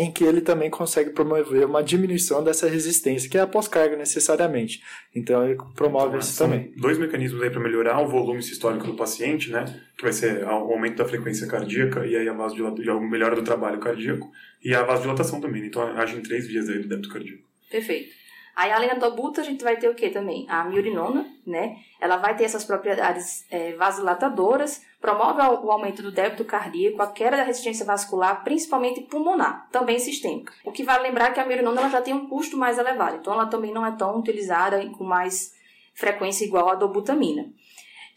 em 0.00 0.12
que 0.12 0.24
ele 0.24 0.40
também 0.40 0.68
consegue 0.68 1.10
promover 1.10 1.66
uma 1.66 1.82
diminuição 1.82 2.42
dessa 2.42 2.68
resistência, 2.68 3.28
que 3.28 3.38
é 3.38 3.40
a 3.40 3.46
pós-carga 3.46 3.96
necessariamente. 3.96 4.82
Então 5.14 5.46
ele 5.46 5.56
promove 5.74 6.08
então, 6.08 6.18
isso 6.20 6.38
também. 6.38 6.72
Dois 6.76 6.98
mecanismos 6.98 7.42
aí 7.42 7.50
para 7.50 7.60
melhorar 7.60 8.00
o 8.00 8.08
volume 8.08 8.42
sistólico 8.42 8.86
do 8.86 8.94
paciente, 8.94 9.50
né? 9.50 9.64
Que 9.96 10.02
vai 10.02 10.12
ser 10.12 10.44
o 10.44 10.48
aumento 10.48 10.96
da 10.96 11.04
frequência 11.04 11.46
cardíaca 11.46 12.06
e 12.06 12.16
aí 12.16 12.28
a 12.28 12.32
vasodilatação, 12.32 12.98
a 12.98 13.00
melhora 13.00 13.36
do 13.36 13.42
trabalho 13.42 13.78
cardíaco 13.78 14.30
e 14.62 14.74
a 14.74 14.82
vasodilatação 14.82 15.40
também. 15.40 15.64
Então 15.64 15.82
age 15.96 16.16
em 16.16 16.22
três 16.22 16.46
vias 16.46 16.68
aí 16.68 16.78
do 16.78 16.88
débito 16.88 17.08
cardíaco. 17.08 17.42
Perfeito. 17.70 18.23
Aí, 18.56 18.70
além 18.70 18.88
da 18.88 18.94
dobuta, 18.94 19.40
a 19.40 19.44
gente 19.44 19.64
vai 19.64 19.76
ter 19.76 19.88
o 19.88 19.94
que 19.94 20.10
também? 20.10 20.46
A 20.48 20.64
miurinona, 20.64 21.26
né? 21.44 21.76
Ela 22.00 22.16
vai 22.16 22.36
ter 22.36 22.44
essas 22.44 22.64
propriedades 22.64 23.44
é, 23.50 23.72
vasodilatadoras, 23.72 24.82
promove 25.00 25.40
o 25.40 25.70
aumento 25.70 26.02
do 26.02 26.12
débito 26.12 26.44
cardíaco, 26.44 27.02
a 27.02 27.08
queda 27.08 27.36
da 27.36 27.42
resistência 27.42 27.84
vascular, 27.84 28.44
principalmente 28.44 29.00
pulmonar, 29.02 29.68
também 29.72 29.98
sistêmica. 29.98 30.52
O 30.64 30.70
que 30.70 30.84
vale 30.84 31.02
lembrar 31.02 31.30
é 31.30 31.32
que 31.32 31.40
a 31.40 31.44
miurinona 31.44 31.80
ela 31.80 31.90
já 31.90 32.00
tem 32.00 32.14
um 32.14 32.28
custo 32.28 32.56
mais 32.56 32.78
elevado, 32.78 33.16
então 33.16 33.32
ela 33.32 33.46
também 33.46 33.72
não 33.72 33.84
é 33.84 33.90
tão 33.92 34.18
utilizada 34.18 34.84
com 34.90 35.04
mais 35.04 35.52
frequência 35.94 36.44
igual 36.44 36.68
a 36.68 36.74
dobutamina. 36.74 37.50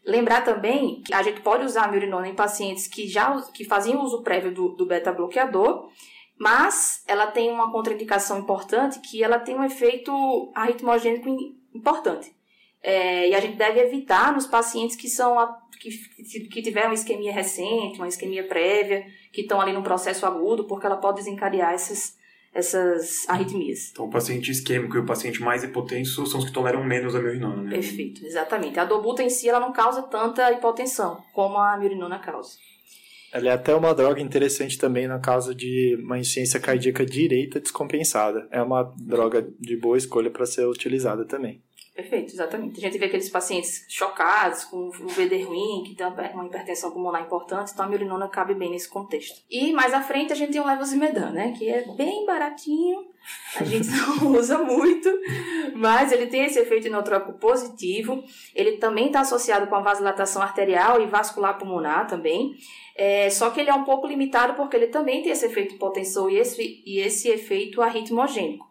Lembrar 0.06 0.44
também 0.46 1.02
que 1.02 1.14
a 1.14 1.22
gente 1.22 1.42
pode 1.42 1.66
usar 1.66 1.84
a 1.84 1.88
mirinona 1.88 2.28
em 2.28 2.36
pacientes 2.36 2.88
que 2.88 3.08
já 3.08 3.42
que 3.54 3.66
faziam 3.66 4.02
uso 4.04 4.22
prévio 4.22 4.54
do, 4.54 4.70
do 4.70 4.86
beta-bloqueador, 4.86 5.90
mas 6.40 7.04
ela 7.08 7.28
tem 7.28 7.50
uma 7.50 7.72
contraindicação 7.72 8.40
importante 8.40 9.00
que 9.00 9.24
ela 9.24 9.40
tem 9.40 9.56
um 9.56 9.64
efeito 9.64 10.52
arritmogênico 10.54 11.30
importante. 11.74 12.36
É, 12.82 13.30
e 13.30 13.36
a 13.36 13.40
gente 13.40 13.58
deve 13.58 13.80
evitar 13.80 14.34
nos 14.34 14.46
pacientes 14.46 14.96
que 14.96 15.10
são 15.10 15.40
a, 15.40 15.58
que, 15.80 15.90
que 16.48 16.62
tiveram 16.62 16.94
isquemia 16.94 17.34
recente, 17.34 18.00
uma 18.00 18.08
isquemia 18.08 18.48
prévia, 18.48 19.06
que 19.32 19.42
estão 19.42 19.60
ali 19.60 19.74
no 19.74 19.84
processo 19.84 20.26
agudo, 20.26 20.66
porque 20.66 20.86
ela 20.86 20.98
pode 20.98 21.18
desencadear 21.18 21.74
essas, 21.74 22.16
essas 22.54 23.28
arritmias. 23.28 23.90
Então, 23.92 24.06
o 24.06 24.10
paciente 24.10 24.52
isquêmico 24.52 24.96
e 24.96 25.00
o 25.00 25.06
paciente 25.06 25.42
mais 25.42 25.64
hipotenso 25.64 26.26
são 26.28 26.40
os 26.40 26.46
que 26.46 26.54
toleram 26.54 26.84
menos 26.84 27.16
a 27.16 27.20
mirinona, 27.20 27.64
né? 27.64 27.72
Perfeito, 27.72 28.26
exatamente. 28.26 28.80
A 28.80 28.86
dobuta 28.86 29.24
em 29.24 29.30
si 29.30 29.50
ela 29.50 29.60
não 29.60 29.74
causa 29.74 30.04
tanta 30.04 30.52
hipotensão 30.52 31.24
como 31.34 31.58
a 31.58 31.76
mirinona 31.78 32.20
causa. 32.20 32.58
Ela 33.38 33.50
é 33.50 33.52
até 33.52 33.76
uma 33.76 33.94
droga 33.94 34.20
interessante 34.20 34.80
também 34.80 35.08
na 35.08 35.20
causa 35.20 35.54
de 35.54 35.96
uma 36.04 36.18
insuficiência 36.18 36.60
cardíaca 36.60 37.06
direita 37.06 37.60
descompensada. 37.60 38.48
É 38.50 38.60
uma 38.64 38.82
droga 38.98 39.48
de 39.60 39.78
boa 39.78 39.96
escolha 39.96 40.32
para 40.32 40.44
ser 40.48 40.66
utilizada 40.66 41.24
também. 41.24 41.62
Perfeito, 41.98 42.32
exatamente. 42.32 42.78
A 42.78 42.82
gente 42.82 43.00
vê 43.00 43.06
aqueles 43.06 43.28
pacientes 43.28 43.84
chocados, 43.90 44.66
com 44.66 44.92
um 45.02 45.08
VD 45.08 45.42
ruim, 45.42 45.82
que 45.84 45.96
tem 45.96 46.06
uma 46.06 46.46
hipertensão 46.46 46.92
pulmonar 46.92 47.24
importante, 47.24 47.72
então 47.74 47.84
a 47.84 47.90
mirinona 47.90 48.28
cabe 48.28 48.54
bem 48.54 48.70
nesse 48.70 48.88
contexto. 48.88 49.42
E 49.50 49.74
mais 49.74 49.92
à 49.96 50.02
frente 50.04 50.32
a 50.32 50.36
gente 50.36 50.52
tem 50.52 50.62
o 50.62 50.68
levosimedan, 50.68 51.32
né, 51.32 51.56
que 51.58 51.68
é 51.68 51.84
bem 51.96 52.24
baratinho, 52.24 53.04
a 53.60 53.64
gente 53.64 53.88
não 54.22 54.32
usa 54.38 54.60
muito, 54.60 55.10
mas 55.76 56.12
ele 56.12 56.28
tem 56.28 56.46
esse 56.46 56.60
efeito 56.60 56.86
inotrópico 56.86 57.40
positivo, 57.40 58.24
ele 58.54 58.74
também 58.74 59.08
está 59.08 59.22
associado 59.22 59.66
com 59.66 59.76
a 59.76 59.82
vasodilatação 59.82 60.44
arterial 60.44 61.02
e 61.02 61.08
vascular 61.08 61.58
pulmonar 61.58 62.06
também, 62.06 62.56
é, 62.96 63.28
só 63.32 63.50
que 63.50 63.60
ele 63.60 63.72
é 63.72 63.74
um 63.74 63.84
pouco 63.84 64.06
limitado 64.06 64.54
porque 64.54 64.78
ele 64.78 64.88
também 64.88 65.24
tem 65.24 65.32
esse 65.32 65.48
efeito 65.48 65.74
hipotensor 65.74 66.30
e 66.30 66.38
esse, 66.38 66.84
e 66.86 67.00
esse 67.00 67.28
efeito 67.28 67.82
arritmogênico. 67.82 68.67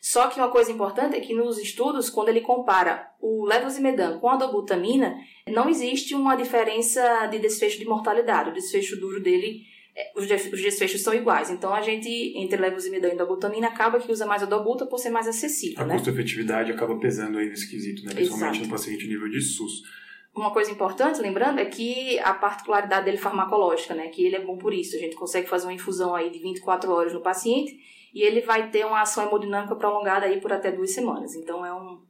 Só 0.00 0.28
que 0.28 0.38
uma 0.38 0.50
coisa 0.50 0.70
importante 0.70 1.16
é 1.16 1.20
que 1.20 1.34
nos 1.34 1.58
estudos, 1.58 2.08
quando 2.08 2.28
ele 2.28 2.40
compara 2.40 3.10
o 3.20 3.44
levosimedan 3.44 4.18
com 4.18 4.28
a 4.28 4.36
dobutamina, 4.36 5.16
não 5.48 5.68
existe 5.68 6.14
uma 6.14 6.36
diferença 6.36 7.26
de 7.26 7.38
desfecho 7.38 7.78
de 7.78 7.84
mortalidade. 7.84 8.50
O 8.50 8.52
desfecho 8.52 8.98
duro 8.98 9.20
dele, 9.20 9.62
é, 9.96 10.12
os 10.16 10.26
desfechos 10.26 11.02
são 11.02 11.12
iguais. 11.12 11.50
Então, 11.50 11.74
a 11.74 11.82
gente, 11.82 12.08
entre 12.36 12.60
levosimedan 12.60 13.08
e 13.08 13.16
dobutamina, 13.16 13.66
acaba 13.66 13.98
que 13.98 14.10
usa 14.10 14.24
mais 14.24 14.42
a 14.42 14.46
dobuta 14.46 14.86
por 14.86 14.98
ser 14.98 15.10
mais 15.10 15.26
acessível, 15.26 15.82
A 15.82 15.86
né? 15.86 15.94
custo-efetividade 15.94 16.70
acaba 16.70 16.96
pesando 16.98 17.38
aí 17.38 17.48
nesse 17.48 17.68
quesito, 17.68 18.04
né? 18.04 18.14
Principalmente 18.14 18.54
Exato. 18.54 18.66
no 18.66 18.70
paciente 18.70 19.06
nível 19.08 19.28
de 19.28 19.40
SUS. 19.40 19.82
Uma 20.32 20.52
coisa 20.52 20.70
importante, 20.70 21.20
lembrando, 21.20 21.58
é 21.58 21.64
que 21.64 22.16
a 22.20 22.32
particularidade 22.32 23.04
dele 23.06 23.16
farmacológica, 23.16 23.94
né? 23.94 24.06
Que 24.06 24.24
ele 24.24 24.36
é 24.36 24.40
bom 24.40 24.56
por 24.56 24.72
isso. 24.72 24.94
A 24.94 24.98
gente 25.00 25.16
consegue 25.16 25.48
fazer 25.48 25.66
uma 25.66 25.72
infusão 25.72 26.14
aí 26.14 26.30
de 26.30 26.38
24 26.38 26.92
horas 26.92 27.12
no 27.12 27.20
paciente 27.20 27.76
e 28.14 28.22
ele 28.22 28.40
vai 28.42 28.70
ter 28.70 28.84
uma 28.86 29.02
ação 29.02 29.26
hemodinâmica 29.26 29.74
prolongada 29.76 30.26
aí 30.26 30.40
por 30.40 30.52
até 30.52 30.70
duas 30.72 30.92
semanas. 30.92 31.34
Então 31.34 31.64
é 31.64 31.72
um 31.72 32.00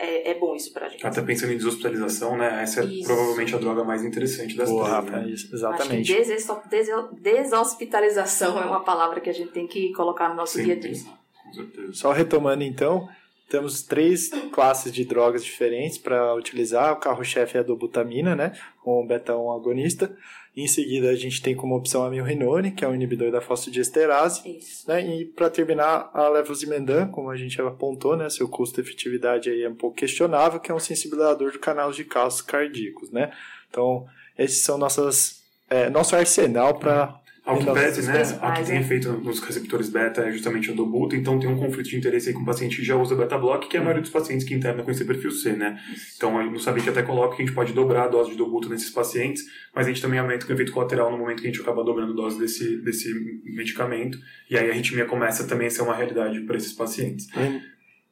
é, 0.00 0.30
é 0.30 0.34
bom 0.38 0.54
isso 0.54 0.72
pra 0.72 0.88
gente. 0.88 1.04
Até 1.04 1.20
pensando 1.22 1.52
em 1.52 1.56
deshospitalização, 1.56 2.36
né? 2.36 2.62
Essa 2.62 2.82
é 2.82 2.84
Isso. 2.84 3.08
provavelmente 3.08 3.54
a 3.56 3.58
droga 3.58 3.82
mais 3.82 4.04
interessante 4.04 4.56
das 4.56 4.70
Boa, 4.70 5.02
três, 5.02 5.10
né? 5.10 5.28
isso, 5.28 5.34
Acho 5.44 5.48
que 5.48 5.54
exatamente. 5.56 6.12
deso- 6.70 7.08
deshospitalização 7.20 8.60
é 8.60 8.64
uma 8.64 8.80
palavra 8.84 9.20
que 9.20 9.28
a 9.28 9.32
gente 9.32 9.50
tem 9.50 9.66
que 9.66 9.92
colocar 9.92 10.28
no 10.28 10.36
nosso 10.36 10.54
Sem 10.54 10.64
dia 10.64 10.74
a 10.74 10.78
dia. 10.78 10.92
com 11.44 11.52
certeza. 11.52 11.92
Só 11.94 12.12
retomando 12.12 12.62
então, 12.62 13.08
temos 13.50 13.82
três 13.82 14.28
classes 14.52 14.92
de 14.92 15.04
drogas 15.04 15.44
diferentes 15.44 15.98
para 15.98 16.34
utilizar. 16.34 16.92
O 16.92 16.96
carro-chefe 17.00 17.56
é 17.56 17.60
a 17.60 17.64
dobutamina, 17.64 18.36
né, 18.36 18.52
com 18.82 19.02
o 19.02 19.06
beta-1 19.06 19.56
agonista. 19.56 20.14
Em 20.60 20.66
seguida, 20.66 21.08
a 21.10 21.14
gente 21.14 21.40
tem 21.40 21.54
como 21.54 21.76
opção 21.76 22.02
a 22.02 22.10
milrinone, 22.10 22.72
que 22.72 22.84
é 22.84 22.88
um 22.88 22.94
inibidor 22.94 23.30
da 23.30 23.40
fosfodiesterase. 23.40 24.58
Isso. 24.58 24.88
Né, 24.88 25.06
e 25.06 25.24
para 25.24 25.48
terminar, 25.48 26.10
a 26.12 26.28
levosimendan, 26.28 27.06
como 27.06 27.30
a 27.30 27.36
gente 27.36 27.54
já 27.54 27.68
apontou, 27.68 28.16
né, 28.16 28.28
seu 28.28 28.48
custo-efetividade 28.48 29.48
aí 29.48 29.62
é 29.62 29.68
um 29.68 29.76
pouco 29.76 29.94
questionável, 29.94 30.58
que 30.58 30.72
é 30.72 30.74
um 30.74 30.80
sensibilizador 30.80 31.52
de 31.52 31.60
canais 31.60 31.94
de 31.94 32.04
cálcio 32.04 32.44
cardíacos. 32.44 33.12
Né? 33.12 33.30
Então, 33.70 34.04
esses 34.36 34.64
são 34.64 34.76
nossas, 34.76 35.44
é, 35.70 35.88
nosso 35.90 36.16
arsenal 36.16 36.76
para 36.76 37.20
Ao 37.48 37.58
que 37.58 37.64
pese, 37.72 38.06
né, 38.06 38.22
ao 38.42 38.52
que 38.52 38.64
tem 38.64 38.74
né? 38.74 38.80
efeito 38.82 39.10
nos 39.12 39.40
receptores 39.40 39.88
beta 39.88 40.20
é 40.22 40.30
justamente 40.32 40.70
a 40.70 40.74
dobuta, 40.74 41.16
então 41.16 41.38
tem 41.40 41.48
um 41.48 41.56
conflito 41.58 41.88
de 41.88 41.96
interesse 41.96 42.28
aí 42.28 42.34
com 42.34 42.42
o 42.42 42.44
paciente 42.44 42.76
que 42.76 42.84
já 42.84 42.94
usa 42.94 43.16
beta-block, 43.16 43.68
que 43.68 43.76
é 43.76 43.80
a 43.80 43.82
maioria 43.82 44.02
dos 44.02 44.10
pacientes 44.10 44.46
que 44.46 44.52
internam 44.54 44.84
com 44.84 44.90
esse 44.90 45.04
perfil 45.04 45.30
C, 45.30 45.52
né? 45.54 45.78
Então, 46.16 46.38
aí 46.38 46.50
no 46.50 46.60
Sabik 46.60 46.88
até 46.88 47.02
coloca 47.02 47.36
que 47.36 47.42
a 47.42 47.46
gente 47.46 47.54
pode 47.54 47.72
dobrar 47.72 48.04
a 48.04 48.08
dose 48.08 48.30
de 48.32 48.36
dobuta 48.36 48.68
nesses 48.68 48.90
pacientes, 48.90 49.44
mas 49.74 49.86
a 49.86 49.88
gente 49.88 50.02
também 50.02 50.18
aumenta 50.18 50.46
o 50.46 50.52
efeito 50.52 50.72
colateral 50.72 51.10
no 51.10 51.16
momento 51.16 51.40
que 51.40 51.48
a 51.48 51.50
gente 51.50 51.60
acaba 51.62 51.82
dobrando 51.82 52.12
a 52.12 52.16
dose 52.16 52.38
desse, 52.38 52.76
desse 52.82 53.12
medicamento, 53.44 54.18
e 54.50 54.56
aí 54.58 54.68
a 54.68 54.72
arritmia 54.72 55.06
começa 55.06 55.44
também 55.46 55.68
a 55.68 55.70
ser 55.70 55.82
uma 55.82 55.94
realidade 55.94 56.40
para 56.42 56.56
esses 56.56 56.72
pacientes. 56.74 57.26
Lem- 57.34 57.62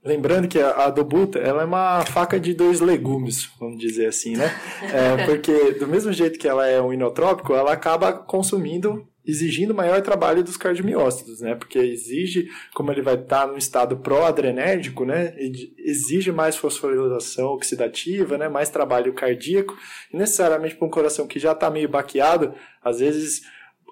Lembrando 0.04 0.46
que 0.46 0.60
a, 0.60 0.84
a 0.84 0.90
dobuta 0.90 1.38
ela 1.40 1.62
é 1.62 1.64
uma 1.64 2.00
faca 2.06 2.38
de 2.38 2.54
dois 2.54 2.80
legumes, 2.80 3.50
vamos 3.58 3.76
dizer 3.78 4.06
assim, 4.06 4.36
né? 4.36 4.48
É, 4.94 5.24
porque 5.26 5.72
do 5.72 5.88
mesmo 5.88 6.12
jeito 6.12 6.38
que 6.38 6.46
ela 6.46 6.66
é 6.68 6.80
um 6.80 6.92
inotrópico, 6.92 7.52
ela 7.54 7.72
acaba 7.72 8.12
consumindo, 8.12 9.04
exigindo 9.26 9.74
maior 9.74 10.00
trabalho 10.00 10.42
dos 10.42 10.56
cardiomiócitos, 10.56 11.40
né? 11.40 11.54
Porque 11.54 11.78
exige, 11.78 12.48
como 12.74 12.92
ele 12.92 13.02
vai 13.02 13.14
estar 13.14 13.46
no 13.46 13.58
estado 13.58 13.96
pró-adrenérgico, 13.96 15.04
né? 15.04 15.34
Exige 15.78 16.30
mais 16.30 16.56
fosforilação 16.56 17.48
oxidativa, 17.48 18.38
né? 18.38 18.48
Mais 18.48 18.70
trabalho 18.70 19.12
cardíaco. 19.12 19.76
E 20.12 20.16
necessariamente 20.16 20.76
para 20.76 20.86
um 20.86 20.90
coração 20.90 21.26
que 21.26 21.38
já 21.38 21.52
está 21.52 21.70
meio 21.70 21.88
baqueado, 21.88 22.54
às 22.82 23.00
vezes 23.00 23.42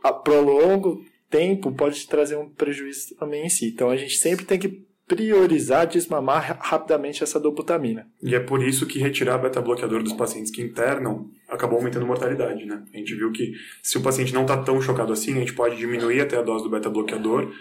a 0.03 0.13
prolongo 0.13 1.05
tempo 1.29 1.73
pode 1.73 2.07
trazer 2.07 2.37
um 2.37 2.49
prejuízo 2.49 3.17
também 3.17 3.47
em 3.47 3.49
si. 3.49 3.67
Então 3.67 3.91
a 3.91 3.97
gente 3.97 4.17
sempre 4.17 4.45
tem 4.45 4.59
que 4.59 4.85
priorizar 5.07 5.87
desmamar 5.87 6.43
ra- 6.49 6.59
rapidamente 6.61 7.23
essa 7.23 7.39
dobutamina. 7.39 8.07
E 8.23 8.35
é 8.35 8.41
por 8.41 8.63
isso 8.63 8.87
que 8.87 8.99
retirar 8.99 9.39
beta-bloqueador 9.39 10.03
dos 10.03 10.15
pacientes 10.15 10.51
que 10.51 10.63
internam 10.63 11.29
acabou 11.49 11.79
aumentando 11.79 12.05
a 12.05 12.09
mortalidade, 12.09 12.65
né? 12.65 12.83
A 12.93 12.97
gente 12.97 13.15
viu 13.15 13.31
que 13.31 13.53
se 13.83 13.99
o 13.99 14.03
paciente 14.03 14.33
não 14.33 14.43
está 14.43 14.57
tão 14.57 14.81
chocado 14.81 15.13
assim, 15.13 15.33
a 15.37 15.41
gente 15.41 15.53
pode 15.53 15.77
diminuir 15.77 16.21
até 16.21 16.37
a 16.39 16.43
dose 16.43 16.65
do 16.65 16.71
beta-bloqueador. 16.71 17.53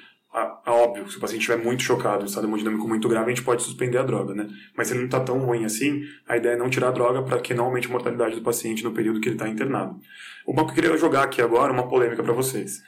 Óbvio, 0.65 1.08
se 1.12 1.17
o 1.17 1.19
paciente 1.19 1.41
estiver 1.41 1.63
muito 1.63 1.84
chocado, 1.84 2.25
estado 2.25 2.47
hemodinâmico 2.47 2.88
muito 2.88 3.08
grave, 3.08 3.27
a 3.32 3.36
gente 3.36 3.43
pode 3.43 3.62
suspender 3.62 3.99
a 3.99 4.03
droga, 4.03 4.34
né? 4.34 4.49
Mas 4.75 4.88
se 4.88 4.93
ele 4.93 5.01
não 5.01 5.06
está 5.06 5.19
tão 5.19 5.38
ruim 5.38 5.63
assim, 5.63 6.01
a 6.27 6.38
ideia 6.38 6.53
é 6.53 6.58
não 6.58 6.69
tirar 6.71 6.88
a 6.88 6.91
droga 6.91 7.21
para 7.21 7.39
que 7.39 7.53
não 7.53 7.65
aumente 7.65 7.88
a 7.88 7.91
mortalidade 7.91 8.36
do 8.36 8.41
paciente 8.41 8.84
no 8.84 8.91
período 8.91 9.19
que 9.19 9.27
ele 9.29 9.36
está 9.36 9.47
internado. 9.47 9.99
Que 10.45 10.60
eu 10.60 10.65
queria 10.67 10.97
jogar 10.97 11.23
aqui 11.23 11.39
agora, 11.41 11.71
uma 11.71 11.88
polêmica 11.88 12.23
para 12.23 12.34
vocês. 12.34 12.82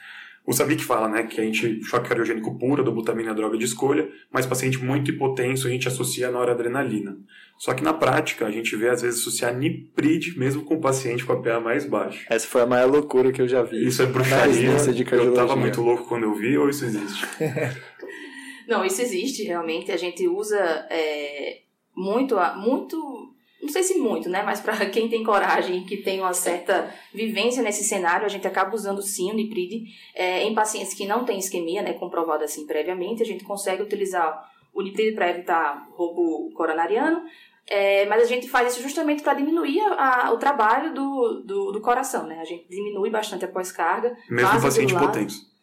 O 0.46 0.52
Sabic 0.52 0.84
fala, 0.84 1.08
né, 1.08 1.24
que 1.24 1.40
a 1.40 1.44
gente, 1.44 1.82
choque 1.82 2.08
cardiogênico 2.08 2.56
puro, 2.56 2.84
dobutamina 2.84 3.30
é 3.30 3.32
a 3.32 3.34
droga 3.34 3.58
de 3.58 3.64
escolha, 3.64 4.08
mas 4.32 4.46
paciente 4.46 4.78
muito 4.78 5.10
hipotenso 5.10 5.66
a 5.66 5.70
gente 5.70 5.88
associa 5.88 6.28
a 6.28 6.30
noradrenalina. 6.30 7.18
Só 7.58 7.74
que 7.74 7.82
na 7.82 7.92
prática, 7.92 8.46
a 8.46 8.50
gente 8.50 8.76
vê 8.76 8.88
às 8.88 9.02
vezes 9.02 9.20
associar 9.20 9.52
niprid 9.56 10.36
mesmo 10.38 10.62
com 10.62 10.74
o 10.74 10.80
paciente 10.80 11.24
com 11.24 11.32
a 11.32 11.42
PA 11.42 11.58
mais 11.58 11.84
baixa. 11.84 12.24
Essa 12.30 12.46
foi 12.46 12.62
a 12.62 12.66
maior 12.66 12.88
loucura 12.90 13.32
que 13.32 13.42
eu 13.42 13.48
já 13.48 13.62
vi. 13.62 13.84
Isso 13.86 14.02
é 14.02 14.06
na 14.06 14.12
bruxaria. 14.12 14.70
Eu 15.12 15.34
tava 15.34 15.56
muito 15.56 15.80
louco 15.82 16.04
quando 16.06 16.24
eu 16.24 16.34
vi, 16.34 16.56
ou 16.56 16.68
isso 16.68 16.84
existe? 16.84 17.26
Não, 18.68 18.84
isso 18.84 19.00
existe 19.00 19.42
realmente. 19.44 19.90
A 19.92 19.96
gente 19.96 20.26
usa 20.28 20.58
é, 20.90 21.60
muito, 21.96 22.36
a- 22.36 22.56
muito, 22.56 23.34
não 23.62 23.68
sei 23.68 23.82
se 23.82 23.98
muito, 23.98 24.28
né? 24.28 24.42
Mas 24.42 24.60
para 24.60 24.74
quem 24.90 25.08
tem 25.08 25.24
coragem, 25.24 25.84
que 25.84 25.96
tem 25.98 26.20
uma 26.20 26.32
certa 26.34 26.92
vivência 27.12 27.62
nesse 27.62 27.82
cenário, 27.84 28.26
a 28.26 28.28
gente 28.28 28.46
acaba 28.46 28.74
usando 28.74 29.02
sim 29.02 29.30
o 29.30 29.34
Niprid 29.34 29.84
é, 30.14 30.42
em 30.44 30.54
pacientes 30.54 30.94
que 30.94 31.06
não 31.06 31.24
têm 31.24 31.38
isquemia, 31.38 31.82
né? 31.82 31.92
Comprovado 31.94 32.44
assim 32.44 32.66
previamente, 32.66 33.22
a 33.22 33.26
gente 33.26 33.44
consegue 33.44 33.82
utilizar 33.82 34.48
o 34.74 34.82
Niprid 34.82 35.14
para 35.14 35.30
evitar 35.30 35.88
roubo 35.92 36.50
coronariano. 36.54 37.22
é, 37.68 38.06
mas 38.06 38.22
a 38.22 38.26
gente 38.26 38.48
faz 38.48 38.72
isso 38.74 38.82
justamente 38.82 39.24
para 39.24 39.34
diminuir 39.34 39.80
a- 39.80 40.26
a- 40.28 40.32
o 40.32 40.36
trabalho 40.38 40.94
do, 40.94 41.42
do, 41.44 41.72
do 41.72 41.80
coração, 41.80 42.24
né? 42.24 42.38
A 42.40 42.44
gente 42.44 42.64
diminui 42.70 43.10
bastante 43.10 43.44
a 43.44 43.48
pós-carga. 43.48 44.10
Mesmo 44.30 44.48
paciente 44.68 44.94
hipotenso. 45.04 45.55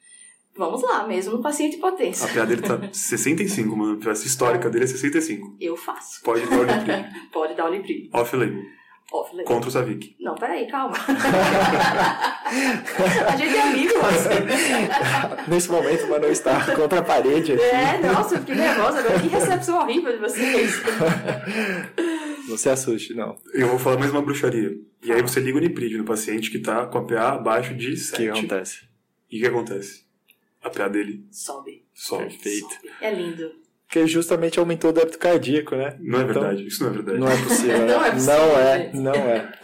Vamos 0.56 0.84
lá, 0.84 1.08
mesmo 1.08 1.34
no 1.38 1.42
paciente 1.42 1.78
hipotenso. 1.78 2.26
A 2.26 2.28
PA 2.28 2.46
dele 2.46 2.62
tá 2.62 2.80
65, 2.92 3.76
mano. 3.76 4.00
Essa 4.10 4.28
histórica 4.28 4.70
dele 4.70 4.84
é 4.84 4.88
65. 4.88 5.56
Eu 5.60 5.76
faço. 5.76 6.22
Pode 6.24 6.46
dar 6.46 6.60
o 6.60 6.64
Liprid. 6.64 7.06
Pode 7.34 7.56
dar 7.56 7.66
o 7.70 7.74
livrinho. 7.74 8.10
Off-label. 8.14 8.62
Off 9.12 9.32
label. 9.32 9.46
Contra 9.46 9.70
o 9.70 9.72
Savic. 9.72 10.16
Não, 10.20 10.36
peraí, 10.36 10.68
calma. 10.68 10.96
a 13.28 13.36
gente 13.36 13.56
é 13.56 13.62
amigo, 13.62 13.94
você. 14.00 14.30
Nesse 15.50 15.70
momento, 15.70 16.06
o 16.06 16.10
Manu 16.10 16.28
está 16.28 16.76
contra 16.76 17.00
a 17.00 17.04
parede 17.04 17.54
aqui. 17.54 17.62
É, 17.62 18.00
nossa, 18.00 18.36
eu 18.36 18.40
fiquei 18.40 18.56
nervosa 18.56 19.00
agora. 19.00 19.20
Que 19.20 19.28
recepção 19.28 19.80
horrível 19.80 20.12
de 20.14 20.18
vocês. 20.20 20.82
Não 22.48 22.58
se 22.58 22.70
assuste, 22.70 23.14
não. 23.14 23.36
Eu 23.54 23.68
vou 23.70 23.80
falar 23.80 23.98
mais 23.98 24.12
uma 24.12 24.22
bruxaria. 24.22 24.72
E 25.04 25.12
aí 25.12 25.22
você 25.22 25.40
liga 25.40 25.58
o 25.58 25.62
Niprid 25.62 25.98
no 25.98 26.06
paciente 26.06 26.50
que 26.50 26.60
tá 26.60 26.86
com 26.86 26.98
a 27.00 27.06
PA 27.06 27.34
abaixo 27.34 27.74
de 27.76 27.88
O 27.90 27.92
que 27.92 27.98
7. 27.98 28.30
acontece? 28.30 28.80
E 29.32 29.38
o 29.38 29.42
que 29.42 29.48
acontece? 29.48 30.03
A 30.64 30.70
PA 30.70 30.88
dele 30.88 31.26
Sobe. 31.32 31.86
sobe. 31.94 32.24
Perfeito. 32.26 32.70
sobe. 32.70 32.92
É 33.02 33.12
lindo. 33.12 33.52
que 33.90 34.08
justamente 34.08 34.58
aumentou 34.58 34.90
o 34.90 34.94
débito 34.94 35.20
cardíaco, 35.20 35.76
né? 35.76 35.96
Não 36.00 36.22
é 36.22 36.24
verdade, 36.24 36.56
então, 36.56 36.68
isso 36.68 36.84
não 36.84 36.90
é 36.90 36.94
verdade. 36.94 37.20
Não 37.20 37.28
é 37.28 37.44
possível, 37.44 37.78
né? 37.80 37.86
não 37.94 38.06
é 38.06 38.12
possível. 38.12 38.36
Não 38.36 38.60
é, 38.60 38.92
não 38.94 39.14
é. 39.14 39.60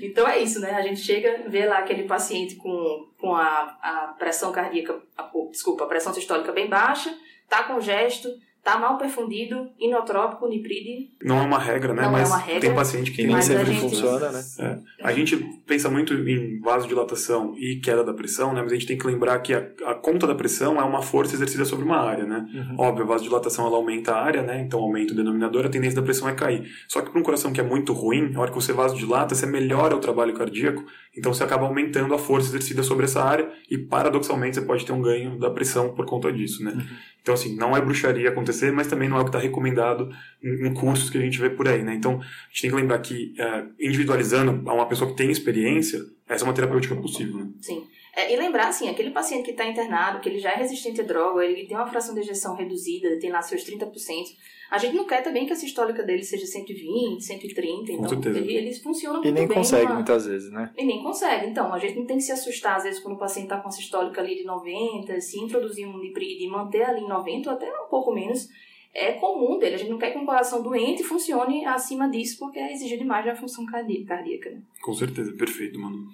então 0.02 0.26
é 0.26 0.38
isso, 0.40 0.58
né? 0.60 0.72
A 0.72 0.82
gente 0.82 1.00
chega, 1.00 1.44
vê 1.48 1.66
lá 1.66 1.78
aquele 1.78 2.04
paciente 2.04 2.56
com, 2.56 3.08
com 3.18 3.34
a, 3.34 3.78
a 3.82 4.16
pressão 4.18 4.50
cardíaca, 4.50 5.00
a, 5.16 5.30
desculpa, 5.50 5.84
a 5.84 5.88
pressão 5.88 6.12
sistólica 6.12 6.50
bem 6.50 6.68
baixa, 6.68 7.14
tá 7.48 7.62
com 7.64 7.80
gesto, 7.80 8.28
tá 8.62 8.78
mal 8.78 8.98
perfundido, 8.98 9.70
inotrópico, 9.78 10.46
nipride. 10.48 11.10
Não 11.22 11.38
é 11.38 11.42
uma 11.42 11.58
regra, 11.58 11.94
né? 11.94 12.02
Não 12.02 12.12
mas 12.12 12.28
é 12.28 12.32
uma 12.32 12.38
regra, 12.38 12.60
tem 12.60 12.74
paciente 12.74 13.10
que 13.10 13.26
nem 13.26 13.40
sempre 13.40 13.66
gente... 13.66 13.80
funciona, 13.80 14.30
né? 14.30 14.42
É. 14.58 14.78
A 15.02 15.12
gente 15.12 15.36
pensa 15.66 15.88
muito 15.88 16.12
em 16.12 16.60
vasodilatação 16.60 17.54
e 17.56 17.76
queda 17.76 18.04
da 18.04 18.12
pressão, 18.12 18.52
né? 18.52 18.62
Mas 18.62 18.72
a 18.72 18.74
gente 18.74 18.86
tem 18.86 18.98
que 18.98 19.06
lembrar 19.06 19.38
que 19.40 19.54
a, 19.54 19.66
a 19.86 19.94
conta 19.94 20.26
da 20.26 20.34
pressão 20.34 20.78
é 20.78 20.84
uma 20.84 21.02
força 21.02 21.34
exercida 21.34 21.64
sobre 21.64 21.84
uma 21.84 21.98
área, 21.98 22.24
né? 22.24 22.46
Uhum. 22.52 22.76
Óbvio, 22.78 23.04
a 23.04 23.08
vasodilatação 23.08 23.66
ela 23.66 23.76
aumenta 23.76 24.12
a 24.12 24.22
área, 24.22 24.42
né? 24.42 24.60
Então 24.60 24.80
aumenta 24.80 25.14
o 25.14 25.16
denominador, 25.16 25.64
a 25.64 25.70
tendência 25.70 26.00
da 26.00 26.04
pressão 26.04 26.28
é 26.28 26.34
cair. 26.34 26.70
Só 26.86 27.00
que 27.00 27.10
para 27.10 27.20
um 27.20 27.24
coração 27.24 27.52
que 27.52 27.60
é 27.60 27.64
muito 27.64 27.92
ruim, 27.92 28.32
a 28.34 28.40
hora 28.40 28.50
que 28.50 28.56
você 28.56 28.72
vasodilata, 28.72 29.34
você 29.34 29.46
melhora 29.46 29.96
o 29.96 30.00
trabalho 30.00 30.34
cardíaco, 30.34 30.84
então 31.16 31.32
você 31.32 31.42
acaba 31.42 31.66
aumentando 31.66 32.14
a 32.14 32.18
força 32.18 32.48
exercida 32.48 32.82
sobre 32.82 33.04
essa 33.04 33.22
área 33.22 33.50
e 33.70 33.78
paradoxalmente 33.78 34.56
você 34.56 34.62
pode 34.62 34.84
ter 34.84 34.92
um 34.92 35.00
ganho 35.00 35.38
da 35.38 35.50
pressão 35.50 35.94
por 35.94 36.04
conta 36.06 36.32
disso, 36.32 36.62
né? 36.62 36.72
Uhum. 36.72 36.82
Então, 37.22 37.34
assim, 37.34 37.56
não 37.56 37.76
é 37.76 37.80
bruxaria 37.80 38.28
acontecer, 38.28 38.72
mas 38.72 38.86
também 38.86 39.08
não 39.08 39.18
é 39.18 39.20
o 39.20 39.24
que 39.24 39.28
está 39.28 39.38
recomendado 39.38 40.10
em, 40.42 40.68
em, 40.68 40.74
cursos 40.74 41.10
que 41.10 41.18
a 41.18 41.20
gente 41.20 41.38
vê 41.38 41.50
por 41.50 41.68
aí, 41.68 41.82
né? 41.82 41.94
Então, 41.94 42.20
a 42.20 42.48
gente 42.48 42.62
tem 42.62 42.70
que 42.70 42.76
lembrar 42.76 42.98
que, 43.00 43.34
é, 43.38 43.64
individualizando 43.78 44.68
a 44.68 44.74
uma 44.74 44.86
pessoa 44.86 45.10
que 45.10 45.16
tem 45.16 45.30
experiência, 45.30 46.00
essa 46.28 46.44
é 46.44 46.46
uma 46.46 46.54
terapêutica 46.54 46.96
possível, 46.96 47.36
né? 47.36 47.48
Sim. 47.60 47.84
É, 48.14 48.32
e 48.32 48.36
lembrar, 48.36 48.68
assim, 48.68 48.88
aquele 48.88 49.10
paciente 49.10 49.44
que 49.44 49.52
está 49.52 49.64
internado, 49.64 50.20
que 50.20 50.28
ele 50.28 50.38
já 50.38 50.52
é 50.52 50.56
resistente 50.56 51.00
à 51.00 51.04
droga, 51.04 51.44
ele 51.44 51.66
tem 51.66 51.76
uma 51.76 51.86
fração 51.86 52.14
de 52.14 52.20
ejeção 52.20 52.56
reduzida, 52.56 53.18
tem 53.20 53.30
lá 53.30 53.40
seus 53.40 53.64
30%, 53.64 53.90
a 54.70 54.78
gente 54.78 54.96
não 54.96 55.04
quer 55.04 55.22
também 55.22 55.46
que 55.46 55.52
a 55.52 55.56
sistólica 55.56 56.02
dele 56.02 56.22
seja 56.22 56.46
120, 56.46 57.20
130, 57.20 57.92
então 57.92 58.34
ele, 58.36 58.54
eles 58.54 58.78
funcionam 58.80 59.20
muito 59.20 59.34
bem. 59.34 59.44
E 59.44 59.46
nem 59.46 59.56
consegue 59.56 59.92
muitas 59.92 60.26
vezes, 60.26 60.50
né? 60.52 60.70
E 60.76 60.84
nem 60.84 61.02
consegue. 61.02 61.46
Então, 61.46 61.72
a 61.74 61.78
gente 61.78 61.98
não 61.98 62.06
tem 62.06 62.18
que 62.18 62.22
se 62.22 62.30
assustar, 62.30 62.76
às 62.76 62.84
vezes, 62.84 63.00
quando 63.00 63.16
o 63.16 63.18
paciente 63.18 63.46
está 63.46 63.58
com 63.58 63.68
a 63.68 63.72
sistólica 63.72 64.20
ali 64.20 64.36
de 64.36 64.44
90, 64.44 65.20
se 65.20 65.40
introduzir 65.40 65.88
um 65.88 65.98
lipride 65.98 66.44
e 66.44 66.48
manter 66.48 66.82
ali 66.82 67.00
em 67.00 67.08
90 67.08 67.50
ou 67.50 67.56
até 67.56 67.68
um 67.68 67.88
pouco 67.88 68.12
menos, 68.12 68.48
é 68.94 69.12
comum 69.12 69.58
dele. 69.58 69.74
A 69.74 69.78
gente 69.78 69.90
não 69.90 69.98
quer 69.98 70.12
que 70.12 70.18
um 70.18 70.26
coração 70.26 70.62
doente 70.62 71.02
funcione 71.02 71.64
acima 71.64 72.08
disso, 72.08 72.38
porque 72.38 72.58
é 72.58 72.72
exigido 72.72 73.02
demais 73.02 73.24
da 73.24 73.34
função 73.34 73.64
cardíaca. 73.66 74.50
Né? 74.50 74.62
Com 74.82 74.92
certeza, 74.92 75.32
perfeito, 75.32 75.78
mano. 75.78 76.08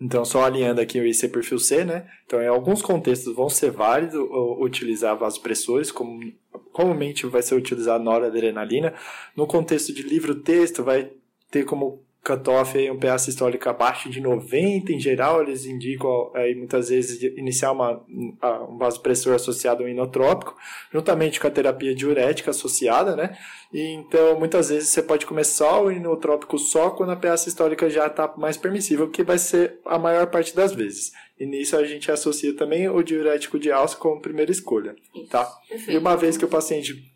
Então, 0.00 0.24
só 0.24 0.44
alinhando 0.44 0.80
aqui 0.80 0.98
o 0.98 1.06
IC 1.06 1.28
perfil 1.28 1.58
C, 1.58 1.84
né? 1.84 2.06
Então, 2.26 2.42
em 2.42 2.48
alguns 2.48 2.82
contextos 2.82 3.34
vão 3.34 3.48
ser 3.48 3.70
válido 3.70 4.22
utilizar 4.60 5.16
vasopressores, 5.16 5.92
como 5.92 6.32
comumente 6.72 7.26
vai 7.26 7.42
ser 7.42 7.54
utilizado 7.54 8.02
noradrenalina. 8.02 8.92
No 9.36 9.46
contexto 9.46 9.92
de 9.92 10.02
livro-texto, 10.02 10.82
vai 10.82 11.10
ter 11.50 11.64
como 11.64 12.02
cutoff 12.24 12.76
aí 12.78 12.90
um 12.90 12.98
PA 12.98 13.18
sistólico 13.18 13.68
abaixo 13.68 14.08
de 14.08 14.18
90 14.18 14.92
em 14.92 14.98
geral, 14.98 15.42
eles 15.42 15.66
indicam 15.66 16.30
aí 16.34 16.54
muitas 16.54 16.88
vezes 16.88 17.22
iniciar 17.36 17.72
uma, 17.72 18.02
um 18.08 18.78
vasopressor 18.78 19.34
associado 19.34 19.82
a 19.82 19.86
um 19.86 19.88
inotrópico, 19.88 20.56
juntamente 20.90 21.38
com 21.38 21.46
a 21.46 21.50
terapia 21.50 21.94
diurética 21.94 22.50
associada, 22.50 23.14
né? 23.14 23.36
E 23.72 23.92
então 23.92 24.38
muitas 24.38 24.70
vezes 24.70 24.88
você 24.88 25.02
pode 25.02 25.26
começar 25.26 25.80
o 25.80 25.90
inotrópico 25.90 26.58
só 26.58 26.90
quando 26.90 27.10
a 27.10 27.16
PA 27.16 27.36
sistólica 27.36 27.90
já 27.90 28.06
está 28.06 28.32
mais 28.38 28.56
permissível, 28.56 29.10
que 29.10 29.22
vai 29.22 29.36
ser 29.36 29.78
a 29.84 29.98
maior 29.98 30.28
parte 30.28 30.56
das 30.56 30.72
vezes. 30.72 31.12
E 31.38 31.44
nisso 31.44 31.76
a 31.76 31.84
gente 31.84 32.10
associa 32.10 32.56
também 32.56 32.88
o 32.88 33.02
diurético 33.02 33.58
de 33.58 33.70
alça 33.70 33.96
como 33.96 34.22
primeira 34.22 34.50
escolha, 34.50 34.96
tá? 35.28 35.46
E 35.88 35.98
uma 35.98 36.16
vez 36.16 36.38
que 36.38 36.44
o 36.44 36.48
paciente 36.48 37.12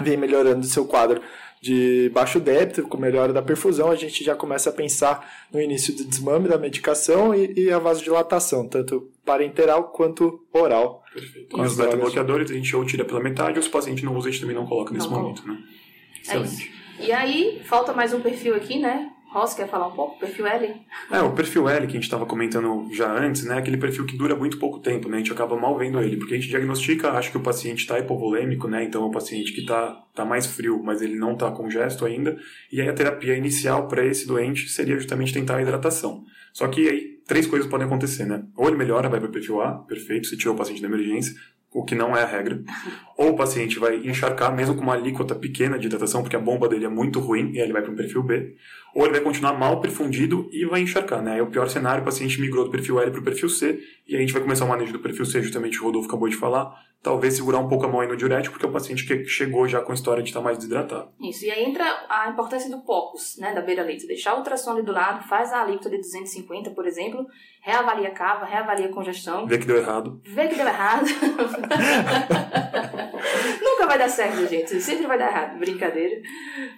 vem 0.00 0.16
melhorando 0.16 0.60
o 0.60 0.68
seu 0.68 0.86
quadro 0.86 1.20
de 1.60 2.10
baixo 2.14 2.38
débito, 2.38 2.82
com 2.82 2.96
melhora 2.96 3.32
da 3.32 3.42
perfusão, 3.42 3.90
a 3.90 3.96
gente 3.96 4.22
já 4.22 4.34
começa 4.34 4.70
a 4.70 4.72
pensar 4.72 5.28
no 5.52 5.60
início 5.60 5.94
do 5.94 6.04
desmame 6.04 6.48
da 6.48 6.58
medicação 6.58 7.34
e, 7.34 7.52
e 7.56 7.72
a 7.72 7.78
vasodilatação, 7.78 8.68
tanto 8.68 9.10
parenteral 9.24 9.84
quanto 9.88 10.46
oral. 10.52 11.02
Perfeito. 11.12 11.56
Com 11.56 11.62
os 11.62 11.76
beta-bloqueadores, 11.76 12.50
a 12.50 12.54
gente 12.54 12.74
ou 12.74 12.84
tira 12.84 13.04
pela 13.04 13.20
metade, 13.20 13.58
ou 13.58 13.62
se 13.62 13.68
o 13.68 13.72
paciente 13.72 14.04
não 14.04 14.16
usa, 14.16 14.28
a 14.28 14.30
gente 14.30 14.40
também 14.40 14.56
não 14.56 14.66
coloca 14.66 14.92
nesse 14.92 15.08
não 15.08 15.20
momento, 15.20 15.46
né? 15.46 15.58
Excelente. 16.22 16.72
É 17.00 17.06
e 17.06 17.12
aí, 17.12 17.62
falta 17.64 17.92
mais 17.92 18.12
um 18.12 18.20
perfil 18.20 18.54
aqui, 18.54 18.78
né? 18.78 19.10
Ross, 19.30 19.52
quer 19.52 19.68
falar 19.68 19.88
um 19.88 19.92
pouco? 19.92 20.18
Perfil 20.18 20.46
L? 20.46 20.74
É, 21.10 21.20
o 21.20 21.32
perfil 21.32 21.68
L 21.68 21.86
que 21.86 21.92
a 21.92 21.94
gente 21.94 22.04
estava 22.04 22.24
comentando 22.24 22.88
já 22.92 23.12
antes, 23.12 23.44
né? 23.44 23.58
Aquele 23.58 23.76
perfil 23.76 24.06
que 24.06 24.16
dura 24.16 24.34
muito 24.34 24.58
pouco 24.58 24.78
tempo, 24.78 25.08
né? 25.08 25.16
A 25.16 25.20
gente 25.20 25.32
acaba 25.32 25.54
mal 25.54 25.76
vendo 25.76 26.00
ele, 26.00 26.16
porque 26.16 26.34
a 26.34 26.36
gente 26.38 26.48
diagnostica, 26.48 27.10
acha 27.10 27.30
que 27.30 27.36
o 27.36 27.42
paciente 27.42 27.80
está 27.80 27.98
hipovolêmico, 27.98 28.66
né? 28.68 28.84
Então 28.84 29.02
é 29.02 29.06
um 29.06 29.10
paciente 29.10 29.52
que 29.52 29.60
está 29.60 30.02
tá 30.14 30.24
mais 30.24 30.46
frio, 30.46 30.82
mas 30.82 31.02
ele 31.02 31.16
não 31.16 31.34
está 31.34 31.50
com 31.50 31.70
gesto 31.70 32.06
ainda. 32.06 32.38
E 32.72 32.80
aí 32.80 32.88
a 32.88 32.94
terapia 32.94 33.36
inicial 33.36 33.86
para 33.86 34.04
esse 34.04 34.26
doente 34.26 34.68
seria 34.68 34.98
justamente 34.98 35.32
tentar 35.32 35.56
a 35.56 35.62
hidratação. 35.62 36.24
Só 36.52 36.66
que 36.66 36.88
aí 36.88 37.18
três 37.26 37.46
coisas 37.46 37.68
podem 37.68 37.86
acontecer, 37.86 38.24
né? 38.24 38.42
Ou 38.56 38.66
ele 38.66 38.78
melhora, 38.78 39.10
vai 39.10 39.20
para 39.20 39.28
perfil 39.28 39.60
A, 39.60 39.72
perfeito, 39.72 40.26
se 40.26 40.38
tirou 40.38 40.54
o 40.54 40.58
paciente 40.58 40.80
da 40.80 40.88
emergência 40.88 41.34
o 41.78 41.84
que 41.84 41.94
não 41.94 42.16
é 42.16 42.22
a 42.22 42.26
regra. 42.26 42.60
Ou 43.16 43.30
o 43.30 43.36
paciente 43.36 43.78
vai 43.78 43.96
encharcar 43.96 44.54
mesmo 44.54 44.74
com 44.74 44.82
uma 44.82 44.94
alíquota 44.94 45.34
pequena 45.34 45.78
de 45.78 45.86
hidratação, 45.86 46.22
porque 46.22 46.36
a 46.36 46.40
bomba 46.40 46.68
dele 46.68 46.84
é 46.84 46.88
muito 46.88 47.20
ruim 47.20 47.52
e 47.52 47.58
aí 47.58 47.64
ele 47.64 47.72
vai 47.72 47.82
para 47.82 47.90
um 47.90 47.96
perfil 47.96 48.22
B. 48.22 48.56
Ou 48.94 49.04
ele 49.04 49.12
vai 49.12 49.20
continuar 49.20 49.52
mal 49.52 49.80
perfundido 49.80 50.48
e 50.52 50.64
vai 50.66 50.80
encharcar, 50.80 51.22
né? 51.22 51.38
É 51.38 51.42
o 51.42 51.46
pior 51.46 51.68
cenário, 51.68 52.02
o 52.02 52.04
paciente 52.04 52.40
migrou 52.40 52.64
do 52.64 52.70
perfil 52.70 53.00
L 53.00 53.10
para 53.10 53.20
o 53.20 53.24
perfil 53.24 53.48
C 53.48 53.80
e 54.06 54.16
a 54.16 54.20
gente 54.20 54.32
vai 54.32 54.42
começar 54.42 54.64
o 54.64 54.68
manejo 54.68 54.92
do 54.92 54.98
perfil 54.98 55.24
C, 55.24 55.42
justamente 55.42 55.78
o 55.78 55.84
Rodolfo 55.84 56.08
acabou 56.08 56.28
de 56.28 56.36
falar. 56.36 56.74
Talvez 57.00 57.34
segurar 57.34 57.60
um 57.60 57.68
pouco 57.68 57.86
a 57.86 57.88
mão 57.88 58.00
aí 58.00 58.08
no 58.08 58.16
diurético, 58.16 58.54
porque 58.54 58.66
é 58.66 58.68
o 58.68 58.72
paciente 58.72 59.06
que 59.06 59.24
chegou 59.26 59.68
já 59.68 59.80
com 59.80 59.92
a 59.92 59.94
história 59.94 60.20
de 60.20 60.30
estar 60.30 60.40
mais 60.40 60.58
desidratado. 60.58 61.10
Isso, 61.20 61.44
e 61.44 61.50
aí 61.50 61.64
entra 61.64 61.84
a 62.08 62.28
importância 62.28 62.68
do 62.68 62.82
POCUS, 62.82 63.36
né, 63.38 63.54
da 63.54 63.60
beira-leito. 63.60 64.04
Deixar 64.04 64.34
o 64.34 64.38
ultrassom 64.38 64.72
ali 64.72 64.82
do 64.82 64.90
lado, 64.90 65.22
faz 65.28 65.52
a 65.52 65.62
alíquota 65.62 65.90
de 65.90 65.98
250, 65.98 66.70
por 66.70 66.86
exemplo, 66.86 67.24
reavalia 67.60 68.08
a 68.08 68.12
cava, 68.12 68.44
reavalia 68.44 68.86
a 68.86 68.92
congestão. 68.92 69.46
Vê 69.46 69.58
que 69.58 69.66
deu 69.66 69.76
errado. 69.76 70.20
Vê 70.24 70.48
que 70.48 70.54
deu 70.54 70.66
errado. 70.66 71.06
Nunca 73.78 73.86
vai 73.86 73.98
dar 73.98 74.08
certo, 74.08 74.44
gente. 74.48 74.80
Sempre 74.80 75.06
vai 75.06 75.16
dar 75.16 75.30
errado. 75.30 75.56
Brincadeira. 75.56 76.20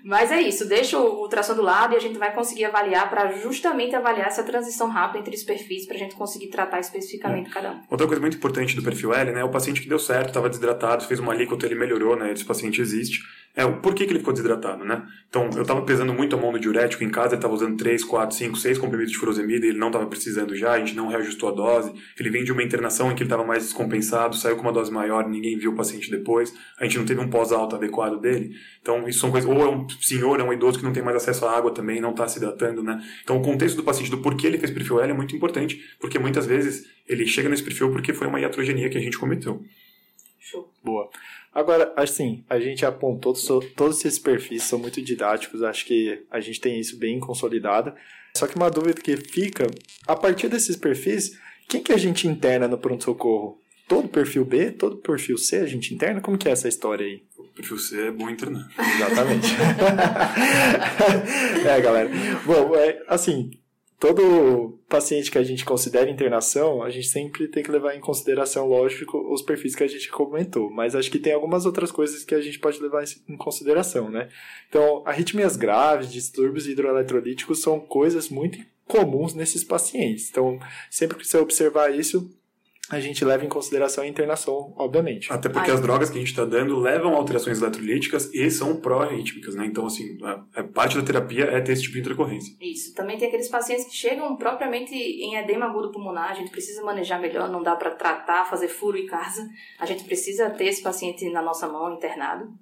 Mas 0.05 0.31
é 0.31 0.39
isso. 0.43 0.69
Deixa 0.69 0.99
o 0.99 1.23
ultrassom 1.23 1.55
do 1.55 1.63
lado 1.63 1.95
e 1.95 1.97
a 1.97 2.01
gente 2.01 2.19
vai 2.19 2.31
conseguir 2.35 2.67
avaliar 2.67 3.09
para 3.09 3.33
justamente 3.39 3.97
avaliar 3.97 4.27
essa 4.27 4.43
transição 4.43 4.87
rápida 4.91 5.21
entre 5.21 5.35
os 5.35 5.43
perfis 5.43 5.87
para 5.87 5.97
a 5.97 5.99
gente 5.99 6.15
conseguir 6.15 6.49
tratar 6.49 6.79
especificamente 6.79 7.49
é. 7.49 7.53
cada 7.55 7.73
um. 7.73 7.81
Outra 7.89 8.07
coisa 8.07 8.21
muito 8.21 8.37
importante 8.37 8.77
do 8.77 8.83
perfil 8.83 9.15
L, 9.15 9.33
né? 9.33 9.43
O 9.43 9.49
paciente 9.49 9.81
que 9.81 9.89
deu 9.89 9.99
certo, 9.99 10.29
estava 10.29 10.51
desidratado, 10.51 11.07
fez 11.07 11.19
uma 11.19 11.33
alíquota, 11.33 11.65
ele 11.65 11.75
melhorou, 11.75 12.17
né? 12.17 12.33
Esse 12.33 12.45
paciente 12.45 12.83
existe. 12.83 13.21
É, 13.55 13.67
por 13.67 13.95
que, 13.95 14.05
que 14.05 14.13
ele 14.13 14.21
ficou 14.21 14.33
desidratado, 14.33 14.85
né? 14.85 15.03
Então, 15.29 15.51
eu 15.57 15.63
estava 15.63 15.83
pesando 15.83 16.15
muito 16.15 16.37
a 16.37 16.39
mão 16.39 16.53
do 16.53 16.61
diurético 16.61 17.03
em 17.03 17.11
casa, 17.11 17.31
ele 17.31 17.37
estava 17.37 17.53
usando 17.53 17.77
3, 17.77 18.05
4, 18.05 18.37
5, 18.37 18.57
6 18.57 18.79
comprimidos 18.79 19.13
de 19.13 19.19
furosemida 19.19 19.67
e 19.67 19.71
ele 19.71 19.79
não 19.79 19.89
estava 19.89 20.07
precisando 20.07 20.55
já, 20.55 20.73
a 20.73 20.79
gente 20.79 20.95
não 20.95 21.09
reajustou 21.09 21.49
a 21.49 21.53
dose. 21.53 21.93
Ele 22.19 22.31
vem 22.31 22.45
de 22.45 22.53
uma 22.53 22.63
internação 22.63 23.11
em 23.11 23.15
que 23.15 23.23
ele 23.23 23.29
estava 23.29 23.45
mais 23.45 23.65
descompensado, 23.65 24.37
saiu 24.37 24.55
com 24.55 24.63
uma 24.63 24.73
dose 24.73 24.93
maior, 24.93 25.29
ninguém 25.29 25.59
viu 25.59 25.73
o 25.73 25.75
paciente 25.75 26.11
depois, 26.11 26.55
a 26.79 26.85
gente 26.85 26.90
não 26.99 27.05
teve 27.05 27.21
um 27.21 27.29
pós-alto 27.29 27.77
adequado 27.77 28.21
dele. 28.21 28.55
Então, 28.81 29.09
isso 29.09 29.21
são 29.21 29.31
coisas. 29.31 29.49
Ou 29.49 29.61
é 29.63 29.69
um 29.69 29.89
senhor, 29.89 30.41
é 30.41 30.43
um 30.43 30.53
idoso 30.53 30.79
que 30.79 30.85
não 30.85 30.93
tem 30.93 31.03
mais 31.03 31.17
acesso 31.17 31.47
à 31.47 31.57
água 31.57 31.73
também, 31.73 32.01
não 32.01 32.11
está 32.11 32.27
se 32.29 32.39
hidratando, 32.39 32.83
né? 32.83 33.03
Então, 33.23 33.39
o 33.39 33.43
contexto 33.43 33.77
do 33.77 33.83
paciente, 33.83 34.11
do 34.11 34.19
porquê 34.19 34.47
ele 34.47 34.59
fez 34.59 34.71
perfil 34.71 35.01
L 35.01 35.11
é 35.11 35.15
muito 35.15 35.35
importante, 35.35 35.81
porque 35.99 36.19
muitas 36.19 36.47
vezes 36.47 36.87
ele 37.07 37.27
chega 37.27 37.49
nesse 37.49 37.63
perfil 37.63 37.91
porque 37.91 38.13
foi 38.13 38.27
uma 38.27 38.41
iatrogenia 38.41 38.89
que 38.89 38.99
a 38.99 39.01
gente 39.01 39.19
cometeu. 39.19 39.65
Show. 40.39 40.73
Boa. 40.83 41.09
Agora, 41.53 41.93
assim, 41.97 42.45
a 42.49 42.61
gente 42.61 42.87
apontou 42.87 43.35
todos 43.77 44.05
esses 44.05 44.19
perfis, 44.19 44.63
são 44.63 44.79
muito 44.79 45.03
didáticos, 45.03 45.63
acho 45.63 45.85
que 45.85 46.23
a 46.31 46.41
gente 46.41 46.61
tem 46.61 46.79
isso 46.79 46.97
bem 46.97 47.19
consolidado. 47.19 47.93
Só 48.37 48.47
que 48.47 48.55
uma 48.55 48.71
dúvida 48.71 49.01
que 49.01 49.17
fica, 49.17 49.67
a 50.07 50.15
partir 50.15 50.49
desses 50.49 50.77
perfis, 50.77 51.37
quem 51.69 51.83
que 51.83 51.93
a 51.93 51.97
gente 51.97 52.29
interna 52.29 52.69
no 52.69 52.79
pronto-socorro? 52.79 53.61
Todo 53.91 54.09
perfil 54.09 54.45
B, 54.45 54.71
todo 54.71 54.99
perfil 54.99 55.37
C 55.37 55.57
a 55.57 55.67
gente 55.67 55.93
interna? 55.93 56.21
Como 56.21 56.39
que 56.39 56.49
é 56.49 56.53
essa 56.53 56.69
história 56.69 57.05
aí? 57.05 57.25
O 57.37 57.43
perfil 57.43 57.77
C 57.77 58.07
é 58.07 58.11
bom 58.13 58.31
internar. 58.31 58.71
Exatamente. 58.79 59.49
é, 61.67 61.81
galera. 61.81 62.09
Bom, 62.47 62.77
é, 62.77 63.03
assim, 63.09 63.51
todo 63.99 64.79
paciente 64.89 65.29
que 65.29 65.39
a 65.39 65.43
gente 65.43 65.65
considera 65.65 66.09
internação, 66.09 66.85
a 66.85 66.91
gente 66.91 67.09
sempre 67.09 67.49
tem 67.49 67.65
que 67.65 67.71
levar 67.73 67.97
em 67.97 68.01
consideração, 68.01 68.69
lógico, 68.69 69.19
os 69.35 69.43
perfis 69.43 69.75
que 69.75 69.83
a 69.83 69.89
gente 69.89 70.09
comentou, 70.09 70.71
mas 70.71 70.95
acho 70.95 71.11
que 71.11 71.19
tem 71.19 71.33
algumas 71.33 71.67
outras 71.67 71.91
coisas 71.91 72.23
que 72.23 72.37
a 72.37 72.41
gente 72.41 72.61
pode 72.61 72.81
levar 72.81 73.03
em 73.29 73.37
consideração, 73.37 74.09
né? 74.09 74.29
Então, 74.69 75.03
arritmias 75.05 75.57
graves, 75.57 76.13
distúrbios 76.13 76.69
hidroeletrolíticos 76.69 77.61
são 77.61 77.81
coisas 77.81 78.29
muito 78.29 78.57
comuns 78.87 79.35
nesses 79.35 79.65
pacientes. 79.65 80.31
Então, 80.31 80.61
sempre 80.89 81.17
que 81.17 81.27
você 81.27 81.39
observar 81.39 81.93
isso, 81.93 82.31
a 82.91 82.99
gente 82.99 83.25
leva 83.25 83.45
em 83.45 83.49
consideração 83.49 84.03
a 84.03 84.07
internação, 84.07 84.75
obviamente. 84.77 85.33
Até 85.33 85.49
porque 85.49 85.71
Ai. 85.71 85.77
as 85.77 85.81
drogas 85.81 86.11
que 86.11 86.17
a 86.17 86.21
gente 86.21 86.31
está 86.31 86.45
dando 86.45 86.77
levam 86.81 87.15
a 87.15 87.17
alterações 87.17 87.63
eletrolíticas 87.63 88.29
e 88.35 88.51
são 88.51 88.77
pró-arrítmicas, 88.81 89.55
né? 89.55 89.65
Então, 89.65 89.87
assim, 89.87 90.19
a, 90.23 90.61
a 90.61 90.65
parte 90.65 90.97
da 90.97 91.03
terapia 91.05 91.45
é 91.45 91.61
ter 91.61 91.73
esse 91.73 91.83
tipo 91.83 91.95
de 91.95 92.01
intercorrência. 92.01 92.53
Isso. 92.61 92.93
Também 92.93 93.17
tem 93.17 93.29
aqueles 93.29 93.49
pacientes 93.49 93.85
que 93.85 93.95
chegam 93.95 94.37
propriamente 94.37 94.93
em 94.93 95.37
edema 95.37 95.67
agudo 95.67 95.93
pulmonar, 95.93 96.33
a 96.33 96.35
gente 96.35 96.51
precisa 96.51 96.83
manejar 96.83 97.21
melhor, 97.21 97.49
não 97.49 97.63
dá 97.63 97.77
para 97.77 97.93
tratar, 97.93 98.45
fazer 98.51 98.67
furo 98.67 98.99
e 98.99 99.07
casa. 99.07 99.49
A 99.79 99.87
gente 99.87 100.03
precisa 100.03 100.51
ter 100.51 100.65
esse 100.65 100.83
paciente 100.83 101.31
na 101.31 101.41
nossa 101.41 101.69
mão, 101.69 101.95
internado. 101.95 102.53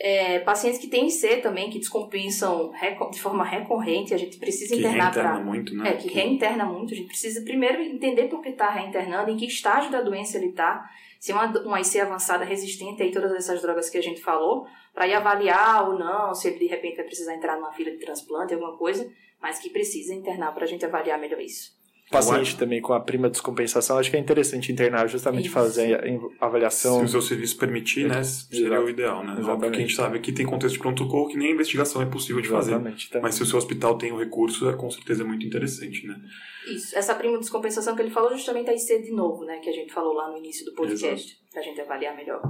É, 0.00 0.38
pacientes 0.40 0.78
que 0.78 0.86
têm 0.86 1.08
IC 1.08 1.38
também, 1.42 1.70
que 1.70 1.78
descompensam 1.78 2.70
de 3.10 3.20
forma 3.20 3.44
recorrente, 3.44 4.14
a 4.14 4.16
gente 4.16 4.38
precisa 4.38 4.74
Que 4.74 4.80
internar 4.80 5.12
para. 5.12 5.40
muito, 5.40 5.74
né? 5.74 5.90
É, 5.90 5.92
que 5.94 6.08
reinterna 6.08 6.64
muito. 6.64 6.94
A 6.94 6.96
gente 6.96 7.08
precisa 7.08 7.42
primeiro 7.42 7.82
entender 7.82 8.28
por 8.28 8.40
que 8.40 8.50
está 8.50 8.70
reinternando, 8.70 9.30
em 9.30 9.36
que 9.36 9.46
estágio 9.46 9.90
da 9.90 10.00
doença 10.00 10.38
ele 10.38 10.50
está, 10.50 10.88
se 11.18 11.32
é 11.32 11.34
uma, 11.34 11.46
uma 11.62 11.80
IC 11.80 12.00
avançada 12.00 12.44
resistente 12.44 13.02
a 13.02 13.10
todas 13.10 13.32
essas 13.32 13.60
drogas 13.60 13.90
que 13.90 13.98
a 13.98 14.02
gente 14.02 14.20
falou, 14.20 14.68
para 14.94 15.08
ir 15.08 15.14
avaliar 15.14 15.88
ou 15.88 15.98
não, 15.98 16.32
se 16.32 16.48
ele 16.48 16.58
de 16.58 16.66
repente 16.66 16.96
vai 16.96 17.04
precisar 17.04 17.34
entrar 17.34 17.56
numa 17.56 17.72
fila 17.72 17.90
de 17.90 17.98
transplante, 17.98 18.54
alguma 18.54 18.76
coisa, 18.76 19.10
mas 19.42 19.58
que 19.58 19.70
precisa 19.70 20.14
internar 20.14 20.54
para 20.54 20.64
a 20.64 20.68
gente 20.68 20.84
avaliar 20.84 21.18
melhor 21.18 21.40
isso. 21.40 21.77
Paciente 22.10 22.56
também 22.56 22.80
com 22.80 22.92
a 22.92 23.00
prima 23.00 23.28
descompensação, 23.28 23.98
acho 23.98 24.10
que 24.10 24.16
é 24.16 24.20
interessante 24.20 24.72
internar 24.72 25.08
justamente 25.08 25.44
Isso. 25.46 25.52
fazer 25.54 25.94
a 25.96 26.02
Se 26.02 26.20
avaliação. 26.40 27.04
o 27.04 27.08
seu 27.08 27.20
serviço 27.20 27.56
permitir, 27.58 28.08
né, 28.08 28.22
seria 28.22 28.66
Exato. 28.68 28.82
o 28.84 28.88
ideal, 28.88 29.16
né? 29.24 29.32
Exatamente. 29.32 29.50
Óbvio 29.50 29.70
que 29.70 29.76
a 29.76 29.80
gente 29.80 29.94
sabe 29.94 30.18
que 30.20 30.32
tem 30.32 30.46
contexto 30.46 30.74
de 30.74 30.80
pronto-socorro 30.80 31.28
que 31.28 31.36
nem 31.36 31.48
a 31.48 31.52
investigação 31.52 32.00
é 32.00 32.06
possível 32.06 32.40
de 32.40 32.48
fazer. 32.48 32.72
Exatamente. 32.72 33.08
também. 33.10 33.22
Mas 33.22 33.34
se 33.34 33.42
o 33.42 33.46
seu 33.46 33.58
hospital 33.58 33.98
tem 33.98 34.10
o 34.12 34.18
recurso, 34.18 34.68
é 34.70 34.74
com 34.74 34.90
certeza 34.90 35.24
muito 35.24 35.44
interessante, 35.46 36.06
né? 36.06 36.18
Isso. 36.66 36.96
Essa 36.96 37.14
prima 37.14 37.38
descompensação 37.38 37.94
que 37.94 38.02
ele 38.02 38.10
falou 38.10 38.30
justamente 38.36 38.70
a 38.70 38.74
IC 38.74 39.02
de 39.02 39.12
novo, 39.12 39.44
né, 39.44 39.58
que 39.58 39.68
a 39.68 39.72
gente 39.72 39.92
falou 39.92 40.14
lá 40.14 40.30
no 40.30 40.38
início 40.38 40.64
do 40.64 40.72
podcast, 40.72 41.36
para 41.50 41.60
a 41.60 41.64
gente 41.64 41.80
avaliar 41.80 42.16
melhor. 42.16 42.40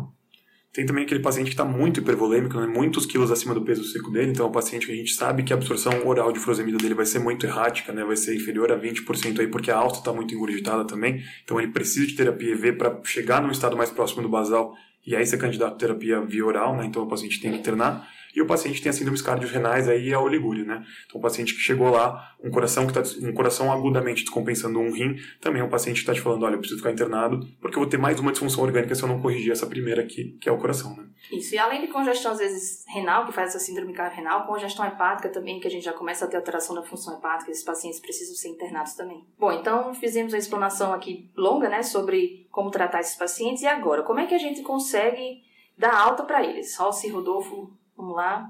Tem 0.72 0.84
também 0.84 1.04
aquele 1.04 1.20
paciente 1.20 1.46
que 1.46 1.54
está 1.54 1.64
muito 1.64 2.00
hipervolêmico, 2.00 2.60
né? 2.60 2.66
muitos 2.66 3.06
quilos 3.06 3.30
acima 3.30 3.54
do 3.54 3.64
peso 3.64 3.82
seco 3.84 4.10
dele, 4.10 4.30
então 4.30 4.46
é 4.46 4.48
um 4.48 4.52
paciente 4.52 4.86
que 4.86 4.92
a 4.92 4.94
gente 4.94 5.12
sabe 5.14 5.42
que 5.42 5.52
a 5.52 5.56
absorção 5.56 6.06
oral 6.06 6.30
de 6.30 6.38
furosemida 6.38 6.76
dele 6.76 6.94
vai 6.94 7.06
ser 7.06 7.18
muito 7.18 7.46
errática, 7.46 7.92
né? 7.92 8.04
vai 8.04 8.16
ser 8.16 8.36
inferior 8.36 8.70
a 8.70 8.78
20% 8.78 9.40
aí, 9.40 9.48
porque 9.48 9.70
a 9.70 9.76
alta 9.76 9.98
está 9.98 10.12
muito 10.12 10.34
engurgitada 10.34 10.84
também, 10.86 11.22
então 11.42 11.58
ele 11.58 11.72
precisa 11.72 12.06
de 12.06 12.14
terapia 12.14 12.52
EV 12.52 12.72
para 12.74 13.00
chegar 13.02 13.42
num 13.42 13.50
estado 13.50 13.76
mais 13.76 13.90
próximo 13.90 14.22
do 14.22 14.28
basal 14.28 14.74
e 15.06 15.16
aí 15.16 15.24
ser 15.24 15.38
candidato 15.38 15.72
à 15.72 15.76
terapia 15.76 16.20
via 16.20 16.44
oral, 16.44 16.76
né? 16.76 16.84
então 16.84 17.02
o 17.02 17.08
paciente 17.08 17.40
tem 17.40 17.50
que 17.50 17.58
internar. 17.58 18.06
E 18.38 18.40
o 18.40 18.46
paciente 18.46 18.80
tem 18.80 18.92
síndromes 18.92 19.20
cardiorrenais 19.20 19.88
aí 19.88 20.14
a 20.14 20.20
oligúria, 20.20 20.64
né? 20.64 20.86
Então 21.06 21.18
o 21.18 21.20
paciente 21.20 21.54
que 21.54 21.60
chegou 21.60 21.90
lá, 21.90 22.36
um 22.40 22.52
coração 22.52 22.86
que 22.86 22.92
tá, 22.92 23.02
um 23.20 23.32
coração 23.32 23.72
agudamente 23.72 24.22
descompensando 24.22 24.78
um 24.78 24.92
rim, 24.92 25.16
também 25.40 25.60
é 25.60 25.64
um 25.64 25.68
paciente 25.68 25.96
que 25.96 26.02
está 26.02 26.14
te 26.14 26.20
falando, 26.20 26.44
olha, 26.44 26.54
eu 26.54 26.60
preciso 26.60 26.78
ficar 26.78 26.92
internado, 26.92 27.40
porque 27.60 27.76
eu 27.76 27.80
vou 27.80 27.90
ter 27.90 27.96
mais 27.96 28.20
uma 28.20 28.30
disfunção 28.30 28.62
orgânica 28.62 28.94
se 28.94 29.02
eu 29.02 29.08
não 29.08 29.20
corrigir 29.20 29.50
essa 29.50 29.66
primeira 29.66 30.02
aqui, 30.02 30.38
que 30.40 30.48
é 30.48 30.52
o 30.52 30.56
coração, 30.56 30.96
né? 30.96 31.04
Isso, 31.32 31.52
e 31.52 31.58
além 31.58 31.80
de 31.80 31.88
congestão, 31.88 32.30
às 32.30 32.38
vezes, 32.38 32.84
renal, 32.86 33.26
que 33.26 33.32
faz 33.32 33.48
essa 33.48 33.58
síndrome 33.58 33.92
renal, 33.92 34.46
congestão 34.46 34.86
hepática 34.86 35.28
também, 35.30 35.58
que 35.58 35.66
a 35.66 35.70
gente 35.70 35.84
já 35.84 35.92
começa 35.92 36.24
a 36.24 36.28
ter 36.28 36.36
alteração 36.36 36.76
da 36.76 36.84
função 36.84 37.18
hepática, 37.18 37.50
esses 37.50 37.64
pacientes 37.64 37.98
precisam 37.98 38.36
ser 38.36 38.50
internados 38.50 38.94
também. 38.94 39.26
Bom, 39.36 39.50
então 39.50 39.92
fizemos 39.94 40.32
a 40.32 40.38
explanação 40.38 40.92
aqui 40.92 41.28
longa, 41.36 41.68
né, 41.68 41.82
sobre 41.82 42.46
como 42.52 42.70
tratar 42.70 43.00
esses 43.00 43.16
pacientes, 43.16 43.64
e 43.64 43.66
agora, 43.66 44.04
como 44.04 44.20
é 44.20 44.26
que 44.26 44.34
a 44.34 44.38
gente 44.38 44.62
consegue 44.62 45.42
dar 45.76 45.92
alta 45.92 46.22
para 46.22 46.44
eles? 46.44 46.76
Rossi, 46.76 47.08
Rodolfo, 47.08 47.76
vamos 47.98 48.16
lá. 48.16 48.48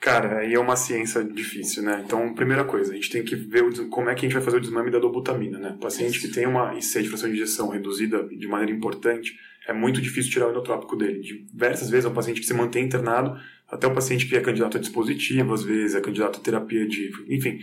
Cara, 0.00 0.40
aí 0.40 0.52
é 0.52 0.58
uma 0.58 0.76
ciência 0.76 1.24
difícil, 1.24 1.82
né? 1.82 2.02
Então, 2.04 2.34
primeira 2.34 2.64
coisa, 2.64 2.92
a 2.92 2.94
gente 2.94 3.10
tem 3.10 3.22
que 3.22 3.36
ver 3.36 3.62
o 3.62 3.88
como 3.88 4.10
é 4.10 4.14
que 4.14 4.20
a 4.20 4.28
gente 4.28 4.34
vai 4.34 4.42
fazer 4.42 4.56
o 4.56 4.60
desmame 4.60 4.90
da 4.90 4.98
dobutamina, 4.98 5.58
né? 5.58 5.70
O 5.76 5.78
paciente 5.78 6.20
que 6.20 6.28
tem 6.28 6.46
uma 6.46 6.74
IC 6.74 7.02
de 7.02 7.08
fração 7.08 7.28
de 7.28 7.36
injeção 7.36 7.68
reduzida 7.68 8.22
de 8.24 8.46
maneira 8.46 8.72
importante, 8.72 9.34
é 9.66 9.72
muito 9.72 10.02
difícil 10.02 10.30
tirar 10.30 10.48
o 10.48 10.50
inotrópico 10.50 10.94
dele. 10.94 11.20
Diversas 11.20 11.88
vezes 11.88 12.04
é 12.04 12.08
um 12.08 12.14
paciente 12.14 12.40
que 12.40 12.46
se 12.46 12.52
mantém 12.52 12.84
internado, 12.84 13.40
até 13.66 13.86
o 13.86 13.94
paciente 13.94 14.26
que 14.26 14.36
é 14.36 14.40
candidato 14.40 14.76
a 14.76 14.80
dispositivo, 14.80 15.54
às 15.54 15.62
vezes 15.62 15.94
é 15.94 16.00
candidato 16.02 16.38
a 16.38 16.42
terapia 16.42 16.86
de... 16.86 17.10
Enfim, 17.28 17.60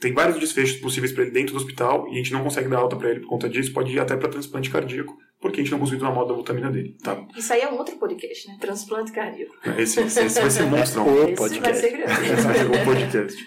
tem 0.00 0.14
vários 0.14 0.38
desfechos 0.40 0.78
possíveis 0.78 1.12
para 1.12 1.24
ele 1.24 1.30
dentro 1.30 1.52
do 1.52 1.58
hospital 1.58 2.08
e 2.08 2.12
a 2.12 2.16
gente 2.16 2.32
não 2.32 2.42
consegue 2.42 2.68
dar 2.68 2.78
alta 2.78 2.96
para 2.96 3.10
ele 3.10 3.20
por 3.20 3.28
conta 3.28 3.50
disso, 3.50 3.72
pode 3.72 3.92
ir 3.92 4.00
até 4.00 4.16
para 4.16 4.30
transplante 4.30 4.70
cardíaco, 4.70 5.16
porque 5.42 5.60
a 5.60 5.62
gente 5.64 5.72
não 5.72 5.80
conseguiu 5.80 6.00
dar 6.06 6.12
moda 6.14 6.32
da 6.32 6.38
vitamina 6.38 6.70
dele, 6.70 6.96
tá? 7.02 7.20
Isso 7.36 7.52
aí 7.52 7.60
é 7.60 7.68
um 7.68 7.76
outro 7.76 7.96
podcast, 7.96 8.48
né? 8.48 8.56
Transplante 8.60 9.12
cardíaco. 9.12 9.54
Esse, 9.76 10.00
esse 10.00 10.40
vai 10.40 10.48
ser 10.50 10.62
monstrão. 10.64 11.04
O 11.12 11.24
Esse 11.24 11.24
vai 11.24 11.34
podcast. 11.34 11.76
ser 11.82 11.90
grande. 11.90 12.78
um 12.80 12.84
podcast. 12.84 13.46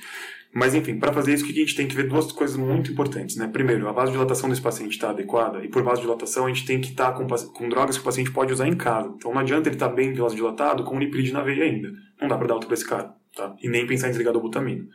Mas 0.54 0.74
enfim, 0.74 0.98
para 1.00 1.12
fazer 1.12 1.34
isso, 1.34 1.44
o 1.44 1.48
que 1.48 1.54
a 1.54 1.60
gente 1.60 1.76
tem 1.76 1.86
que 1.86 1.94
ver 1.96 2.08
duas 2.08 2.32
coisas 2.32 2.56
muito 2.56 2.90
importantes, 2.92 3.36
né? 3.36 3.46
Primeiro, 3.48 3.90
a 3.90 3.92
vasodilatação 3.92 4.48
desse 4.50 4.62
paciente 4.62 4.92
está 4.92 5.10
adequada, 5.10 5.64
e 5.66 5.68
por 5.68 5.84
vasodilatação 5.84 6.46
a 6.46 6.48
gente 6.48 6.66
tem 6.66 6.80
que 6.80 6.92
estar 6.92 7.12
com, 7.14 7.28
paci- 7.28 7.52
com 7.54 7.68
drogas 7.68 7.96
que 7.98 8.02
o 8.02 8.06
paciente 8.06 8.32
pode 8.32 8.54
usar 8.54 8.66
em 8.68 8.76
casa. 8.76 9.12
Então 9.18 9.34
não 9.34 9.42
adianta 9.42 9.68
ele 9.68 9.76
estar 9.76 9.90
bem 9.90 10.14
vasodilatado 10.14 10.84
com 10.86 10.98
lipide 10.98 11.34
na 11.34 11.42
veia 11.44 11.64
ainda. 11.66 11.92
Não 12.22 12.28
dá 12.30 12.38
para 12.38 12.48
dar 12.48 12.54
alta 12.54 12.68
para 12.68 12.74
esse 12.74 12.88
cara, 12.88 13.14
tá? 13.36 13.54
E 13.62 13.68
nem 13.68 13.86
pensar 13.86 14.08
em 14.08 14.12
desligar 14.12 14.34
a 14.34 14.40
butamina. 14.40 14.86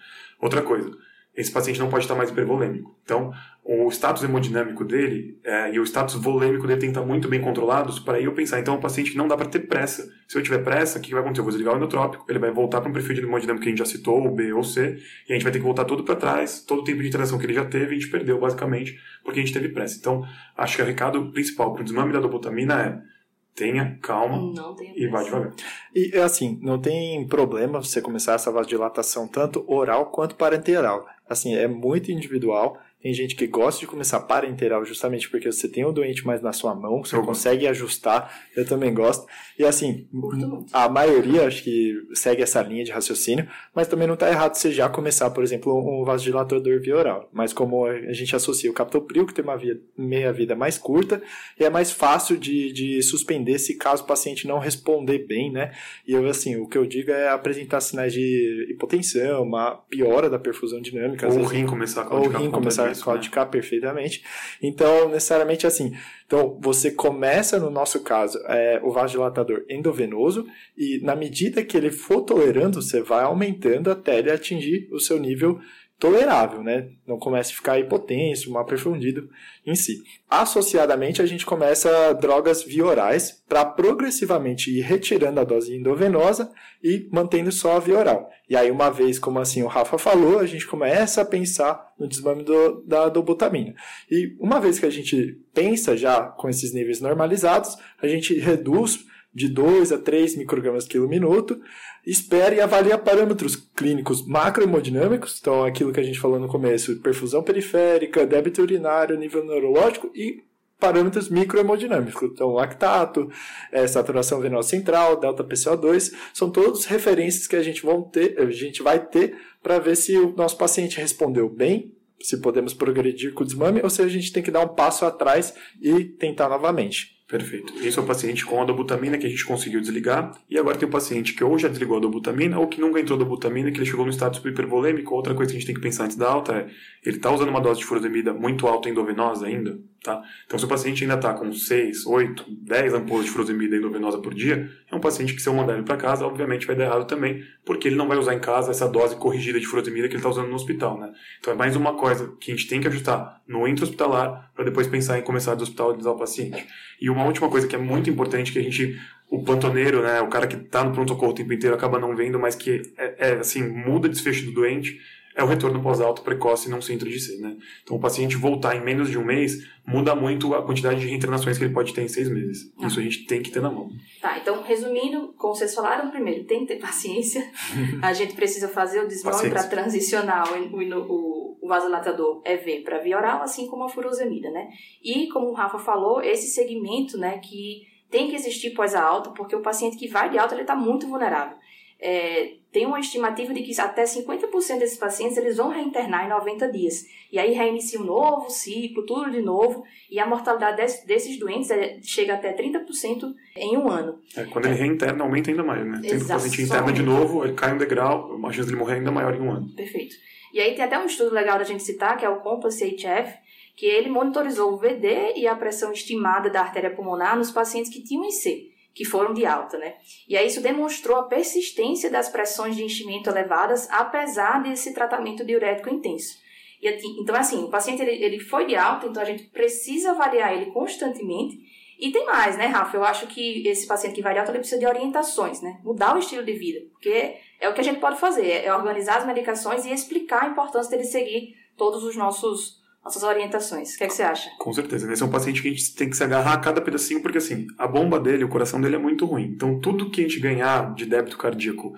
Outra 0.41 0.63
coisa, 0.63 0.91
esse 1.35 1.51
paciente 1.51 1.79
não 1.79 1.89
pode 1.89 2.05
estar 2.05 2.15
mais 2.15 2.31
hipervolêmico. 2.31 2.99
Então, 3.05 3.33
o 3.65 3.89
status 3.91 4.23
hemodinâmico 4.25 4.85
dele 4.85 5.39
é, 5.45 5.73
e 5.73 5.79
o 5.79 5.85
status 5.85 6.17
volêmico 6.17 6.67
dele 6.67 6.81
tem 6.81 6.91
que 6.91 6.99
estar 6.99 7.07
muito 7.07 7.29
bem 7.29 7.41
controlados 7.41 8.01
para 8.01 8.21
eu 8.21 8.33
pensar. 8.33 8.59
Então, 8.59 8.75
é 8.75 8.77
um 8.77 8.81
paciente 8.81 9.17
não 9.17 9.29
dá 9.29 9.37
para 9.37 9.47
ter 9.47 9.61
pressa. 9.61 10.09
Se 10.27 10.37
eu 10.37 10.43
tiver 10.43 10.59
pressa, 10.59 10.99
o 10.99 11.03
que 11.03 11.13
vai 11.13 11.21
acontecer? 11.21 11.41
Eu 11.41 11.45
vou 11.45 11.53
desligar 11.53 11.75
o 11.75 11.77
inotrópico, 11.77 12.25
ele 12.29 12.39
vai 12.39 12.51
voltar 12.51 12.81
para 12.81 12.91
um 12.91 12.93
perfil 12.93 13.15
de 13.15 13.23
hemodinâmico 13.23 13.63
que 13.63 13.69
a 13.69 13.71
gente 13.71 13.79
já 13.79 13.85
citou, 13.85 14.27
o 14.27 14.35
B 14.35 14.53
ou 14.53 14.65
C, 14.65 14.99
e 15.29 15.33
a 15.33 15.35
gente 15.35 15.43
vai 15.45 15.53
ter 15.53 15.59
que 15.59 15.65
voltar 15.65 15.85
tudo 15.85 16.03
para 16.03 16.17
trás, 16.17 16.63
todo 16.63 16.81
o 16.81 16.85
tempo 16.85 17.01
de 17.01 17.09
interação 17.09 17.39
que 17.39 17.47
ele 17.47 17.55
já 17.55 17.65
teve, 17.65 17.87
a 17.87 17.99
gente 17.99 18.09
perdeu, 18.09 18.39
basicamente, 18.39 18.99
porque 19.25 19.41
a 19.41 19.43
gente 19.43 19.55
teve 19.55 19.69
pressa. 19.69 19.97
Então, 19.99 20.25
acho 20.57 20.77
que 20.77 20.83
o 20.83 20.87
recado 20.87 21.31
principal 21.33 21.73
para 21.73 21.83
o 21.83 21.85
desmame 21.85 22.13
da 22.13 22.21
dobutamina 22.21 22.83
é 22.83 23.20
tenha 23.55 23.99
calma 24.01 24.53
Não 24.55 24.77
e 24.81 25.07
vai 25.09 25.25
devagar. 25.25 25.53
E 25.95 26.17
assim, 26.19 26.59
não 26.63 26.79
tem 26.79 27.27
problema 27.27 27.83
você 27.83 28.01
começar 28.01 28.35
essa 28.35 28.51
vasodilatação 28.51 29.29
tanto 29.29 29.65
oral 29.67 30.07
quanto 30.07 30.35
parenteral. 30.37 31.07
Assim, 31.29 31.55
é 31.55 31.69
muito 31.69 32.11
individual. 32.11 32.79
Tem 33.03 33.15
gente 33.15 33.35
que 33.35 33.47
gosta 33.47 33.81
de 33.81 33.87
começar 33.87 34.21
parenteral 34.21 34.85
justamente 34.85 35.31
porque 35.31 35.51
você 35.51 35.67
tem 35.67 35.87
o 35.87 35.93
doente 35.93 36.27
mais 36.27 36.43
na 36.43 36.53
sua 36.53 36.75
mão, 36.75 37.03
você 37.03 37.17
Eu 37.17 37.23
consegue 37.23 37.67
ajustar. 37.67 38.31
Eu 38.55 38.67
também 38.67 38.93
gosto. 38.93 39.27
E 39.59 39.65
assim, 39.65 40.07
muito. 40.13 40.67
a 40.71 40.89
maioria 40.89 41.47
acho 41.47 41.63
que 41.63 41.95
segue 42.13 42.43
essa 42.43 42.61
linha 42.61 42.85
de 42.85 42.93
raciocínio, 42.93 43.49
mas 43.75 43.89
também 43.89 44.07
não 44.07 44.15
está 44.15 44.29
errado 44.29 44.55
você 44.55 44.71
já 44.71 44.89
começar, 44.89 45.31
por 45.31 45.43
exemplo, 45.43 45.73
um 45.75 46.05
vasodilatador 46.05 46.81
via 46.81 46.97
oral. 46.97 47.29
Mas 47.33 47.55
como 47.55 47.87
a 47.87 48.13
gente 48.13 48.37
associa 48.37 48.71
o 48.71 48.75
captopril, 48.75 49.27
que 49.27 49.33
tem 49.33 49.45
uma 49.45 49.57
via, 49.57 49.81
meia-vida 49.97 50.55
mais 50.55 50.77
curta, 50.77 51.23
e 51.59 51.65
é 51.65 51.71
mais 51.71 51.91
fácil 51.91 52.37
de, 52.37 52.73
de 52.73 53.03
suspender 53.03 53.59
se 53.59 53.77
caso 53.77 54.03
o 54.03 54.07
paciente 54.07 54.47
não 54.47 54.59
responder 54.59 55.27
bem, 55.27 55.51
né? 55.51 55.73
E 56.07 56.13
eu, 56.13 56.27
assim, 56.27 56.57
o 56.57 56.67
que 56.67 56.77
eu 56.77 56.85
digo 56.85 57.11
é 57.11 57.29
apresentar 57.29 57.81
sinais 57.81 58.13
de 58.13 58.67
hipotensão, 58.71 59.43
uma 59.43 59.77
piora 59.89 60.29
da 60.29 60.39
perfusão 60.39 60.81
dinâmica. 60.81 61.27
Ou 61.29 61.41
o 61.41 61.45
rim 61.45 61.67
começar 61.67 62.03
a 62.03 62.05
ou 62.05 62.11
o 62.11 62.31
claudicar 62.31 62.43
rim 62.43 62.51
por 62.51 62.90
disso, 62.91 63.03
a 63.03 63.05
claudicar 63.05 63.49
perfeitamente. 63.49 64.23
Então, 64.63 65.09
necessariamente 65.09 65.67
assim. 65.67 65.93
Então, 66.27 66.59
você 66.61 66.91
começa, 66.91 67.59
no 67.59 67.71
nosso 67.71 68.01
caso, 68.01 68.39
é, 68.47 68.81
o 68.83 68.91
vasodilatador 68.93 69.65
endovenoso 69.69 70.47
e 70.77 71.01
na 71.03 71.17
medida 71.17 71.65
que 71.65 71.77
ele 71.77 71.91
for 71.91 72.23
tolerando, 72.23 72.81
você 72.81 73.03
vai 73.03 73.25
aumentando 73.25 73.91
até 73.91 74.19
ele 74.19 74.31
atingir 74.31 74.89
o 74.93 75.01
seu 75.01 75.19
nível 75.19 75.61
tolerável, 76.01 76.63
né? 76.63 76.89
Não 77.07 77.19
comece 77.19 77.53
a 77.53 77.55
ficar 77.55 77.79
hipotenso, 77.79 78.51
mal 78.51 78.65
perfundido 78.65 79.29
em 79.67 79.75
si. 79.75 80.03
Associadamente, 80.29 81.21
a 81.21 81.27
gente 81.27 81.45
começa 81.45 82.15
drogas 82.15 82.65
via 82.65 82.87
orais 82.87 83.45
para 83.47 83.67
progressivamente 83.67 84.71
ir 84.71 84.81
retirando 84.81 85.39
a 85.39 85.45
dose 85.45 85.77
endovenosa 85.77 86.51
e 86.83 87.07
mantendo 87.13 87.53
só 87.53 87.77
a 87.77 87.79
via 87.79 87.99
oral. 87.99 88.31
E 88.49 88.57
aí, 88.57 88.71
uma 88.71 88.91
vez, 88.91 89.19
como 89.19 89.39
assim 89.39 89.63
o 89.63 89.67
Rafa 89.67 89.99
falou, 89.99 90.39
a 90.39 90.47
gente 90.47 90.67
começa 90.67 91.21
a 91.21 91.25
pensar 91.25 91.93
no 91.99 92.09
desmame 92.09 92.43
do, 92.45 92.83
da 92.87 93.11
dobutamina. 93.11 93.75
E 94.11 94.35
uma 94.41 94.59
vez 94.59 94.79
que 94.79 94.87
a 94.87 94.91
gente 94.91 95.39
pensa 95.53 95.99
já 95.99 96.23
com 96.23 96.49
esses 96.49 96.73
níveis 96.73 97.03
normalizados, 97.03 97.77
a 98.01 98.09
gente 98.09 98.35
reduz 98.39 99.05
de 99.33 99.49
2 99.49 99.93
a 99.93 99.99
3 99.99 100.37
microgramas 100.37 100.87
quilo 100.87 101.09
minuto, 101.09 101.61
espera 102.07 102.55
e 102.55 102.61
avalia 102.61 102.99
parâmetros 102.99 103.57
clínicos 103.57 104.27
macrohemodinâmicos, 104.27 105.39
então 105.41 105.65
aquilo 105.65 105.93
que 105.93 106.01
a 106.01 106.03
gente 106.03 106.19
falou 106.19 106.39
no 106.39 106.49
começo, 106.49 107.01
perfusão 107.01 107.43
periférica, 107.43 108.27
débito 108.27 108.63
urinário, 108.63 109.19
nível 109.19 109.45
neurológico 109.45 110.11
e 110.15 110.43
parâmetros 110.79 111.29
microhemodinâmicos, 111.29 112.31
então 112.33 112.55
lactato, 112.55 113.31
eh, 113.71 113.87
saturação 113.87 114.41
venosa 114.41 114.71
central, 114.71 115.21
delta 115.21 115.45
PCO2, 115.45 116.15
são 116.33 116.51
todos 116.51 116.87
referências 116.87 117.47
que 117.47 117.55
a 117.55 117.63
gente, 117.63 117.83
vão 117.83 118.03
ter, 118.03 118.41
a 118.41 118.51
gente 118.51 118.83
vai 118.83 118.99
ter 118.99 119.37
para 119.63 119.79
ver 119.79 119.95
se 119.95 120.17
o 120.17 120.35
nosso 120.35 120.57
paciente 120.57 120.99
respondeu 120.99 121.51
bem, 121.51 121.95
se 122.23 122.41
podemos 122.41 122.73
progredir 122.73 123.35
com 123.35 123.43
o 123.43 123.47
desmame 123.47 123.81
ou 123.83 123.91
se 123.91 124.03
a 124.03 124.09
gente 124.09 124.33
tem 124.33 124.43
que 124.43 124.51
dar 124.51 124.61
um 124.61 124.75
passo 124.75 125.05
atrás 125.05 125.55
e 125.81 126.05
tentar 126.05 126.49
novamente. 126.49 127.20
Perfeito. 127.31 127.73
Esse 127.81 127.97
é 127.97 128.03
o 128.03 128.05
paciente 128.05 128.45
com 128.45 128.61
a 128.61 128.65
dobutamina 128.65 129.17
que 129.17 129.25
a 129.25 129.31
gente 129.31 129.45
conseguiu 129.45 129.81
desligar. 129.81 130.33
E 130.51 130.59
agora 130.59 130.77
tem 130.77 130.89
o 130.89 130.91
paciente 130.91 131.33
que 131.33 131.45
ou 131.45 131.57
já 131.57 131.69
desligou 131.69 131.97
a 131.97 132.01
dobutamina 132.01 132.59
ou 132.59 132.67
que 132.67 132.81
nunca 132.81 132.99
entrou 132.99 133.17
dobutamina, 133.17 133.71
que 133.71 133.79
ele 133.79 133.87
chegou 133.87 134.05
no 134.05 134.11
estado 134.11 134.37
hipervolêmico. 134.47 135.15
Outra 135.15 135.33
coisa 135.33 135.53
que 135.53 135.57
a 135.57 135.61
gente 135.61 135.67
tem 135.67 135.75
que 135.77 135.81
pensar 135.81 136.07
antes 136.07 136.17
da 136.17 136.29
alta 136.29 136.53
é: 136.53 136.67
ele 137.07 137.19
está 137.19 137.31
usando 137.31 137.49
uma 137.49 137.61
dose 137.61 137.79
de 137.79 137.87
furosemida 137.87 138.35
muito 138.35 138.67
alta 138.67 138.89
endovenosa 138.89 139.47
ainda? 139.47 139.79
Tá? 140.03 140.23
Então, 140.47 140.59
se 140.59 140.65
o 140.65 140.69
paciente 140.69 141.05
ainda 141.05 141.17
está 141.17 141.35
com 141.35 141.53
6, 141.53 142.07
8, 142.07 142.47
10 142.49 142.95
ampolas 142.95 143.27
de 143.27 143.31
furosemida 143.31 143.77
endovenosa 143.77 144.17
por 144.17 144.33
dia, 144.33 144.71
é 144.91 144.97
um 144.97 145.01
paciente 145.01 145.35
que, 145.35 145.43
se 145.43 145.49
eu 145.49 145.53
mandar 145.53 145.75
ele 145.75 145.83
para 145.83 145.99
casa, 145.99 146.25
obviamente 146.25 146.67
vai 146.67 146.75
dar 146.75 146.85
errado 146.85 147.07
também, 147.07 147.45
porque 147.67 147.87
ele 147.87 147.97
não 147.97 148.09
vai 148.09 148.17
usar 148.17 148.35
em 148.35 148.39
casa 148.39 148.71
essa 148.71 148.89
dose 148.89 149.17
corrigida 149.17 149.61
de 149.61 149.67
furosemida 149.67 150.09
que 150.09 150.15
ele 150.15 150.21
está 150.21 150.31
usando 150.31 150.49
no 150.49 150.55
hospital. 150.55 150.99
Né? 150.99 151.13
Então, 151.39 151.53
é 151.53 151.57
mais 151.57 151.77
uma 151.77 151.95
coisa 151.95 152.35
que 152.41 152.51
a 152.51 152.57
gente 152.57 152.67
tem 152.67 152.81
que 152.81 152.89
ajustar 152.89 153.43
no 153.47 153.69
intra-hospitalar 153.69 154.51
para 154.55 154.65
depois 154.65 154.87
pensar 154.87 155.19
em 155.19 155.23
começar 155.23 155.53
a 155.53 155.55
deshospitalizar 155.55 156.15
o 156.15 156.19
paciente. 156.19 156.67
E 156.99 157.11
uma 157.11 157.27
última 157.27 157.51
coisa 157.51 157.69
que 157.69 157.77
é 157.77 157.79
muito 157.79 158.09
importante 158.09 158.53
que 158.53 158.59
a 158.59 158.63
gente 158.63 158.99
o 159.31 159.45
plantoneiro, 159.45 160.03
né, 160.03 160.21
o 160.21 160.29
cara 160.29 160.47
que 160.47 160.57
está 160.57 160.83
no 160.83 160.93
pronto-socorro 160.93 161.31
o 161.31 161.35
tempo 161.35 161.53
inteiro 161.53 161.77
acaba 161.77 162.01
não 162.01 162.17
vendo, 162.17 162.39
mas 162.39 162.57
que 162.57 162.83
é, 162.99 163.29
é 163.29 163.33
assim 163.35 163.63
muda 163.63 164.09
o 164.09 164.11
desfecho 164.11 164.45
do 164.47 164.53
doente, 164.53 164.99
é 165.35 165.45
o 165.45 165.47
retorno 165.47 165.81
pós-alto 165.81 166.23
precoce 166.23 166.69
num 166.69 166.83
centro 166.83 167.09
de 167.09 167.21
C. 167.21 167.39
Né? 167.39 167.57
Então, 167.83 167.97
o 167.97 168.01
paciente 168.01 168.37
voltar 168.37 168.77
em 168.77 168.81
menos 168.81 169.09
de 169.09 169.19
um 169.19 169.25
mês 169.25 169.65
muda 169.87 170.15
muito 170.15 170.55
a 170.55 170.63
quantidade 170.63 171.01
de 171.01 171.07
reinternações 171.07 171.57
que 171.57 171.65
ele 171.65 171.73
pode 171.73 171.95
ter 171.95 172.03
em 172.03 172.09
seis 172.09 172.29
meses. 172.29 172.73
Ah. 172.81 172.87
Isso 172.87 172.99
a 172.99 173.03
gente 173.03 173.27
tem 173.27 173.41
que 173.41 173.51
ter 173.51 173.61
na 173.61 173.71
mão. 173.71 173.91
Tá, 174.21 174.39
então, 174.39 174.63
resumindo, 174.63 175.33
como 175.37 175.55
vocês 175.55 175.75
falaram, 175.75 176.11
primeiro, 176.11 176.45
tem 176.45 176.61
que 176.61 176.75
ter 176.75 176.81
paciência. 176.81 177.49
a 178.03 178.13
gente 178.13 178.35
precisa 178.35 178.69
fazer 178.69 179.05
o 179.05 179.09
desmame 179.09 179.51
para 179.51 179.65
transicionar 179.65 180.45
o, 180.53 180.77
o, 180.77 181.59
o 181.63 181.69
vasodilatador 181.69 182.43
EV 182.45 182.83
para 182.83 182.99
via 182.99 183.17
oral, 183.17 183.43
assim 183.43 183.67
como 183.67 183.85
a 183.85 183.89
furosemida, 183.89 184.51
né? 184.51 184.69
E, 185.03 185.29
como 185.29 185.47
o 185.47 185.55
Rafa 185.55 185.79
falou, 185.79 186.21
esse 186.21 186.49
segmento, 186.49 187.17
né, 187.17 187.39
que 187.39 187.87
tem 188.11 188.29
que 188.29 188.35
existir 188.35 188.71
pós 188.71 188.95
a 188.95 189.03
alta, 189.03 189.31
porque 189.31 189.55
o 189.55 189.63
paciente 189.63 189.97
que 189.97 190.09
vai 190.09 190.29
de 190.29 190.39
alta, 190.39 190.55
ele 190.55 190.63
está 190.63 190.75
muito 190.75 191.07
vulnerável. 191.07 191.57
É, 192.01 192.55
tem 192.73 192.87
uma 192.87 193.01
estimativa 193.01 193.53
de 193.53 193.63
que 193.63 193.79
até 193.81 194.05
50% 194.05 194.79
desses 194.79 194.97
pacientes 194.97 195.37
eles 195.37 195.57
vão 195.57 195.71
reinternar 195.71 196.27
em 196.27 196.29
90 196.29 196.71
dias. 196.71 197.05
E 197.33 197.39
aí 197.39 197.53
reinicia 197.53 198.01
um 198.01 198.05
novo 198.05 198.49
ciclo, 198.49 199.05
tudo 199.05 199.31
de 199.31 199.41
novo, 199.41 199.85
e 200.11 200.19
a 200.19 200.27
mortalidade 200.27 200.77
desse, 200.77 201.07
desses 201.07 201.39
doentes 201.39 201.71
é, 201.71 201.99
chega 202.03 202.35
até 202.35 202.53
30% 202.53 203.35
em 203.57 203.77
um 203.77 203.89
ano. 203.89 204.21
É, 204.37 204.45
quando 204.45 204.67
ele 204.67 204.75
reinterna, 204.75 205.25
aumenta 205.25 205.51
ainda 205.51 205.65
mais, 205.65 205.85
né? 205.85 206.01
Tem 206.01 206.17
o 206.17 206.27
paciente 206.27 206.63
interna 206.63 206.93
de 206.93 207.03
novo, 207.03 207.45
ele 207.45 207.55
cai 207.55 207.75
um 207.75 207.79
degrau, 207.79 208.39
a 208.45 208.53
chance 208.53 208.67
de 208.67 208.73
ele 208.73 208.81
morrer 208.81 208.95
é 208.95 208.99
ainda 208.99 209.11
maior 209.11 209.35
em 209.35 209.41
um 209.41 209.51
ano. 209.51 209.69
Perfeito. 209.75 210.15
E 210.53 210.61
aí 210.61 210.75
tem 210.75 210.85
até 210.85 210.99
um 210.99 211.07
estudo 211.07 211.35
legal 211.35 211.59
da 211.59 211.65
gente 211.65 211.83
citar, 211.83 212.17
que 212.17 212.25
é 212.25 212.29
o 212.29 212.41
Compass 212.41 212.81
HF, 212.81 213.39
que 213.77 213.87
ele 213.87 214.11
monitorizou 214.11 214.73
o 214.73 214.77
VD 214.77 215.35
e 215.37 215.47
a 215.47 215.55
pressão 215.55 215.93
estimada 215.93 216.51
da 216.51 216.61
artéria 216.61 216.91
pulmonar 216.91 217.37
nos 217.37 217.51
pacientes 217.51 217.91
que 217.91 218.03
tinham 218.03 218.25
IC 218.25 218.70
que 218.95 219.05
foram 219.05 219.33
de 219.33 219.47
alta, 219.47 219.79
né? 219.79 219.95
E 220.29 220.37
aí 220.37 220.47
isso 220.47 220.61
demonstrou 220.61 221.17
a 221.19 221.25
persistência 221.25 222.11
das 222.11 222.29
pressões 222.29 222.77
de 222.77 222.85
enchimento 222.85 223.31
elevadas, 223.31 223.89
apesar 223.91 224.63
desse 224.63 224.93
tratamento 224.93 225.45
diurético 225.45 225.89
intenso. 225.89 226.39
E, 226.83 226.89
então, 227.21 227.35
assim, 227.37 227.63
o 227.63 227.71
paciente 227.71 228.03
ele, 228.03 228.25
ele 228.25 228.41
foi 228.41 228.67
de 228.67 228.75
alta, 228.75 229.07
então 229.07 229.23
a 229.23 229.27
gente 229.27 229.45
precisa 229.45 230.11
avaliar 230.11 230.55
ele 230.55 230.71
constantemente. 230.73 231.59
E 231.99 232.11
tem 232.11 232.25
mais, 232.25 232.57
né, 232.57 232.67
Rafa? 232.67 232.97
Eu 232.97 233.05
acho 233.05 233.27
que 233.27 233.67
esse 233.69 233.87
paciente 233.87 234.15
que 234.15 234.23
vai 234.23 234.33
de 234.33 234.39
alta, 234.39 234.51
ele 234.51 234.61
precisa 234.61 234.81
de 234.81 234.87
orientações, 234.87 235.61
né? 235.61 235.79
Mudar 235.85 236.17
o 236.17 236.19
estilo 236.19 236.43
de 236.43 236.53
vida, 236.53 236.81
porque 236.93 237.37
é 237.61 237.69
o 237.69 237.75
que 237.75 237.81
a 237.81 237.85
gente 237.85 238.01
pode 238.01 238.19
fazer, 238.19 238.65
é 238.65 238.75
organizar 238.75 239.19
as 239.19 239.27
medicações 239.27 239.85
e 239.85 239.93
explicar 239.93 240.45
a 240.45 240.49
importância 240.49 240.91
dele 240.91 241.05
seguir 241.05 241.55
todos 241.77 242.03
os 242.03 242.17
nossos 242.17 242.80
nossas 243.05 243.23
orientações. 243.23 243.95
O 243.95 243.99
que, 243.99 244.05
é 244.05 244.07
que 244.07 244.15
você 244.15 244.23
acha? 244.23 244.51
Com 244.59 244.73
certeza. 244.73 245.11
Esse 245.13 245.23
é 245.23 245.27
um 245.27 245.31
paciente 245.31 245.63
que 245.63 245.69
a 245.69 245.71
gente 245.71 245.95
tem 245.95 246.11
que 246.11 246.17
se 246.17 246.25
agarrar 246.25 246.55
a 246.55 246.59
cada 246.59 246.81
pedacinho, 246.81 247.23
porque 247.23 247.39
assim, 247.39 247.67
a 247.79 247.87
bomba 247.87 248.21
dele, 248.21 248.45
o 248.45 248.49
coração 248.49 248.81
dele 248.81 248.97
é 248.97 248.99
muito 248.99 249.25
ruim. 249.25 249.45
Então, 249.45 249.81
tudo 249.81 250.11
que 250.11 250.21
a 250.21 250.25
gente 250.25 250.41
ganhar 250.41 250.95
de 250.95 251.07
débito 251.07 251.39
cardíaco, 251.39 251.95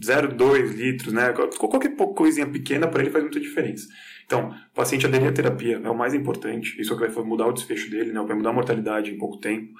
0,2 0.00 0.74
litros, 0.74 1.12
né? 1.12 1.32
Qualquer 1.32 1.94
coisinha 1.96 2.46
pequena 2.46 2.88
para 2.88 3.02
ele 3.02 3.10
faz 3.10 3.22
muita 3.22 3.40
diferença. 3.40 3.86
Então, 4.26 4.48
o 4.48 4.74
paciente 4.74 5.06
aderir 5.06 5.28
à 5.28 5.32
terapia 5.32 5.80
é 5.82 5.90
o 5.90 5.96
mais 5.96 6.14
importante. 6.14 6.80
Isso 6.80 6.94
é 6.94 6.96
que 6.96 7.06
vai 7.06 7.24
mudar 7.24 7.46
o 7.46 7.52
desfecho 7.52 7.90
dele, 7.90 8.12
né? 8.12 8.20
Vai 8.26 8.36
mudar 8.36 8.50
a 8.50 8.54
mortalidade 8.54 9.10
em 9.10 9.18
pouco 9.18 9.36
tempo. 9.38 9.72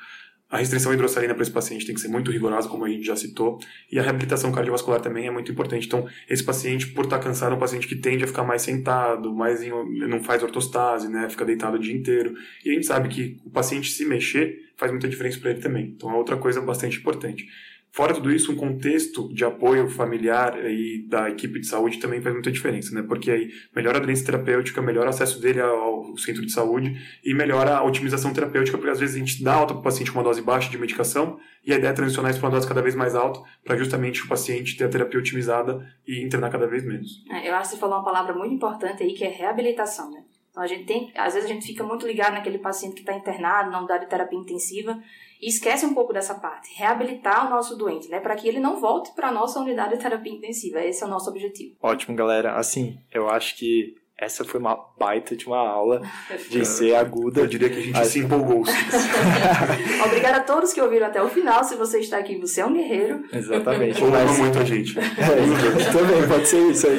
A 0.50 0.58
restrição 0.58 0.92
hidrossalina 0.92 1.34
para 1.34 1.42
esse 1.42 1.50
paciente 1.50 1.84
tem 1.84 1.94
que 1.94 2.00
ser 2.00 2.08
muito 2.08 2.30
rigorosa, 2.30 2.68
como 2.68 2.84
a 2.84 2.88
gente 2.88 3.04
já 3.04 3.16
citou, 3.16 3.58
e 3.90 3.98
a 3.98 4.02
reabilitação 4.02 4.52
cardiovascular 4.52 5.00
também 5.00 5.26
é 5.26 5.30
muito 5.30 5.50
importante. 5.50 5.86
Então, 5.86 6.06
esse 6.28 6.44
paciente, 6.44 6.88
por 6.88 7.04
estar 7.04 7.18
cansado, 7.18 7.52
é 7.52 7.56
um 7.56 7.58
paciente 7.58 7.88
que 7.88 7.96
tende 7.96 8.22
a 8.22 8.26
ficar 8.26 8.44
mais 8.44 8.62
sentado, 8.62 9.34
mais 9.34 9.62
em, 9.62 9.70
não 10.06 10.22
faz 10.22 10.42
ortostase, 10.42 11.08
né, 11.08 11.28
fica 11.28 11.44
deitado 11.44 11.76
o 11.76 11.78
dia 11.80 11.94
inteiro. 11.94 12.34
E 12.64 12.70
a 12.70 12.74
gente 12.74 12.86
sabe 12.86 13.08
que 13.08 13.40
o 13.44 13.50
paciente 13.50 13.90
se 13.90 14.04
mexer 14.04 14.70
faz 14.76 14.92
muita 14.92 15.08
diferença 15.08 15.40
para 15.40 15.50
ele 15.50 15.60
também. 15.60 15.94
Então, 15.96 16.10
é 16.10 16.14
outra 16.14 16.36
coisa 16.36 16.60
bastante 16.60 16.98
importante. 16.98 17.48
Fora 17.94 18.12
tudo 18.12 18.32
isso, 18.32 18.50
um 18.50 18.56
contexto 18.56 19.32
de 19.32 19.44
apoio 19.44 19.88
familiar 19.88 20.58
e 20.68 21.06
da 21.06 21.30
equipe 21.30 21.60
de 21.60 21.66
saúde 21.68 21.98
também 21.98 22.20
faz 22.20 22.34
muita 22.34 22.50
diferença, 22.50 22.92
né? 22.92 23.04
Porque 23.06 23.30
aí 23.30 23.52
melhora 23.72 23.98
a 23.98 24.00
aderência 24.00 24.26
terapêutica, 24.26 24.82
melhora 24.82 25.06
o 25.06 25.10
acesso 25.10 25.40
dele 25.40 25.60
ao 25.60 26.16
centro 26.18 26.44
de 26.44 26.50
saúde 26.50 26.92
e 27.24 27.32
melhora 27.32 27.76
a 27.76 27.84
otimização 27.84 28.32
terapêutica, 28.32 28.76
porque 28.76 28.90
às 28.90 28.98
vezes 28.98 29.14
a 29.14 29.18
gente 29.20 29.44
dá 29.44 29.54
alta 29.54 29.74
para 29.74 29.80
o 29.80 29.84
paciente 29.84 30.10
uma 30.10 30.24
dose 30.24 30.42
baixa 30.42 30.68
de 30.68 30.76
medicação 30.76 31.38
e 31.64 31.72
a 31.72 31.76
ideia 31.76 31.92
é 31.92 31.94
transicionar 31.94 32.32
isso 32.32 32.40
para 32.40 32.48
uma 32.48 32.56
dose 32.56 32.66
cada 32.66 32.82
vez 32.82 32.96
mais 32.96 33.14
alta, 33.14 33.40
para 33.64 33.76
justamente 33.76 34.24
o 34.24 34.28
paciente 34.28 34.76
ter 34.76 34.86
a 34.86 34.88
terapia 34.88 35.20
otimizada 35.20 35.86
e 36.04 36.20
internar 36.20 36.50
cada 36.50 36.66
vez 36.66 36.84
menos. 36.84 37.24
É, 37.30 37.48
eu 37.48 37.54
acho 37.54 37.70
que 37.70 37.76
você 37.76 37.80
falou 37.80 37.98
uma 37.98 38.04
palavra 38.04 38.34
muito 38.34 38.56
importante 38.56 39.04
aí, 39.04 39.14
que 39.14 39.22
é 39.22 39.28
reabilitação, 39.28 40.10
né? 40.10 40.24
Então 40.54 40.62
a 40.62 40.68
gente 40.68 40.84
tem, 40.84 41.10
às 41.16 41.34
vezes 41.34 41.50
a 41.50 41.52
gente 41.52 41.66
fica 41.66 41.82
muito 41.82 42.06
ligado 42.06 42.34
naquele 42.34 42.58
paciente 42.58 42.94
que 42.94 43.00
está 43.00 43.12
internado, 43.12 43.72
não 43.72 43.84
dá 43.84 43.98
de 43.98 44.06
terapia 44.06 44.38
intensiva, 44.38 45.02
e 45.42 45.48
esquece 45.48 45.84
um 45.84 45.92
pouco 45.92 46.12
dessa 46.12 46.36
parte, 46.36 46.72
reabilitar 46.76 47.48
o 47.48 47.50
nosso 47.50 47.76
doente, 47.76 48.08
né, 48.08 48.20
para 48.20 48.36
que 48.36 48.46
ele 48.46 48.60
não 48.60 48.80
volte 48.80 49.12
para 49.16 49.30
a 49.30 49.32
nossa 49.32 49.58
unidade 49.58 49.96
de 49.96 50.02
terapia 50.02 50.32
intensiva. 50.32 50.80
Esse 50.80 51.02
é 51.02 51.06
o 51.06 51.10
nosso 51.10 51.28
objetivo. 51.28 51.74
Ótimo, 51.82 52.14
galera. 52.14 52.54
Assim, 52.54 52.96
eu 53.12 53.28
acho 53.28 53.56
que 53.56 53.96
essa 54.16 54.44
foi 54.44 54.60
uma 54.60 54.78
baita 54.96 55.34
de 55.34 55.44
uma 55.44 55.58
aula 55.58 56.00
de 56.48 56.64
ser 56.64 56.94
aguda. 56.94 57.40
Eu 57.40 57.48
diria 57.48 57.68
que 57.68 57.78
a 57.78 57.82
gente 57.82 57.98
acho... 57.98 58.10
se 58.10 58.20
empolgou. 58.20 58.62
Obrigada 60.06 60.36
a 60.36 60.42
todos 60.44 60.72
que 60.72 60.80
ouviram 60.80 61.08
até 61.08 61.20
o 61.20 61.28
final. 61.28 61.64
Se 61.64 61.74
você 61.74 61.98
está 61.98 62.18
aqui, 62.18 62.38
você 62.38 62.60
é 62.60 62.66
um 62.66 62.74
guerreiro. 62.74 63.24
Exatamente. 63.32 64.00
Ou 64.04 64.10
mas... 64.10 64.38
muita 64.38 64.64
gente. 64.64 64.94
É, 65.02 65.92
também 65.92 66.28
pode 66.28 66.46
ser 66.46 66.70
isso 66.70 66.86
aí. 66.86 66.98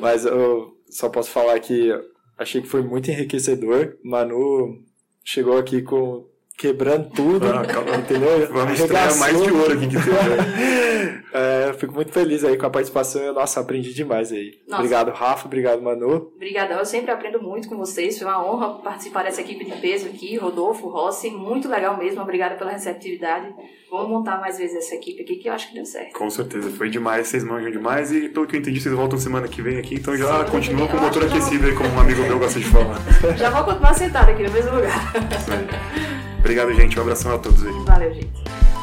Mas 0.00 0.24
eu 0.24 0.78
só 0.88 1.10
posso 1.10 1.30
falar 1.30 1.60
que 1.60 1.92
achei 2.36 2.60
que 2.60 2.68
foi 2.68 2.82
muito 2.82 3.10
enriquecedor. 3.10 3.96
Manu 4.04 4.84
chegou 5.24 5.58
aqui 5.58 5.82
com 5.82 6.28
quebrando 6.56 7.10
tudo. 7.10 7.46
Ah, 7.46 7.64
calma. 7.64 7.96
Entendeu? 7.96 8.48
Vamos 8.50 8.80
estrear 8.80 9.16
mais 9.18 9.42
de 9.42 9.50
ouro 9.50 9.72
aqui 9.74 9.88
que 9.88 9.96
tem. 9.96 11.22
é, 11.32 11.72
fico 11.74 11.92
muito 11.92 12.12
feliz 12.12 12.44
aí 12.44 12.56
com 12.56 12.66
a 12.66 12.70
participação. 12.70 13.34
Nossa, 13.34 13.60
aprendi 13.60 13.92
demais 13.92 14.32
aí. 14.32 14.58
Nossa. 14.66 14.82
Obrigado, 14.82 15.10
Rafa. 15.10 15.46
Obrigado, 15.46 15.82
Manu. 15.82 16.32
Obrigadão. 16.34 16.78
Eu 16.78 16.86
sempre 16.86 17.10
aprendo 17.10 17.42
muito 17.42 17.68
com 17.68 17.76
vocês. 17.76 18.18
Foi 18.18 18.26
uma 18.26 18.44
honra 18.44 18.78
participar 18.82 19.24
dessa 19.24 19.42
equipe 19.42 19.64
de 19.64 19.72
peso 19.80 20.06
aqui. 20.06 20.36
Rodolfo, 20.36 20.88
Rossi. 20.88 21.30
Muito 21.30 21.68
legal 21.68 21.96
mesmo. 21.96 22.22
Obrigada 22.22 22.54
pela 22.54 22.70
receptividade. 22.70 23.52
Vamos 23.90 24.08
montar 24.08 24.40
mais 24.40 24.58
vezes 24.58 24.76
essa 24.76 24.94
equipe 24.94 25.22
aqui 25.22 25.36
que 25.36 25.48
eu 25.48 25.52
acho 25.52 25.68
que 25.68 25.74
deu 25.74 25.84
certo. 25.84 26.12
Com 26.12 26.30
certeza. 26.30 26.70
Foi 26.70 26.88
demais. 26.88 27.28
Vocês 27.28 27.44
manjam 27.44 27.70
demais. 27.70 28.10
E 28.10 28.28
pelo 28.30 28.46
que 28.46 28.56
eu 28.56 28.60
entendi, 28.60 28.80
vocês 28.80 28.94
voltam 28.94 29.18
semana 29.18 29.46
que 29.46 29.60
vem 29.60 29.78
aqui. 29.78 29.96
Então 29.96 30.16
já 30.16 30.44
Sim, 30.44 30.50
continua 30.50 30.88
com 30.88 30.96
o 30.96 31.00
motor 31.00 31.24
aquecido 31.24 31.66
aí, 31.66 31.74
como 31.74 31.90
um 31.90 32.00
amigo 32.00 32.22
meu 32.22 32.38
gosta 32.38 32.58
de 32.58 32.66
falar. 32.66 32.98
já 33.36 33.50
vou 33.50 33.64
continuar 33.64 33.94
sentado 33.94 34.30
aqui 34.30 34.42
no 34.42 34.52
mesmo 34.52 34.74
lugar. 34.74 35.12
Obrigado, 36.46 36.72
gente. 36.74 36.96
Um 36.96 37.02
abração 37.02 37.34
a 37.34 37.38
todos 37.38 37.66
aí. 37.66 37.72
Valeu, 37.84 38.14
gente. 38.14 38.75